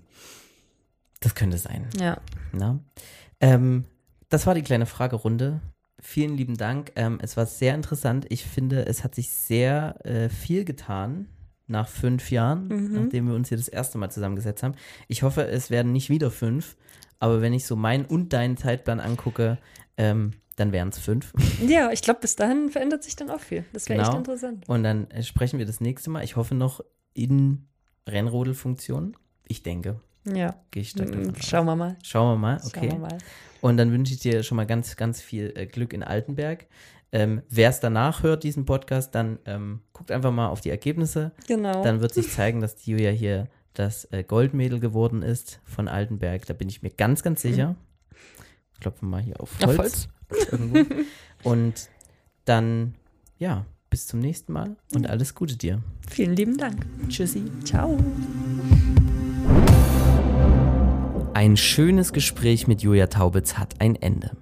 Das 1.19 1.35
könnte 1.35 1.57
sein. 1.57 1.87
Ja. 1.99 2.17
Na? 2.51 2.79
Ähm, 3.43 3.85
das 4.29 4.47
war 4.47 4.55
die 4.55 4.61
kleine 4.63 4.85
Fragerunde. 4.85 5.61
Vielen 5.99 6.35
lieben 6.37 6.57
Dank. 6.57 6.91
Ähm, 6.95 7.19
es 7.21 7.37
war 7.37 7.45
sehr 7.45 7.75
interessant. 7.75 8.25
Ich 8.29 8.43
finde, 8.45 8.85
es 8.85 9.03
hat 9.03 9.15
sich 9.15 9.29
sehr 9.29 9.95
äh, 10.05 10.29
viel 10.29 10.65
getan 10.65 11.27
nach 11.67 11.87
fünf 11.87 12.31
Jahren, 12.31 12.67
Mhm. 12.67 13.03
nachdem 13.03 13.27
wir 13.27 13.35
uns 13.35 13.49
hier 13.49 13.57
das 13.57 13.67
erste 13.67 13.97
Mal 13.97 14.09
zusammengesetzt 14.09 14.63
haben. 14.63 14.75
Ich 15.07 15.23
hoffe, 15.23 15.45
es 15.47 15.69
werden 15.69 15.91
nicht 15.93 16.09
wieder 16.09 16.29
fünf, 16.31 16.75
aber 17.19 17.41
wenn 17.41 17.53
ich 17.53 17.65
so 17.65 17.75
meinen 17.75 18.05
und 18.05 18.33
deinen 18.33 18.57
Zeitplan 18.57 18.99
angucke, 18.99 19.57
ähm, 19.97 20.31
dann 20.55 20.71
wären 20.71 20.89
es 20.89 20.99
fünf. 20.99 21.31
Ja, 21.67 21.91
ich 21.91 22.01
glaube, 22.01 22.19
bis 22.19 22.35
dahin 22.35 22.69
verändert 22.69 23.03
sich 23.03 23.15
dann 23.15 23.29
auch 23.29 23.39
viel. 23.39 23.63
Das 23.73 23.87
wäre 23.87 23.99
echt 23.99 24.09
Genau. 24.09 24.19
interessant. 24.19 24.67
Und 24.67 24.83
dann 24.83 25.09
äh, 25.11 25.23
sprechen 25.23 25.57
wir 25.59 25.65
das 25.65 25.79
nächste 25.79 26.09
Mal. 26.09 26.23
Ich 26.23 26.35
hoffe 26.35 26.53
noch 26.55 26.81
in 27.13 27.65
Rennrodelfunktion. 28.09 29.15
Ich 29.47 29.63
denke. 29.63 29.99
Ja. 30.25 30.55
Gehe 30.71 30.81
ich 30.81 30.91
stark 30.91 31.11
davon 31.11 31.31
aus. 31.31 31.45
Schauen 31.45 31.65
wir 31.65 31.75
mal. 31.75 31.97
Schauen 32.03 32.35
wir 32.35 32.37
mal. 32.37 32.61
Okay. 32.65 32.91
Wir 32.91 32.99
mal. 32.99 33.17
Und 33.61 33.77
dann 33.77 33.91
wünsche 33.91 34.13
ich 34.13 34.19
dir 34.19 34.43
schon 34.43 34.55
mal 34.57 34.65
ganz, 34.65 34.95
ganz 34.95 35.21
viel 35.21 35.53
äh, 35.55 35.65
Glück 35.65 35.93
in 35.93 36.03
Altenberg. 36.03 36.67
Ähm, 37.11 37.43
Wer 37.49 37.69
es 37.69 37.79
danach 37.79 38.23
hört, 38.23 38.43
diesen 38.43 38.65
Podcast, 38.65 39.13
dann 39.15 39.39
ähm, 39.45 39.81
guckt 39.93 40.11
einfach 40.11 40.31
mal 40.31 40.47
auf 40.47 40.61
die 40.61 40.69
Ergebnisse. 40.69 41.31
Genau. 41.47 41.83
Dann 41.83 42.01
wird 42.01 42.13
sich 42.13 42.29
zeigen, 42.31 42.59
dass 42.59 42.75
die 42.75 42.91
Julia 42.91 43.11
hier 43.11 43.47
das 43.73 44.05
äh, 44.11 44.23
Goldmädel 44.23 44.79
geworden 44.79 45.21
ist 45.21 45.59
von 45.63 45.87
Altenberg. 45.87 46.45
Da 46.45 46.53
bin 46.53 46.69
ich 46.69 46.81
mir 46.81 46.89
ganz, 46.89 47.23
ganz 47.23 47.41
sicher. 47.41 47.75
Klopfen 48.79 49.09
wir 49.09 49.17
mal 49.17 49.21
hier 49.21 49.39
auf 49.39 49.57
Holz. 49.63 49.69
Auf 49.69 49.77
Holz. 49.77 50.07
Und 51.43 51.89
dann, 52.45 52.95
ja, 53.37 53.65
bis 53.89 54.07
zum 54.07 54.19
nächsten 54.19 54.53
Mal 54.53 54.75
und 54.93 55.07
alles 55.07 55.35
Gute 55.35 55.55
dir. 55.55 55.83
Vielen 56.09 56.35
lieben 56.35 56.57
Dank. 56.57 56.83
Tschüssi. 57.09 57.43
Ciao. 57.63 57.99
Ein 61.33 61.57
schönes 61.57 62.13
Gespräch 62.13 62.67
mit 62.67 62.83
Julia 62.83 63.07
Taubitz 63.07 63.55
hat 63.55 63.81
ein 63.81 63.95
Ende. 63.95 64.37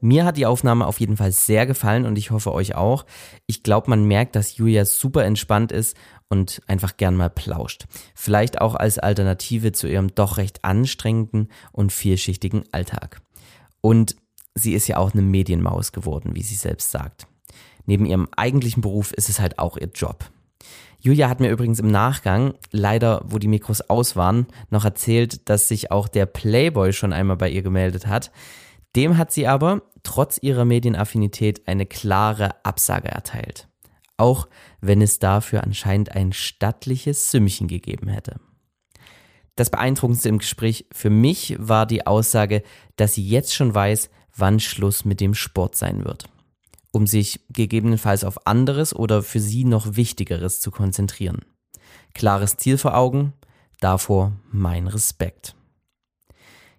Mir 0.00 0.24
hat 0.24 0.36
die 0.36 0.46
Aufnahme 0.46 0.84
auf 0.86 0.98
jeden 0.98 1.16
Fall 1.16 1.30
sehr 1.30 1.64
gefallen 1.64 2.04
und 2.06 2.18
ich 2.18 2.32
hoffe 2.32 2.52
euch 2.52 2.74
auch. 2.74 3.06
Ich 3.46 3.62
glaube, 3.62 3.88
man 3.88 4.04
merkt, 4.04 4.34
dass 4.34 4.56
Julia 4.56 4.84
super 4.84 5.24
entspannt 5.24 5.70
ist 5.70 5.96
und 6.28 6.60
einfach 6.66 6.96
gern 6.96 7.14
mal 7.14 7.30
plauscht. 7.30 7.86
Vielleicht 8.16 8.60
auch 8.60 8.74
als 8.74 8.98
Alternative 8.98 9.70
zu 9.70 9.86
ihrem 9.86 10.12
doch 10.12 10.36
recht 10.36 10.64
anstrengenden 10.64 11.48
und 11.70 11.92
vielschichtigen 11.92 12.64
Alltag. 12.72 13.20
Und 13.80 14.16
sie 14.56 14.74
ist 14.74 14.88
ja 14.88 14.96
auch 14.96 15.12
eine 15.12 15.22
Medienmaus 15.22 15.92
geworden, 15.92 16.34
wie 16.34 16.42
sie 16.42 16.56
selbst 16.56 16.90
sagt. 16.90 17.28
Neben 17.86 18.06
ihrem 18.06 18.28
eigentlichen 18.36 18.80
Beruf 18.80 19.12
ist 19.12 19.28
es 19.28 19.38
halt 19.38 19.60
auch 19.60 19.76
ihr 19.76 19.90
Job. 19.94 20.30
Julia 21.04 21.28
hat 21.28 21.38
mir 21.38 21.50
übrigens 21.50 21.80
im 21.80 21.90
Nachgang, 21.90 22.54
leider 22.70 23.20
wo 23.26 23.38
die 23.38 23.46
Mikros 23.46 23.82
aus 23.82 24.16
waren, 24.16 24.46
noch 24.70 24.86
erzählt, 24.86 25.50
dass 25.50 25.68
sich 25.68 25.90
auch 25.90 26.08
der 26.08 26.24
Playboy 26.24 26.94
schon 26.94 27.12
einmal 27.12 27.36
bei 27.36 27.50
ihr 27.50 27.60
gemeldet 27.60 28.06
hat. 28.06 28.32
Dem 28.96 29.18
hat 29.18 29.30
sie 29.30 29.46
aber, 29.46 29.82
trotz 30.02 30.38
ihrer 30.40 30.64
Medienaffinität, 30.64 31.68
eine 31.68 31.84
klare 31.84 32.64
Absage 32.64 33.08
erteilt. 33.08 33.68
Auch 34.16 34.48
wenn 34.80 35.02
es 35.02 35.18
dafür 35.18 35.62
anscheinend 35.62 36.16
ein 36.16 36.32
stattliches 36.32 37.30
Sümmchen 37.30 37.68
gegeben 37.68 38.08
hätte. 38.08 38.40
Das 39.56 39.68
Beeindruckendste 39.68 40.30
im 40.30 40.38
Gespräch 40.38 40.86
für 40.90 41.10
mich 41.10 41.54
war 41.58 41.84
die 41.84 42.06
Aussage, 42.06 42.62
dass 42.96 43.12
sie 43.12 43.28
jetzt 43.28 43.54
schon 43.54 43.74
weiß, 43.74 44.08
wann 44.34 44.58
Schluss 44.58 45.04
mit 45.04 45.20
dem 45.20 45.34
Sport 45.34 45.76
sein 45.76 46.06
wird, 46.06 46.30
um 46.94 47.06
sich 47.06 47.40
gegebenenfalls 47.50 48.24
auf 48.24 48.46
anderes 48.46 48.94
oder 48.94 49.22
für 49.22 49.40
sie 49.40 49.64
noch 49.64 49.96
Wichtigeres 49.96 50.60
zu 50.60 50.70
konzentrieren. 50.70 51.44
Klares 52.14 52.56
Ziel 52.56 52.78
vor 52.78 52.96
Augen, 52.96 53.32
davor 53.80 54.32
mein 54.52 54.86
Respekt. 54.86 55.56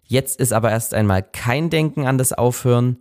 Jetzt 0.04 0.40
ist 0.40 0.54
aber 0.54 0.72
erst 0.72 0.94
einmal 0.94 1.24
kein 1.24 1.70
Denken 1.70 2.06
an 2.06 2.18
das 2.18 2.32
Aufhören, 2.32 2.98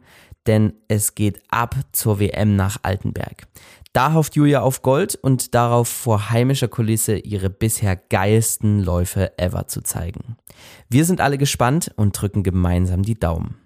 denn 0.47 0.75
es 0.89 1.15
geht 1.15 1.43
ab 1.49 1.77
zur 1.93 2.19
WM 2.19 2.57
nach 2.57 2.79
Altenberg. 2.83 3.47
Da 3.93 4.13
hofft 4.13 4.35
Julia 4.35 4.63
auf 4.63 4.83
Gold 4.83 5.15
und 5.15 5.55
darauf 5.55 5.87
vor 5.87 6.31
heimischer 6.31 6.67
Kulisse 6.67 7.17
ihre 7.17 7.49
bisher 7.49 7.95
geilsten 7.95 8.81
Läufe 8.81 9.39
ever 9.39 9.69
zu 9.69 9.83
zeigen. 9.83 10.37
Wir 10.89 11.05
sind 11.05 11.21
alle 11.21 11.39
gespannt 11.39 11.93
und 11.95 12.21
drücken 12.21 12.43
gemeinsam 12.43 13.03
die 13.03 13.15
Daumen. 13.15 13.64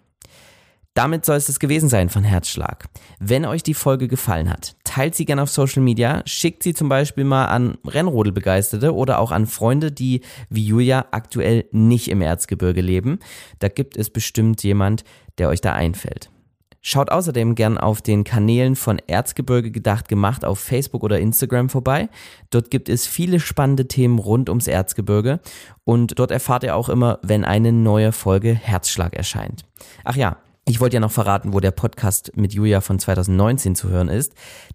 Damit 0.99 1.25
soll 1.25 1.37
es 1.37 1.47
das 1.47 1.61
gewesen 1.61 1.89
sein 1.89 2.09
von 2.09 2.25
Herzschlag. 2.25 2.89
Wenn 3.21 3.45
euch 3.45 3.63
die 3.63 3.75
Folge 3.75 4.09
gefallen 4.09 4.51
hat, 4.51 4.75
teilt 4.83 5.15
sie 5.15 5.27
gerne 5.27 5.43
auf 5.43 5.49
Social 5.49 5.81
Media, 5.81 6.23
schickt 6.25 6.65
sie 6.65 6.75
zum 6.75 6.89
Beispiel 6.89 7.23
mal 7.23 7.45
an 7.45 7.79
Rennrodelbegeisterte 7.87 8.93
oder 8.93 9.21
auch 9.21 9.31
an 9.31 9.47
Freunde, 9.47 9.93
die 9.93 10.23
wie 10.51 10.65
Julia 10.65 11.07
aktuell 11.13 11.67
nicht 11.71 12.09
im 12.09 12.21
Erzgebirge 12.21 12.81
leben. 12.81 13.21
Da 13.61 13.69
gibt 13.69 13.97
es 13.97 14.11
bestimmt 14.11 14.65
jemand, 14.65 15.05
der 15.39 15.51
euch 15.51 15.61
da 15.61 15.73
einfällt. 15.73 16.31
Schaut 16.81 17.13
außerdem 17.13 17.55
gern 17.55 17.79
auf 17.79 18.03
den 18.03 18.25
Kanälen 18.25 18.75
von 18.75 18.99
Erzgebirge 19.07 19.71
gedacht 19.71 20.09
gemacht 20.09 20.45
auf 20.45 20.59
Facebook 20.59 21.05
oder 21.05 21.21
Instagram 21.21 21.69
vorbei. 21.69 22.09
Dort 22.51 22.73
gibt 22.73 22.89
es 22.89 23.07
viele 23.07 23.39
spannende 23.39 23.87
Themen 23.87 24.19
rund 24.19 24.49
ums 24.49 24.67
Erzgebirge 24.67 25.39
und 25.85 26.19
dort 26.19 26.33
erfahrt 26.33 26.65
ihr 26.65 26.75
auch 26.75 26.89
immer, 26.89 27.21
wenn 27.23 27.45
eine 27.45 27.71
neue 27.71 28.11
Folge 28.11 28.53
Herzschlag 28.53 29.15
erscheint. 29.15 29.65
Ach 30.03 30.17
ja, 30.17 30.39
ich 30.69 30.81
wollte 30.81 30.95
ja 30.95 31.01
noch 31.01 31.11
verraten, 31.11 31.53
wo 31.53 31.61
der 31.61 31.71
Podcast 31.71 32.33
mit 32.37 32.53
Julia 32.53 32.81
von 32.81 32.99
2019 32.99 33.75
zu 33.75 33.89
hören 33.89 34.09
ist, 34.09 34.35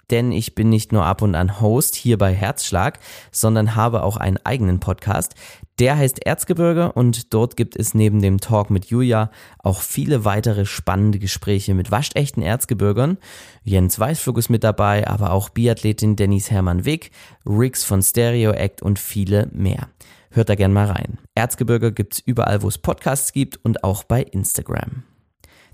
denn 0.09 0.31
ich 0.31 0.55
bin 0.55 0.69
nicht 0.69 0.91
nur 0.91 1.05
ab 1.05 1.21
und 1.21 1.35
an 1.35 1.61
Host 1.61 1.95
hier 1.95 2.17
bei 2.17 2.33
Herzschlag, 2.33 2.99
sondern 3.31 3.75
habe 3.75 4.03
auch 4.03 4.17
einen 4.17 4.37
eigenen 4.43 4.79
Podcast. 4.79 5.35
Der 5.79 5.97
heißt 5.97 6.25
Erzgebirge 6.25 6.91
und 6.91 7.33
dort 7.33 7.55
gibt 7.55 7.75
es 7.75 7.93
neben 7.93 8.21
dem 8.21 8.39
Talk 8.39 8.69
mit 8.69 8.85
Julia 8.85 9.29
auch 9.59 9.81
viele 9.81 10.25
weitere 10.25 10.65
spannende 10.65 11.19
Gespräche 11.19 11.73
mit 11.75 11.91
waschechten 11.91 12.41
Erzgebirgern. 12.41 13.17
Jens 13.63 13.99
Weißflug 13.99 14.37
ist 14.39 14.49
mit 14.49 14.63
dabei, 14.63 15.07
aber 15.07 15.31
auch 15.31 15.49
Biathletin 15.49 16.15
Dennis 16.15 16.49
Hermann 16.49 16.85
Wick, 16.85 17.11
Riggs 17.45 17.83
von 17.83 18.01
Stereo 18.01 18.51
Act 18.51 18.81
und 18.81 18.97
viele 18.97 19.47
mehr. 19.51 19.89
Hört 20.31 20.49
da 20.49 20.55
gern 20.55 20.73
mal 20.73 20.87
rein. 20.87 21.19
Erzgebirge 21.35 21.91
gibt's 21.91 22.19
überall, 22.19 22.63
wo 22.63 22.67
es 22.67 22.79
Podcasts 22.79 23.33
gibt 23.33 23.63
und 23.63 23.83
auch 23.83 24.03
bei 24.03 24.23
Instagram. 24.23 25.03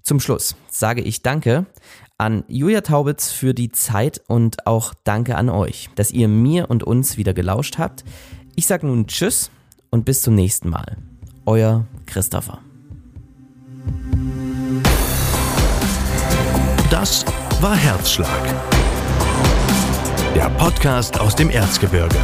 Zum 0.03 0.19
Schluss 0.19 0.55
sage 0.69 1.01
ich 1.01 1.21
Danke 1.21 1.65
an 2.17 2.43
Julia 2.47 2.81
Taubitz 2.81 3.31
für 3.31 3.53
die 3.53 3.71
Zeit 3.71 4.21
und 4.27 4.67
auch 4.67 4.93
Danke 5.03 5.35
an 5.35 5.49
euch, 5.49 5.89
dass 5.95 6.11
ihr 6.11 6.27
mir 6.27 6.69
und 6.69 6.83
uns 6.83 7.17
wieder 7.17 7.33
gelauscht 7.33 7.77
habt. 7.77 8.03
Ich 8.55 8.67
sage 8.67 8.87
nun 8.87 9.07
Tschüss 9.07 9.49
und 9.89 10.05
bis 10.05 10.21
zum 10.21 10.35
nächsten 10.35 10.69
Mal. 10.69 10.97
Euer 11.45 11.85
Christopher. 12.05 12.59
Das 16.89 17.23
war 17.61 17.75
Herzschlag. 17.75 18.29
Der 20.35 20.49
Podcast 20.51 21.19
aus 21.19 21.35
dem 21.35 21.49
Erzgebirge. 21.49 22.17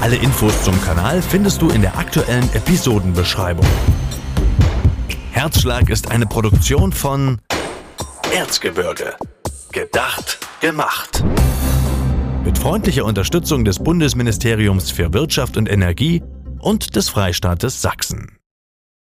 Alle 0.00 0.16
Infos 0.16 0.62
zum 0.62 0.80
Kanal 0.82 1.20
findest 1.20 1.60
du 1.60 1.68
in 1.70 1.82
der 1.82 1.98
aktuellen 1.98 2.48
Episodenbeschreibung. 2.54 3.66
Herzschlag 5.36 5.90
ist 5.90 6.10
eine 6.10 6.24
Produktion 6.24 6.94
von 6.94 7.42
Erzgebirge. 8.34 9.16
Gedacht, 9.70 10.38
gemacht. 10.62 11.22
Mit 12.42 12.56
freundlicher 12.56 13.04
Unterstützung 13.04 13.66
des 13.66 13.78
Bundesministeriums 13.78 14.90
für 14.90 15.12
Wirtschaft 15.12 15.58
und 15.58 15.70
Energie 15.70 16.22
und 16.58 16.96
des 16.96 17.10
Freistaates 17.10 17.82
Sachsen. 17.82 18.38